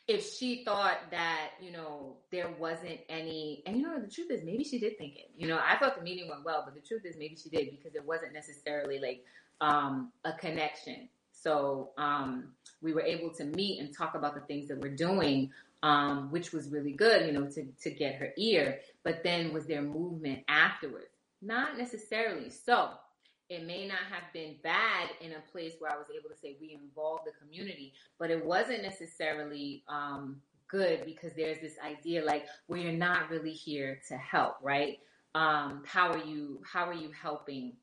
if 0.08 0.34
she 0.34 0.64
thought 0.66 0.98
that 1.12 1.52
you 1.62 1.72
know 1.72 2.18
there 2.32 2.50
wasn't 2.60 3.00
any 3.08 3.64
and 3.66 3.78
you 3.78 3.84
know 3.84 4.00
the 4.00 4.10
truth 4.10 4.30
is 4.32 4.44
maybe 4.44 4.64
she 4.64 4.78
did 4.78 4.98
think 4.98 5.16
it. 5.16 5.32
You 5.38 5.48
know 5.48 5.60
i 5.66 5.78
thought 5.78 5.96
the 5.96 6.02
meeting 6.02 6.28
went 6.30 6.44
well 6.44 6.64
but 6.66 6.74
the 6.76 6.82
truth 6.82 7.06
is 7.06 7.16
maybe 7.18 7.38
she 7.42 7.50
did 7.50 7.72
because 7.72 7.96
it 7.96 8.06
wasn't 8.06 8.34
necessarily 8.34 9.00
like 9.00 9.24
um, 9.62 10.12
a 10.26 10.34
connection. 10.34 11.08
So 11.32 11.92
um, 11.98 12.54
we 12.82 12.94
were 12.94 13.02
able 13.02 13.30
to 13.36 13.46
meet 13.46 13.80
and 13.80 13.96
talk 13.96 14.16
about 14.16 14.36
the 14.36 14.42
things 14.42 14.68
that 14.68 14.80
we're 14.80 14.96
doing 14.96 15.52
um, 15.84 16.32
which 16.32 16.54
was 16.54 16.70
really 16.70 16.94
good 16.94 17.26
you 17.26 17.34
know 17.34 17.46
to, 17.48 17.66
to 17.82 17.92
get 17.92 18.16
her 18.16 18.34
ear. 18.38 18.80
But 19.04 19.24
then 19.24 19.54
was 19.54 19.66
there 19.66 19.82
movement 19.82 20.44
afterwards? 20.48 21.08
Not 21.42 21.78
necessarily. 21.78 22.50
So 22.50 22.92
it 23.50 23.66
may 23.66 23.88
not 23.88 24.00
have 24.10 24.24
been 24.34 24.56
bad 24.64 25.10
in 25.22 25.34
a 25.34 25.52
place 25.52 25.74
where 25.80 25.92
I 25.92 25.98
was 25.98 26.08
able 26.16 26.30
to 26.30 26.40
say 26.40 26.58
we 26.60 26.78
involved 26.82 27.24
the 27.26 27.32
community, 27.40 27.94
but 28.18 28.32
it 28.32 28.44
wasn't 28.44 28.84
necessarily 28.84 29.84
um, 29.88 30.42
good 30.68 31.06
because 31.06 31.34
there's 31.36 31.60
this 31.60 31.76
idea 31.86 32.24
like 32.24 32.46
well 32.68 32.80
you're 32.80 32.92
not 32.92 33.30
really 33.30 33.52
here 33.52 34.00
to 34.08 34.18
help, 34.18 34.56
right? 34.62 35.00
Um, 35.36 35.84
how 35.86 36.12
are 36.12 36.24
you? 36.24 36.62
How 36.64 36.88
are 36.88 36.94
you 36.94 37.10
helping? 37.12 37.74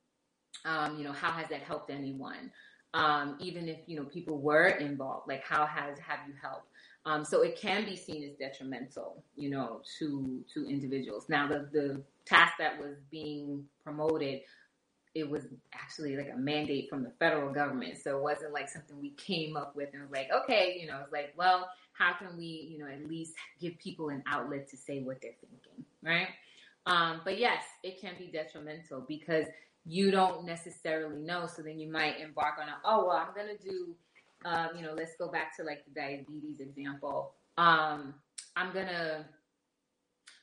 Um, 0.64 0.98
you 0.98 1.04
know, 1.04 1.12
how 1.12 1.30
has 1.30 1.48
that 1.48 1.62
helped 1.62 1.90
anyone? 1.90 2.50
Um, 2.92 3.36
even 3.40 3.68
if 3.68 3.78
you 3.86 3.96
know 3.96 4.04
people 4.04 4.38
were 4.38 4.66
involved, 4.66 5.28
like 5.28 5.44
how 5.44 5.66
has 5.66 5.98
have 5.98 6.20
you 6.26 6.34
helped? 6.40 6.66
Um, 7.06 7.24
so 7.24 7.42
it 7.42 7.58
can 7.58 7.84
be 7.84 7.96
seen 7.96 8.22
as 8.24 8.36
detrimental, 8.36 9.24
you 9.36 9.50
know, 9.50 9.80
to 9.98 10.44
to 10.54 10.68
individuals. 10.68 11.26
Now, 11.28 11.48
the 11.48 11.68
the 11.72 12.02
task 12.26 12.54
that 12.58 12.78
was 12.78 12.96
being 13.10 13.64
promoted, 13.82 14.40
it 15.14 15.28
was 15.28 15.46
actually 15.74 16.16
like 16.16 16.30
a 16.32 16.36
mandate 16.36 16.88
from 16.88 17.02
the 17.02 17.10
federal 17.18 17.52
government. 17.52 17.98
So 18.02 18.16
it 18.16 18.22
wasn't 18.22 18.52
like 18.52 18.68
something 18.68 19.00
we 19.00 19.10
came 19.10 19.56
up 19.56 19.74
with 19.74 19.88
and 19.92 20.02
was 20.02 20.10
like, 20.12 20.28
okay, 20.32 20.78
you 20.80 20.86
know, 20.86 21.00
it's 21.02 21.12
like, 21.12 21.32
well, 21.36 21.68
how 21.92 22.12
can 22.14 22.36
we, 22.36 22.68
you 22.70 22.78
know, 22.78 22.86
at 22.86 23.08
least 23.08 23.34
give 23.60 23.76
people 23.78 24.10
an 24.10 24.22
outlet 24.26 24.68
to 24.70 24.76
say 24.76 25.00
what 25.02 25.20
they're 25.20 25.32
thinking, 25.40 25.84
right? 26.02 26.28
Um, 26.86 27.20
but 27.24 27.38
yes, 27.38 27.64
it 27.82 28.00
can 28.00 28.14
be 28.18 28.28
detrimental 28.28 29.04
because 29.06 29.46
you 29.84 30.10
don't 30.10 30.46
necessarily 30.46 31.18
know. 31.18 31.46
So 31.46 31.62
then 31.62 31.78
you 31.78 31.90
might 31.90 32.20
embark 32.20 32.54
on 32.60 32.68
a, 32.68 32.76
oh, 32.84 33.06
well, 33.06 33.16
I'm 33.16 33.34
going 33.34 33.56
to 33.56 33.62
do, 33.62 33.94
um, 34.44 34.68
you 34.76 34.82
know, 34.82 34.94
let's 34.96 35.16
go 35.18 35.28
back 35.28 35.56
to 35.56 35.64
like 35.64 35.84
the 35.84 36.00
diabetes 36.00 36.60
example. 36.60 37.32
Um, 37.58 38.14
I'm 38.56 38.72
going 38.72 38.86
to, 38.86 39.24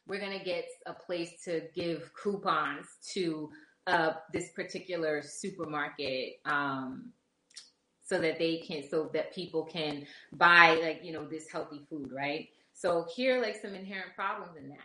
we're 0.07 0.19
going 0.19 0.37
to 0.37 0.45
get 0.45 0.65
a 0.85 0.93
place 0.93 1.41
to 1.45 1.63
give 1.73 2.11
coupons 2.21 2.85
to 3.13 3.49
uh, 3.87 4.13
this 4.31 4.51
particular 4.51 5.21
supermarket 5.21 6.39
um, 6.45 7.11
so 8.03 8.19
that 8.19 8.37
they 8.37 8.57
can, 8.57 8.87
so 8.87 9.09
that 9.13 9.33
people 9.33 9.65
can 9.65 10.05
buy 10.33 10.79
like, 10.83 11.01
you 11.03 11.11
know, 11.11 11.25
this 11.25 11.49
healthy 11.49 11.85
food, 11.89 12.11
right? 12.11 12.49
So 12.73 13.07
here 13.15 13.41
like 13.41 13.55
some 13.59 13.73
inherent 13.73 14.13
problems 14.15 14.55
in 14.57 14.69
that 14.69 14.77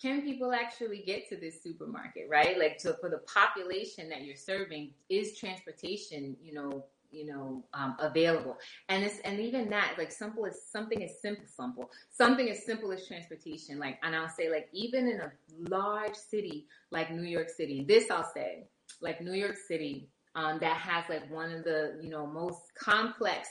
can 0.00 0.22
people 0.22 0.52
actually 0.52 1.02
get 1.06 1.28
to 1.28 1.36
this 1.36 1.62
supermarket, 1.62 2.26
right? 2.30 2.58
Like, 2.58 2.80
so 2.80 2.94
for 2.94 3.10
the 3.10 3.18
population 3.18 4.08
that 4.08 4.24
you're 4.24 4.36
serving, 4.36 4.92
is 5.10 5.36
transportation, 5.36 6.36
you 6.42 6.54
know, 6.54 6.86
you 7.10 7.26
know, 7.26 7.64
um, 7.74 7.96
available. 7.98 8.56
And 8.88 9.04
it's, 9.04 9.18
and 9.20 9.40
even 9.40 9.70
that, 9.70 9.94
like 9.98 10.12
simple 10.12 10.46
as 10.46 10.62
something 10.70 11.02
as 11.02 11.20
simple, 11.20 11.44
simple, 11.46 11.90
something 12.10 12.48
as 12.48 12.64
simple 12.64 12.92
as 12.92 13.06
transportation. 13.06 13.78
Like, 13.78 13.98
and 14.02 14.14
I'll 14.14 14.28
say 14.28 14.50
like, 14.50 14.68
even 14.72 15.08
in 15.08 15.20
a 15.20 15.32
large 15.68 16.14
city 16.14 16.66
like 16.90 17.10
New 17.12 17.28
York 17.28 17.48
City, 17.48 17.84
this 17.86 18.10
I'll 18.10 18.30
say, 18.32 18.66
like 19.00 19.20
New 19.20 19.34
York 19.34 19.56
City, 19.56 20.08
um, 20.34 20.58
that 20.60 20.76
has 20.76 21.04
like 21.08 21.30
one 21.30 21.52
of 21.52 21.64
the, 21.64 21.98
you 22.02 22.10
know, 22.10 22.26
most 22.26 22.60
complex 22.78 23.48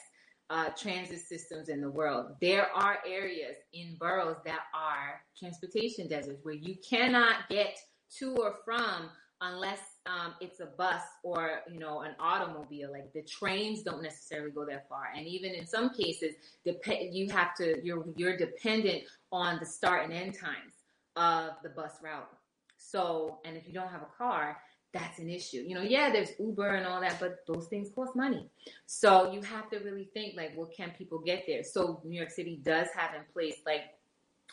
uh, 0.50 0.70
transit 0.70 1.20
systems 1.20 1.70
in 1.70 1.82
the 1.82 1.90
world. 1.90 2.36
There 2.42 2.70
are 2.74 3.00
areas 3.08 3.56
in 3.74 3.98
boroughs 4.00 4.38
that 4.46 4.62
are 4.74 5.22
transportation 5.38 6.08
deserts 6.08 6.40
where 6.44 6.56
you 6.56 6.76
cannot 6.88 7.50
get 7.50 7.78
to 8.18 8.36
or 8.38 8.56
from 8.66 9.10
unless 9.42 9.80
um, 10.06 10.34
it's 10.42 10.60
a 10.60 10.66
bus 10.66 11.02
or 11.24 11.62
you 11.72 11.80
know 11.80 12.02
an 12.02 12.16
automobile. 12.20 12.92
Like 12.92 13.12
the 13.14 13.22
trains 13.22 13.84
don't 13.84 14.02
necessarily 14.02 14.52
go 14.52 14.66
that 14.66 14.88
far, 14.90 15.10
and 15.16 15.28
even 15.28 15.54
in 15.54 15.66
some 15.66 15.92
cases, 15.94 16.36
dep- 16.66 17.12
you 17.12 17.30
have 17.30 17.56
to 17.56 17.80
you're 17.84 18.06
you're 18.16 18.38
dependent 18.38 19.04
on 19.32 19.60
the 19.60 19.66
start 19.66 20.06
and 20.06 20.14
end 20.14 20.38
times 20.38 20.74
of 21.16 21.52
the 21.64 21.70
bus 21.70 21.94
route. 22.04 22.30
So, 22.78 23.40
and 23.46 23.58
if 23.58 23.68
you 23.68 23.74
don't 23.74 23.90
have 23.90 24.02
a 24.02 24.18
car, 24.18 24.58
that's 24.94 25.20
an 25.20 25.30
issue. 25.30 25.64
You 25.68 25.76
know, 25.76 25.82
yeah, 25.82 26.12
there's 26.12 26.32
Uber 26.40 26.70
and 26.70 26.86
all 26.88 27.02
that, 27.02 27.20
but 27.20 27.40
those 27.46 27.68
things 27.68 27.90
cost 27.94 28.16
money. 28.16 28.50
So 28.86 29.32
you 29.32 29.42
have 29.42 29.70
to 29.70 29.80
really 29.80 30.10
think 30.14 30.36
like, 30.36 30.54
well, 30.56 30.70
can 30.76 30.92
people 30.98 31.20
get 31.20 31.44
there? 31.46 31.64
So 31.64 32.02
New 32.04 32.18
York 32.18 32.32
City 32.32 32.60
does 32.64 32.88
have 32.96 33.14
in 33.14 33.22
place 33.34 33.58
like 33.66 33.84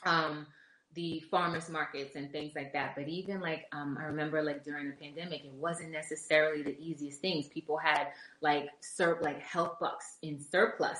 um, 0.04 0.46
the 0.94 1.20
farmers 1.30 1.68
markets 1.68 2.16
and 2.16 2.30
things 2.32 2.54
like 2.54 2.72
that. 2.72 2.94
But 2.96 3.08
even 3.08 3.40
like 3.40 3.66
um, 3.72 3.98
I 4.00 4.04
remember 4.04 4.42
like 4.42 4.64
during 4.64 4.88
the 4.88 4.96
pandemic, 4.96 5.44
it 5.44 5.52
wasn't 5.52 5.90
necessarily 5.90 6.62
the 6.62 6.78
easiest 6.80 7.20
things. 7.20 7.48
People 7.48 7.76
had 7.76 8.08
like 8.40 8.68
sur- 8.80 9.18
like 9.20 9.40
health 9.40 9.78
bucks 9.80 10.16
in 10.22 10.40
surplus 10.40 10.98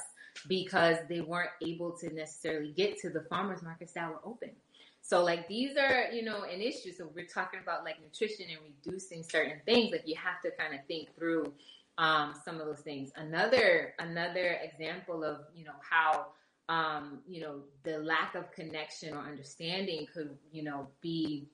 because 0.49 0.99
they 1.09 1.21
weren't 1.21 1.51
able 1.67 1.93
to 1.93 2.13
necessarily 2.13 2.73
get 2.73 2.99
to 3.01 3.11
the 3.11 3.23
farmers 3.23 3.63
markets 3.63 3.95
that 3.95 4.09
were 4.09 4.21
open. 4.25 4.51
So 5.01 5.23
like 5.23 5.47
these 5.49 5.77
are, 5.77 6.11
you 6.13 6.23
know, 6.25 6.43
an 6.43 6.61
issue. 6.61 6.93
So 6.93 7.09
we're 7.15 7.27
talking 7.27 7.61
about 7.63 7.85
like 7.85 7.97
nutrition 8.03 8.47
and 8.51 8.59
reducing 8.85 9.23
certain 9.23 9.61
things. 9.65 9.93
Like 9.93 10.03
you 10.05 10.17
have 10.17 10.43
to 10.43 10.51
kind 10.59 10.75
of 10.75 10.85
think 10.87 11.17
through 11.17 11.53
um, 11.97 12.35
some 12.45 12.61
of 12.61 12.67
those 12.67 12.81
things. 12.81 13.11
Another 13.17 13.95
another 13.99 14.59
example 14.63 15.25
of 15.25 15.39
you 15.55 15.65
know 15.65 15.79
how 15.89 16.27
um, 16.69 17.21
you 17.29 17.41
know 17.41 17.61
the 17.85 17.99
lack 17.99 18.35
of 18.35 18.51
connection 18.53 19.15
or 19.15 19.21
understanding 19.21 20.07
could 20.13 20.37
you 20.53 20.63
know 20.63 20.89
be 21.01 21.49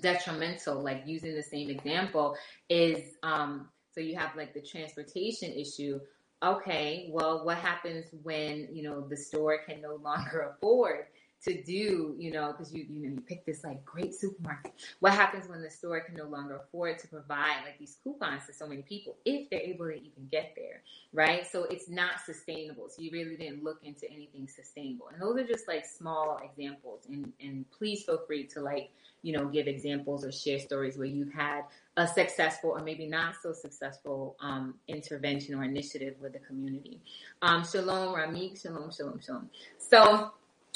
detrimental. 0.00 0.82
Like 0.82 1.02
using 1.06 1.34
the 1.34 1.42
same 1.42 1.70
example 1.70 2.36
is 2.68 3.16
um, 3.22 3.68
so 3.92 4.00
you 4.00 4.16
have 4.16 4.36
like 4.36 4.54
the 4.54 4.62
transportation 4.62 5.52
issue. 5.52 6.00
Okay, 6.42 7.10
well, 7.12 7.44
what 7.44 7.58
happens 7.58 8.06
when 8.22 8.68
you 8.72 8.82
know 8.82 9.06
the 9.06 9.16
store 9.16 9.58
can 9.66 9.80
no 9.80 9.96
longer 9.96 10.54
afford 10.56 11.06
to 11.44 11.62
do, 11.62 12.14
you 12.18 12.30
know, 12.30 12.52
because 12.52 12.72
you 12.72 12.84
you 12.88 13.00
know 13.08 13.14
you 13.14 13.20
pick 13.20 13.46
this 13.46 13.64
like 13.64 13.84
great 13.84 14.14
supermarket. 14.14 14.72
What 15.00 15.14
happens 15.14 15.48
when 15.48 15.62
the 15.62 15.70
store 15.70 16.00
can 16.00 16.14
no 16.14 16.24
longer 16.24 16.56
afford 16.56 16.98
to 17.00 17.08
provide 17.08 17.62
like 17.64 17.78
these 17.78 17.96
coupons 18.02 18.46
to 18.46 18.52
so 18.52 18.66
many 18.66 18.82
people 18.82 19.16
if 19.24 19.48
they're 19.48 19.60
able 19.60 19.86
to 19.86 19.94
even 19.94 20.28
get 20.30 20.52
there, 20.56 20.82
right? 21.12 21.46
So 21.50 21.64
it's 21.64 21.88
not 21.88 22.20
sustainable. 22.24 22.88
So 22.88 23.02
you 23.02 23.10
really 23.12 23.36
didn't 23.36 23.64
look 23.64 23.80
into 23.82 24.10
anything 24.10 24.48
sustainable. 24.48 25.08
And 25.12 25.20
those 25.20 25.38
are 25.38 25.46
just 25.46 25.66
like 25.66 25.86
small 25.86 26.40
examples. 26.44 27.06
And 27.08 27.32
and 27.40 27.64
please 27.70 28.04
feel 28.04 28.22
free 28.26 28.44
to 28.48 28.60
like 28.60 28.90
you 29.22 29.32
know 29.32 29.46
give 29.46 29.66
examples 29.66 30.24
or 30.24 30.32
share 30.32 30.58
stories 30.58 30.98
where 30.98 31.06
you've 31.06 31.32
had 31.32 31.62
a 31.96 32.06
successful 32.06 32.70
or 32.70 32.82
maybe 32.82 33.06
not 33.06 33.34
so 33.42 33.52
successful 33.52 34.36
um, 34.40 34.74
intervention 34.88 35.54
or 35.54 35.64
initiative 35.64 36.14
with 36.20 36.32
the 36.32 36.38
community. 36.38 37.00
Um, 37.42 37.64
shalom, 37.64 38.14
Ramik. 38.14 38.60
Shalom, 38.60 38.90
shalom, 38.92 39.20
shalom. 39.20 39.50
So 39.78 40.32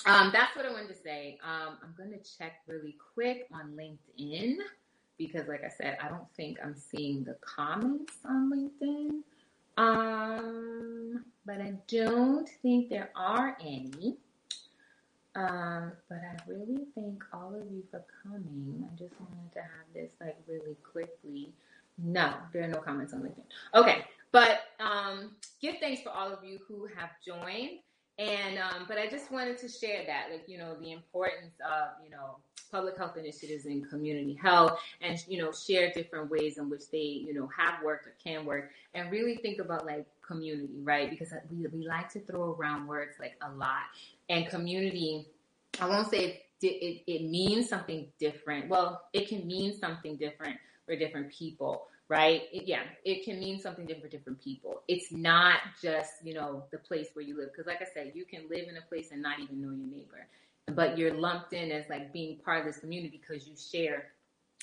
um, 0.07 0.31
that's 0.33 0.55
what 0.57 0.67
I 0.67 0.73
wanted 0.73 0.89
to 0.89 1.03
say. 1.03 1.39
Um, 1.43 1.79
I'm 1.83 1.95
going 1.97 2.11
to 2.11 2.39
check 2.39 2.61
really 2.67 2.97
quick 3.15 3.47
on 3.53 3.73
LinkedIn 3.79 4.57
because, 5.19 5.49
like 5.49 5.63
I 5.65 5.69
said, 5.69 5.99
I 6.03 6.09
don't 6.09 6.31
think 6.37 6.59
I'm 6.63 6.77
seeing 6.77 7.25
the 7.25 7.37
comments 7.41 8.15
on 8.25 8.51
LinkedIn. 8.51 9.23
Um, 9.77 11.25
but 11.47 11.61
I 11.61 11.75
don't 11.89 12.49
think 12.63 12.89
there 12.91 13.11
are 13.17 13.57
any. 13.61 14.17
Um, 15.37 15.93
but 16.09 16.19
I 16.19 16.37
really 16.47 16.85
thank 16.95 17.25
all 17.33 17.55
of 17.55 17.63
you 17.71 17.83
for 17.91 18.05
coming. 18.23 18.89
I 18.89 18.97
just 18.97 19.15
wanted 19.21 19.53
to 19.55 19.61
have 19.61 19.87
this 19.93 20.13
like 20.21 20.37
really 20.47 20.77
quickly. 20.93 21.53
No, 21.99 22.35
there 22.53 22.63
are 22.63 22.69
no 22.69 22.79
comments 22.79 23.13
on 23.13 23.23
LinkedIn. 23.23 23.45
Okay, 23.75 24.05
but 24.33 24.61
um, 24.81 25.33
give 25.61 25.77
thanks 25.81 26.03
for 26.03 26.11
all 26.11 26.33
of 26.33 26.45
you 26.45 26.59
who 26.69 26.89
have 26.97 27.11
joined. 27.25 27.81
And 28.19 28.59
um, 28.59 28.85
but 28.87 28.97
I 28.97 29.09
just 29.09 29.33
wanted 29.33 29.59
to 29.59 29.69
share 29.69 30.05
that, 30.07 30.29
like 30.31 30.45
you 30.49 30.57
know, 30.57 30.77
the 30.81 30.93
importance 30.93 31.55
of 31.61 31.89
you 32.05 32.11
know 32.11 32.37
public 32.71 32.97
health 32.97 33.17
initiatives 33.17 33.67
in 33.67 33.85
community 33.85 34.39
health, 34.41 34.79
and 35.01 35.23
you 35.29 35.43
know, 35.43 35.51
share 35.53 35.93
different 35.93 36.31
ways 36.31 36.59
in 36.59 36.71
which 36.71 36.89
they 36.93 36.99
you 36.99 37.35
know 37.35 37.49
have 37.57 37.83
worked 37.85 38.07
or 38.07 38.15
can 38.23 38.45
work, 38.45 38.71
and 38.95 39.11
really 39.11 39.37
think 39.37 39.59
about 39.59 39.85
like 39.85 40.07
community, 40.27 40.81
right? 40.83 41.11
Because 41.11 41.33
we 41.51 41.67
we 41.67 41.87
like 41.87 42.09
to 42.11 42.21
throw 42.21 42.53
around 42.53 42.87
words 42.87 43.17
like 43.19 43.35
a 43.43 43.51
lot, 43.53 43.83
and 44.29 44.47
community. 44.49 45.27
I 45.81 45.89
won't 45.89 46.09
say 46.09 46.45
it, 46.63 46.67
it, 46.67 47.03
it 47.09 47.29
means 47.29 47.69
something 47.69 48.07
different. 48.21 48.69
Well, 48.69 49.03
it 49.13 49.29
can 49.29 49.45
mean 49.45 49.77
something 49.77 50.15
different 50.17 50.57
for 50.87 50.95
different 50.95 51.33
people 51.33 51.89
right? 52.09 52.43
It, 52.53 52.67
yeah, 52.67 52.83
it 53.05 53.25
can 53.25 53.39
mean 53.39 53.59
something 53.59 53.87
different 53.87 54.05
for 54.05 54.17
different 54.17 54.43
people. 54.43 54.83
It's 54.89 55.11
not 55.11 55.59
just, 55.83 56.13
you 56.23 56.35
know, 56.35 56.65
the 56.71 56.79
place 56.79 57.09
where 57.15 57.25
you 57.25 57.37
live. 57.37 57.51
Because, 57.53 57.67
like 57.67 57.83
I 57.83 57.87
said, 57.93 58.13
you 58.15 58.25
can 58.25 58.43
live 58.51 58.69
in 58.69 58.77
a 58.77 58.83
place 58.89 59.11
and 59.13 59.23
not 59.23 59.41
even 59.41 59.61
know 59.61 59.71
your 59.71 59.87
neighbor, 59.87 60.27
but 60.73 60.99
you're 60.99 61.15
lumped 61.15 61.53
in 61.53 61.71
as 61.71 61.85
like 61.89 62.13
being 62.13 62.39
part 62.39 62.61
of 62.61 62.67
this 62.67 62.79
community 62.79 63.21
because 63.21 63.47
you 63.47 63.55
share 63.57 64.07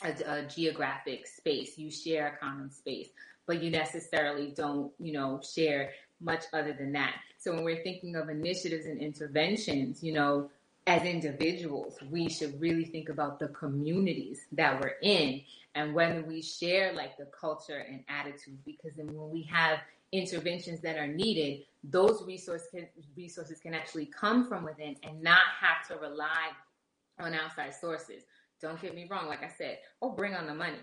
a, 0.04 0.14
a 0.28 0.44
geographic 0.44 1.28
space, 1.28 1.78
you 1.78 1.90
share 1.90 2.28
a 2.28 2.38
common 2.44 2.72
space, 2.72 3.10
but 3.48 3.62
you 3.62 3.72
necessarily 3.72 4.54
don't, 4.56 4.92
you 5.00 5.14
know, 5.14 5.42
share 5.42 5.92
much 6.20 6.46
other 6.54 6.74
than 6.74 6.92
that. 6.94 7.16
So 7.40 7.54
when 7.54 7.64
we're 7.64 7.84
thinking 7.84 8.16
of 8.16 8.30
initiatives 8.30 8.86
and 8.86 9.00
interventions, 9.00 10.04
you 10.04 10.14
know, 10.14 10.50
as 10.88 11.04
individuals, 11.04 11.98
we 12.10 12.30
should 12.30 12.60
really 12.60 12.86
think 12.86 13.10
about 13.10 13.40
the 13.40 13.48
communities 13.50 14.42
that 14.52 14.80
we're 14.80 14.96
in 15.02 15.42
and 15.76 15.94
when 15.94 16.28
we 16.28 16.42
share 16.42 16.94
like 16.94 17.18
the 17.18 17.28
culture 17.40 17.86
and 17.90 18.04
attitude, 18.10 18.60
because 18.66 18.96
then 18.98 19.08
when 19.08 19.32
we 19.32 19.44
have 19.44 19.80
interventions 20.12 20.82
that 20.82 20.98
are 20.98 21.08
needed, 21.08 21.62
those 21.84 22.24
resources 22.28 22.68
can, 22.74 22.88
resources 23.16 23.60
can 23.60 23.74
actually 23.74 24.06
come 24.06 24.48
from 24.48 24.66
within 24.66 24.96
and 25.04 25.22
not 25.22 25.42
have 25.60 25.88
to 25.88 25.96
rely 26.06 26.50
on 27.20 27.34
outside 27.34 27.74
sources. 27.74 28.24
Don't 28.62 28.82
get 28.82 28.94
me 28.94 29.08
wrong, 29.10 29.28
like 29.28 29.44
I 29.44 29.50
said, 29.58 29.80
oh, 30.02 30.12
bring 30.12 30.34
on 30.34 30.46
the 30.46 30.54
money. 30.54 30.78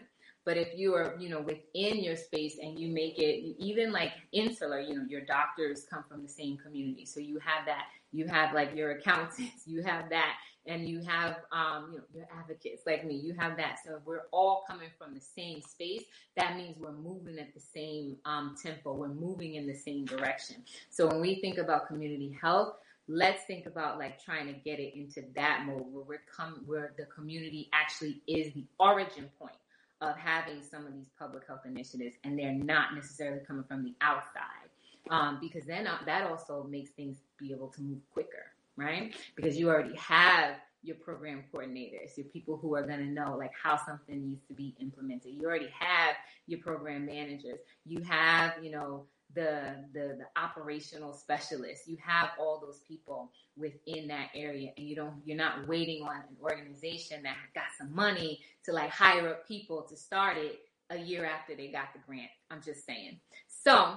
But 0.45 0.57
if 0.57 0.69
you 0.77 0.95
are, 0.95 1.15
you 1.19 1.29
know, 1.29 1.43
within 1.43 2.03
your 2.03 2.17
space 2.17 2.59
and 2.63 2.79
you 2.79 2.89
make 2.89 3.19
it 3.19 3.55
even 3.59 3.93
like 3.93 4.13
insular, 4.33 4.81
you 4.81 4.95
know, 4.95 5.05
your 5.07 5.21
doctors 5.21 5.85
come 5.91 6.05
from 6.09 6.23
the 6.23 6.29
same 6.29 6.57
community. 6.57 7.05
So 7.05 7.21
you 7.21 7.39
have 7.41 7.67
that, 7.67 7.85
you 8.13 8.27
have 8.27 8.55
like 8.55 8.75
your 8.75 8.93
accountants, 8.93 9.43
you 9.67 9.83
have 9.83 10.09
that, 10.09 10.37
and 10.69 10.89
you 10.89 11.01
have, 11.01 11.39
um, 11.51 11.89
you 11.93 11.99
know, 11.99 12.05
your 12.15 12.29
advocates 12.39 12.83
like 12.87 13.05
me, 13.05 13.17
you 13.17 13.35
have 13.39 13.57
that. 13.57 13.79
So 13.85 14.01
we're 14.05 14.27
all 14.31 14.65
coming 14.69 14.91
from 14.99 15.15
the 15.15 15.21
same 15.21 15.61
space. 15.63 16.05
That 16.37 16.57
means 16.57 16.77
we're 16.79 16.93
moving 16.93 17.39
at 17.39 17.55
the 17.55 17.61
same 17.61 18.17
um, 18.27 18.55
tempo. 18.63 18.93
We're 18.93 19.09
moving 19.09 19.55
in 19.55 19.67
the 19.67 19.75
same 19.75 20.05
direction. 20.05 20.57
So 20.91 21.07
when 21.09 21.21
we 21.21 21.41
think 21.41 21.59
about 21.59 21.89
community 21.89 22.37
health, 22.41 22.75
let's 23.09 23.45
think 23.45 23.67
about 23.67 23.99
like 23.99 24.23
trying 24.23 24.47
to 24.47 24.53
get 24.53 24.79
it 24.79 24.95
into 24.95 25.23
that 25.35 25.65
mode 25.67 25.87
where 25.91 26.05
we're 26.05 26.23
come 26.31 26.63
where 26.67 26.93
the 26.99 27.07
community 27.07 27.71
actually 27.73 28.21
is 28.29 28.53
the 28.53 28.67
origin 28.79 29.31
point 29.39 29.57
of 30.03 30.15
having 30.17 30.63
some 30.63 30.87
of 30.87 30.93
these 30.93 31.09
public 31.19 31.47
health 31.47 31.63
initiatives 31.65 32.17
and 32.25 32.39
they're 32.39 32.53
not 32.53 32.95
necessarily 32.95 33.41
coming 33.47 33.65
from 33.65 33.83
the 33.83 33.95
outside 34.03 34.69
um, 35.11 35.39
because 35.41 35.65
then 35.65 35.87
uh, 35.87 35.97
that 36.05 36.31
also 36.31 36.67
makes 36.69 36.91
things 36.91 37.17
be 37.39 37.51
able 37.51 37.69
to 37.69 37.81
move 37.81 37.99
quicker 38.13 38.53
right 38.79 39.15
because 39.37 39.59
you 39.59 39.69
already 39.69 39.97
have 39.97 40.57
your 40.83 40.97
program 40.97 41.45
coordinators, 41.53 42.17
your 42.17 42.27
people 42.27 42.57
who 42.57 42.75
are 42.75 42.87
going 42.87 43.01
to 43.01 43.07
know 43.07 43.37
like 43.37 43.53
how 43.61 43.77
something 43.85 44.23
needs 44.31 44.45
to 44.47 44.55
be 44.55 44.77
implemented. 44.81 45.33
You 45.35 45.47
already 45.47 45.71
have 45.79 46.15
your 46.47 46.61
program 46.61 47.05
managers. 47.07 47.59
You 47.85 48.03
have, 48.05 48.55
you 48.63 48.71
know, 48.71 49.07
the, 49.35 49.85
the 49.93 50.19
the 50.19 50.41
operational 50.41 51.13
specialists. 51.13 51.87
You 51.87 51.99
have 52.03 52.31
all 52.41 52.61
those 52.65 52.81
people 52.89 53.31
within 53.57 54.09
that 54.09 54.29
area, 54.35 54.71
and 54.77 54.89
you 54.89 54.97
don't 54.97 55.17
you're 55.25 55.37
not 55.37 55.69
waiting 55.69 56.03
on 56.03 56.17
an 56.17 56.37
organization 56.43 57.23
that 57.25 57.37
got 57.55 57.67
some 57.79 57.95
money 57.95 58.41
to 58.65 58.73
like 58.73 58.91
hire 58.91 59.29
up 59.29 59.47
people 59.47 59.83
to 59.91 59.97
start 59.97 60.39
it 60.39 60.61
a 60.91 60.97
year 60.97 61.27
after 61.27 61.55
they 61.55 61.69
got 61.69 61.93
the 61.93 62.01
grant. 62.07 62.31
I'm 62.51 62.63
just 62.63 62.87
saying. 62.87 63.21
So 63.49 63.97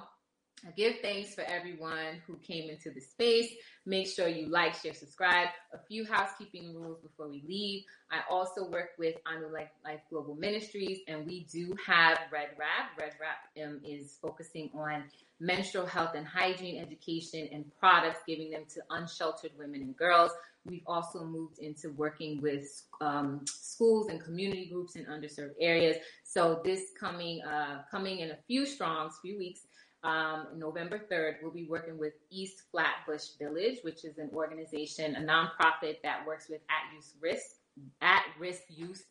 give 0.75 0.95
thanks 1.01 1.33
for 1.33 1.41
everyone 1.41 2.21
who 2.27 2.35
came 2.37 2.69
into 2.69 2.91
the 2.91 3.01
space. 3.01 3.51
Make 3.85 4.07
sure 4.07 4.27
you 4.27 4.47
like, 4.47 4.75
share, 4.75 4.93
subscribe. 4.93 5.47
A 5.73 5.79
few 5.87 6.05
housekeeping 6.05 6.75
rules 6.75 6.99
before 6.99 7.27
we 7.29 7.43
leave. 7.47 7.83
I 8.11 8.19
also 8.29 8.69
work 8.69 8.89
with 8.99 9.15
Anu 9.25 9.51
Life, 9.51 9.69
Life 9.83 10.01
Global 10.09 10.35
Ministries, 10.35 10.99
and 11.07 11.25
we 11.25 11.47
do 11.51 11.75
have 11.85 12.19
Red 12.31 12.49
Wrap. 12.59 12.99
Red 12.99 13.13
Wrap 13.19 13.65
um, 13.65 13.81
is 13.83 14.17
focusing 14.21 14.69
on 14.75 15.05
menstrual 15.39 15.87
health 15.87 16.11
and 16.15 16.27
hygiene 16.27 16.79
education 16.79 17.49
and 17.51 17.65
products, 17.79 18.19
giving 18.27 18.51
them 18.51 18.63
to 18.73 18.81
unsheltered 18.91 19.51
women 19.57 19.81
and 19.81 19.97
girls. 19.97 20.31
We've 20.65 20.83
also 20.85 21.23
moved 21.23 21.57
into 21.57 21.89
working 21.93 22.39
with 22.39 22.83
um, 23.01 23.41
schools 23.47 24.09
and 24.09 24.23
community 24.23 24.67
groups 24.67 24.95
in 24.95 25.05
underserved 25.05 25.55
areas. 25.59 25.97
So 26.23 26.61
this 26.63 26.91
coming 26.99 27.41
uh, 27.41 27.81
coming 27.89 28.19
in 28.19 28.29
a 28.29 28.37
few 28.45 28.67
strongs, 28.67 29.15
few 29.23 29.39
weeks 29.39 29.61
um, 30.03 30.47
November 30.57 30.99
3rd, 31.11 31.35
we'll 31.41 31.51
be 31.51 31.67
working 31.69 31.97
with 31.97 32.13
East 32.29 32.63
Flatbush 32.71 33.37
Village, 33.39 33.77
which 33.83 34.03
is 34.03 34.17
an 34.17 34.29
organization, 34.33 35.15
a 35.15 35.19
nonprofit 35.19 35.97
that 36.03 36.25
works 36.25 36.49
with 36.49 36.61
at 36.69 36.95
use 36.95 37.13
risk, 37.21 37.57
at 38.01 38.23
risk 38.39 38.63
youth 38.69 39.05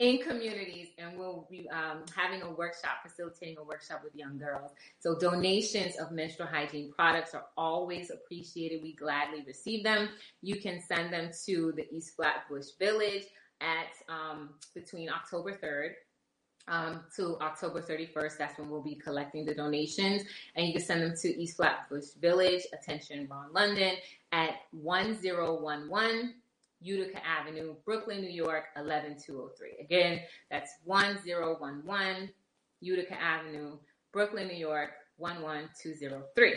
in 0.00 0.18
communities, 0.18 0.88
and 0.98 1.16
we'll 1.16 1.46
be 1.50 1.68
um, 1.70 2.04
having 2.14 2.42
a 2.42 2.50
workshop, 2.50 2.98
facilitating 3.02 3.56
a 3.58 3.62
workshop 3.62 4.00
with 4.02 4.14
young 4.14 4.38
girls. 4.38 4.72
So 4.98 5.16
donations 5.16 5.96
of 5.96 6.10
menstrual 6.10 6.48
hygiene 6.48 6.92
products 6.94 7.34
are 7.34 7.46
always 7.56 8.10
appreciated. 8.10 8.82
We 8.82 8.94
gladly 8.94 9.44
receive 9.46 9.84
them. 9.84 10.08
You 10.42 10.60
can 10.60 10.82
send 10.82 11.12
them 11.12 11.30
to 11.46 11.72
the 11.76 11.86
East 11.94 12.16
Flatbush 12.16 12.70
Village 12.78 13.24
at 13.60 13.92
um, 14.08 14.50
between 14.74 15.08
October 15.08 15.52
3rd 15.52 15.92
um, 16.68 17.00
to 17.16 17.38
October 17.40 17.80
31st. 17.80 18.38
That's 18.38 18.58
when 18.58 18.70
we'll 18.70 18.82
be 18.82 18.94
collecting 18.94 19.44
the 19.44 19.54
donations. 19.54 20.22
And 20.56 20.66
you 20.66 20.72
can 20.72 20.82
send 20.82 21.02
them 21.02 21.14
to 21.22 21.28
East 21.28 21.56
Flatbush 21.56 22.14
Village, 22.20 22.62
attention 22.72 23.26
Ron 23.30 23.52
London, 23.52 23.94
at 24.32 24.56
1011 24.72 26.34
Utica 26.80 27.18
Avenue, 27.26 27.74
Brooklyn, 27.84 28.20
New 28.20 28.30
York, 28.30 28.64
11203. 28.76 29.76
Again, 29.80 30.20
that's 30.50 30.70
1011 30.84 32.30
Utica 32.80 33.20
Avenue, 33.20 33.78
Brooklyn, 34.12 34.48
New 34.48 34.56
York, 34.56 34.90
11203. 35.18 36.54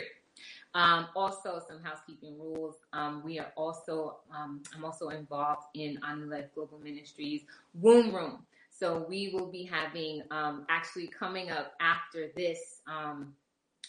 Um, 0.74 1.08
also, 1.16 1.60
some 1.66 1.82
housekeeping 1.82 2.38
rules. 2.38 2.76
Um, 2.92 3.22
we 3.24 3.38
are 3.38 3.52
also, 3.56 4.18
um, 4.36 4.62
I'm 4.76 4.84
also 4.84 5.08
involved 5.08 5.62
in 5.74 5.98
Life 6.28 6.54
Global 6.54 6.78
Ministries 6.78 7.42
Womb 7.74 8.14
Room. 8.14 8.44
So 8.78 9.04
we 9.08 9.30
will 9.34 9.50
be 9.50 9.64
having 9.64 10.22
um, 10.30 10.64
actually 10.68 11.08
coming 11.08 11.50
up 11.50 11.72
after 11.80 12.28
this 12.36 12.80
um, 12.86 13.34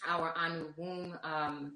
our 0.06 0.36
Anu 0.36 0.72
Womb 0.76 1.16
um, 1.22 1.72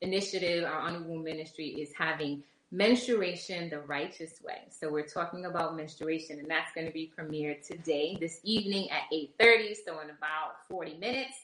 initiative, 0.00 0.64
our 0.64 0.80
Anu 0.80 1.02
Womb 1.02 1.24
ministry 1.24 1.68
is 1.68 1.90
having 1.96 2.44
menstruation 2.70 3.68
the 3.68 3.80
righteous 3.80 4.40
way. 4.42 4.62
So 4.70 4.90
we're 4.90 5.06
talking 5.06 5.46
about 5.46 5.76
menstruation, 5.76 6.38
and 6.38 6.48
that's 6.48 6.72
going 6.72 6.86
to 6.86 6.92
be 6.92 7.12
premiered 7.18 7.66
today, 7.66 8.16
this 8.20 8.40
evening 8.44 8.90
at 8.90 9.02
8:30. 9.12 9.76
So 9.84 10.00
in 10.00 10.10
about 10.10 10.66
40 10.68 10.98
minutes. 10.98 11.34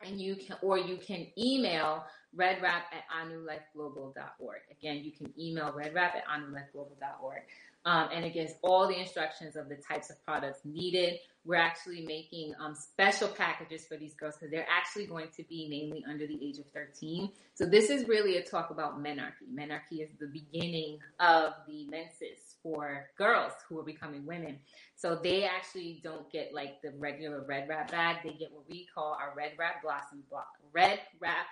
And 0.06 0.20
you 0.20 0.36
can, 0.36 0.58
or 0.62 0.78
you 0.78 0.98
can 0.98 1.28
email 1.38 2.06
redwrap 2.38 2.84
at 2.94 3.04
anulifeglobal.org. 3.14 4.62
Again, 4.72 5.04
you 5.04 5.12
can 5.12 5.34
email 5.38 5.74
redwrap 5.74 6.16
at 6.16 6.24
anulifeglobal.org. 6.28 7.42
Um, 7.86 8.10
and 8.14 8.26
it 8.26 8.34
gives 8.34 8.54
all 8.62 8.88
the 8.88 9.00
instructions 9.00 9.56
of 9.56 9.70
the 9.70 9.78
types 9.78 10.10
of 10.10 10.24
products 10.26 10.60
needed. 10.66 11.20
We're 11.46 11.56
actually 11.56 12.06
making 12.06 12.54
um, 12.60 12.76
special 12.76 13.30
packages 13.30 13.88
for 13.88 13.96
these 13.96 14.14
girls 14.14 14.36
because 14.36 14.52
they're 14.52 14.68
actually 14.70 15.06
going 15.06 15.30
to 15.38 15.44
be 15.44 15.68
mainly 15.70 16.04
under 16.08 16.28
the 16.28 16.38
age 16.46 16.60
of 16.60 16.66
13. 16.68 17.32
So 17.56 17.66
this 17.66 17.90
is 17.90 18.08
really 18.08 18.38
a 18.38 18.44
talk 18.44 18.70
about 18.70 19.02
menarche. 19.02 19.48
Menarche 19.52 20.02
is 20.02 20.10
the 20.20 20.28
beginning 20.28 21.00
of 21.20 21.54
the 21.68 21.88
menses 21.88 22.49
for 22.62 23.08
girls 23.18 23.54
who 23.68 23.80
are 23.80 23.84
becoming 23.84 24.26
women. 24.26 24.60
So 24.96 25.16
they 25.16 25.44
actually 25.44 26.00
don't 26.04 26.32
get 26.32 26.54
like 26.54 26.82
the 26.82 26.92
regular 26.98 27.44
red 27.48 27.68
wrap 27.70 27.92
bag. 27.92 28.18
They 28.24 28.34
get 28.34 28.52
what 28.52 28.70
we 28.70 28.88
call 28.94 29.18
our 29.20 29.34
red 29.36 29.52
wrap 29.58 29.82
blossom 29.84 30.24
block, 30.30 30.48
red 30.74 31.00
wrap 31.20 31.48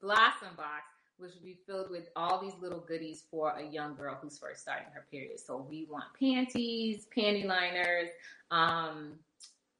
blossom 0.00 0.56
box 0.56 0.84
which 1.18 1.34
will 1.34 1.44
be 1.44 1.58
filled 1.66 1.88
with 1.90 2.08
all 2.16 2.40
these 2.40 2.54
little 2.60 2.80
goodies 2.80 3.22
for 3.30 3.50
a 3.50 3.64
young 3.64 3.94
girl 3.94 4.18
who's 4.20 4.38
first 4.38 4.62
starting 4.62 4.88
her 4.92 5.06
period. 5.08 5.38
So 5.38 5.64
we 5.70 5.86
want 5.88 6.06
panties, 6.18 7.06
panty 7.16 7.46
liners, 7.46 8.08
um, 8.50 9.12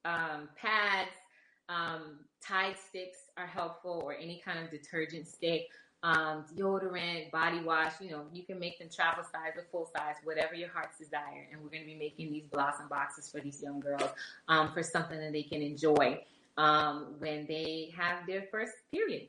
um, 0.05 0.49
pads, 0.57 1.11
um, 1.69 2.19
Tide 2.47 2.75
sticks 2.89 3.19
are 3.37 3.47
helpful, 3.47 4.03
or 4.05 4.15
any 4.15 4.43
kind 4.45 4.59
of 4.59 4.69
detergent 4.71 5.29
stick, 5.29 5.69
um, 6.03 6.45
deodorant, 6.57 7.31
body 7.31 7.61
wash. 7.61 7.93
You 8.01 8.11
know, 8.11 8.23
you 8.33 8.43
can 8.43 8.59
make 8.59 8.79
them 8.79 8.89
travel 8.95 9.25
size 9.25 9.53
or 9.57 9.67
full 9.71 9.91
size, 9.97 10.17
whatever 10.25 10.55
your 10.55 10.69
heart's 10.69 10.99
desire. 10.99 11.47
And 11.53 11.63
we're 11.63 11.71
going 11.71 11.83
to 11.83 11.87
be 11.87 11.97
making 11.99 12.33
these 12.33 12.47
blossom 12.51 12.89
boxes 12.89 13.31
for 13.31 13.41
these 13.41 13.63
young 13.63 13.81
girls 13.81 14.11
um, 14.49 14.73
for 14.73 14.83
something 14.83 15.19
that 15.19 15.33
they 15.33 15.43
can 15.43 15.63
enjoy 15.63 16.21
um, 16.57 17.15
when 17.19 17.47
they 17.47 17.93
have 17.97 18.27
their 18.27 18.45
first 18.51 18.75
period. 18.91 19.29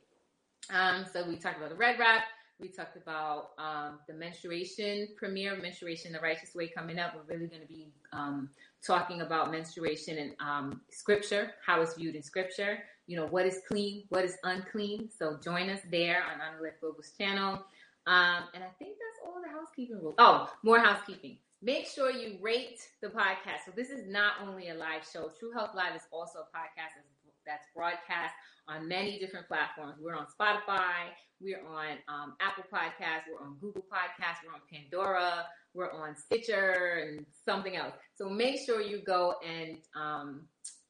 Um, 0.70 1.06
so 1.12 1.28
we 1.28 1.36
talked 1.36 1.58
about 1.58 1.70
the 1.70 1.76
red 1.76 2.00
wrap. 2.00 2.24
We 2.60 2.70
talked 2.70 2.96
about 2.96 3.50
um, 3.58 4.00
the 4.08 4.14
menstruation 4.14 5.10
premiere, 5.18 5.56
menstruation 5.58 6.14
the 6.14 6.20
righteous 6.20 6.56
way 6.56 6.68
coming 6.68 6.98
up. 6.98 7.14
We're 7.16 7.36
really 7.36 7.48
going 7.48 7.62
to 7.62 7.68
be 7.68 7.92
um, 8.14 8.50
talking 8.86 9.22
about 9.22 9.52
menstruation 9.52 10.34
and 10.40 10.76
scripture, 10.90 11.52
how 11.66 11.82
it's 11.82 11.96
viewed 11.96 12.16
in 12.16 12.24
scripture. 12.24 12.80
You 13.08 13.18
know, 13.18 13.28
what 13.28 13.45
is 13.45 13.60
clean, 13.68 14.06
what 14.10 14.24
is 14.24 14.38
unclean. 14.43 15.10
So 15.18 15.38
join 15.43 15.70
us 15.70 15.82
there 15.91 16.24
on 16.24 16.64
Life 16.64 16.80
Global's 16.80 17.12
channel. 17.18 17.64
Um, 18.06 18.43
and 18.54 18.64
I 18.64 18.72
think 18.80 18.97
that's 18.99 19.20
all 19.26 19.41
the 19.41 19.49
housekeeping 19.49 19.99
rules. 20.01 20.16
Oh, 20.18 20.49
more 20.64 20.80
housekeeping. 20.80 21.38
Make 21.62 21.88
sure 21.88 22.12
you 22.12 22.38
rate 22.41 22.80
the 23.01 23.08
podcast. 23.08 23.64
So 23.66 23.72
this 23.76 23.89
is 23.89 24.06
not 24.08 24.34
only 24.45 24.70
a 24.70 24.74
live 24.74 25.08
show. 25.12 25.32
True 25.39 25.51
Health 25.54 25.72
Live 25.74 25.95
is 25.95 26.01
also 26.12 26.39
a 26.39 26.58
podcast 26.58 26.99
that's 27.45 27.68
broadcast 27.76 28.34
on 28.68 28.88
many 28.88 29.20
different 29.20 29.47
platforms. 29.47 29.95
We're 30.01 30.16
on 30.16 30.28
Spotify, 30.28 31.12
we're 31.41 31.66
on 31.66 31.97
um, 32.08 32.36
Apple 32.41 32.64
Podcasts, 32.72 33.24
we're 33.32 33.45
on 33.45 33.58
Google 33.60 33.84
Podcasts, 33.91 34.38
we're 34.45 34.54
on 34.54 34.62
Pandora, 34.72 35.45
we're 35.74 35.91
on 35.91 36.16
Stitcher, 36.16 37.06
and 37.08 37.26
something 37.45 37.76
else. 37.76 37.93
So 38.16 38.30
make 38.30 38.60
sure 38.66 38.82
you 38.82 39.01
go 39.06 39.36
and 39.45 39.78
um, 39.95 40.41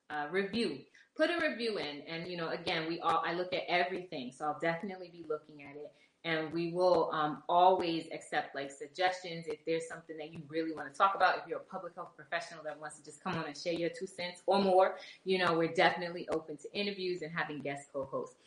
uh, 0.10 0.28
review. 0.32 0.80
Put 1.16 1.30
a 1.30 1.40
review 1.48 1.78
in, 1.78 2.02
and 2.08 2.28
you 2.28 2.38
know, 2.38 2.50
again, 2.50 2.88
we 2.88 3.00
all 3.00 3.22
I 3.26 3.34
look 3.34 3.54
at 3.54 3.64
everything, 3.68 4.32
so 4.32 4.46
I'll 4.46 4.60
definitely 4.60 5.10
be 5.12 5.26
looking 5.30 5.64
at 5.64 5.76
it. 5.76 5.92
and 6.26 6.52
we 6.54 6.72
will 6.72 7.10
um, 7.12 7.44
always 7.50 8.08
accept 8.14 8.56
like 8.56 8.72
suggestions 8.72 9.46
if 9.48 9.60
there's 9.66 9.88
something 9.88 10.16
that 10.18 10.32
you 10.32 10.40
really 10.48 10.74
want 10.74 10.92
to 10.92 10.98
talk 10.98 11.16
about. 11.16 11.38
If 11.38 11.44
you're 11.48 11.60
a 11.60 11.64
public 11.64 11.96
health 11.96 12.12
professional 12.16 12.64
that 12.64 12.80
wants 12.80 12.98
to 12.98 13.04
just 13.04 13.22
come 13.22 13.34
on 13.34 13.46
and 13.46 13.58
share 13.58 13.74
your 13.74 13.90
two 13.90 14.08
cents 14.08 14.42
or 14.46 14.62
more, 14.62 14.96
you 15.26 15.38
know, 15.38 15.58
we're 15.58 15.74
definitely 15.74 16.28
open 16.30 16.58
to 16.58 16.74
interviews 16.74 17.22
and 17.24 17.32
having 17.32 17.60
guest 17.60 17.90
co-hosts. 17.92 18.38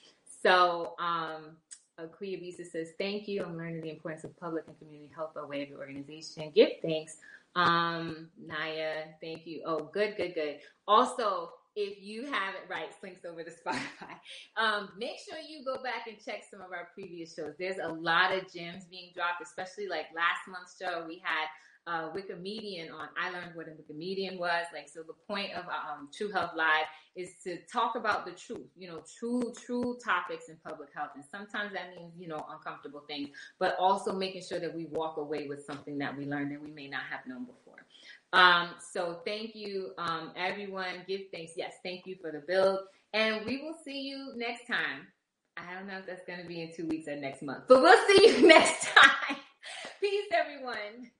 So, 0.42 0.94
um, 0.98 1.56
Akuya 2.00 2.40
Bisa 2.42 2.64
says, 2.64 2.92
Thank 2.98 3.28
you. 3.28 3.42
I'm 3.42 3.56
learning 3.56 3.82
the 3.82 3.90
importance 3.90 4.24
of 4.24 4.38
public 4.38 4.64
and 4.68 4.78
community 4.78 5.10
health 5.14 5.34
by 5.34 5.44
way 5.44 5.62
of 5.62 5.68
your 5.68 5.78
organization. 5.78 6.50
Give 6.54 6.70
thanks. 6.82 7.18
Um, 7.54 8.28
Naya, 8.38 9.04
thank 9.20 9.46
you. 9.46 9.62
Oh, 9.66 9.90
good, 9.92 10.16
good, 10.16 10.34
good. 10.34 10.58
Also, 10.86 11.52
if 11.76 12.02
you 12.02 12.24
haven't, 12.24 12.64
right, 12.68 12.88
links 13.02 13.24
over 13.24 13.44
to 13.44 13.50
Spotify. 13.50 14.16
Um, 14.56 14.88
make 14.96 15.18
sure 15.18 15.36
you 15.38 15.62
go 15.64 15.82
back 15.82 16.06
and 16.08 16.16
check 16.24 16.42
some 16.50 16.60
of 16.62 16.72
our 16.72 16.88
previous 16.94 17.34
shows. 17.34 17.52
There's 17.58 17.78
a 17.78 17.92
lot 17.92 18.32
of 18.32 18.50
gems 18.52 18.84
being 18.90 19.10
dropped, 19.14 19.42
especially 19.42 19.86
like 19.86 20.06
last 20.16 20.48
month's 20.48 20.76
show. 20.80 21.04
We 21.06 21.22
had 21.22 21.46
uh, 21.86 22.10
Wikimedian 22.12 22.92
on. 22.92 23.08
I 23.20 23.30
learned 23.30 23.54
what 23.54 23.66
a 23.68 23.72
Wikimedian 23.72 24.38
was. 24.38 24.64
Like, 24.72 24.88
so 24.88 25.02
the 25.02 25.12
point 25.28 25.52
of 25.52 25.64
um, 25.66 26.08
True 26.16 26.32
Health 26.32 26.52
Live 26.56 26.86
is 27.14 27.34
to 27.44 27.58
talk 27.70 27.94
about 27.94 28.24
the 28.24 28.32
truth, 28.32 28.66
you 28.76 28.88
know, 28.88 29.02
true, 29.18 29.52
true 29.64 29.98
topics 30.02 30.48
in 30.48 30.56
public 30.66 30.88
health. 30.94 31.10
And 31.14 31.24
sometimes 31.30 31.74
that 31.74 31.90
means, 31.96 32.12
you 32.18 32.28
know, 32.28 32.44
uncomfortable 32.50 33.04
things, 33.06 33.28
but 33.58 33.76
also 33.78 34.12
making 34.12 34.42
sure 34.48 34.58
that 34.58 34.74
we 34.74 34.86
walk 34.86 35.18
away 35.18 35.46
with 35.46 35.64
something 35.64 35.98
that 35.98 36.16
we 36.16 36.24
learned 36.24 36.52
and 36.52 36.62
we 36.62 36.72
may 36.72 36.88
not 36.88 37.02
have 37.10 37.20
known 37.26 37.44
before. 37.44 37.65
Um, 38.32 38.70
so 38.92 39.20
thank 39.24 39.54
you, 39.54 39.92
um, 39.98 40.32
everyone. 40.36 41.04
Give 41.06 41.22
thanks. 41.32 41.52
Yes, 41.56 41.74
thank 41.84 42.06
you 42.06 42.16
for 42.20 42.32
the 42.32 42.42
build. 42.46 42.80
And 43.12 43.46
we 43.46 43.62
will 43.62 43.76
see 43.84 44.02
you 44.02 44.32
next 44.36 44.66
time. 44.66 45.06
I 45.56 45.74
don't 45.74 45.86
know 45.86 45.98
if 45.98 46.06
that's 46.06 46.24
going 46.26 46.40
to 46.40 46.46
be 46.46 46.62
in 46.62 46.72
two 46.74 46.86
weeks 46.86 47.08
or 47.08 47.16
next 47.16 47.42
month, 47.42 47.64
but 47.68 47.80
we'll 47.80 48.06
see 48.06 48.28
you 48.28 48.46
next 48.48 48.88
time. 48.88 49.36
Peace, 50.00 50.28
everyone. 50.32 51.10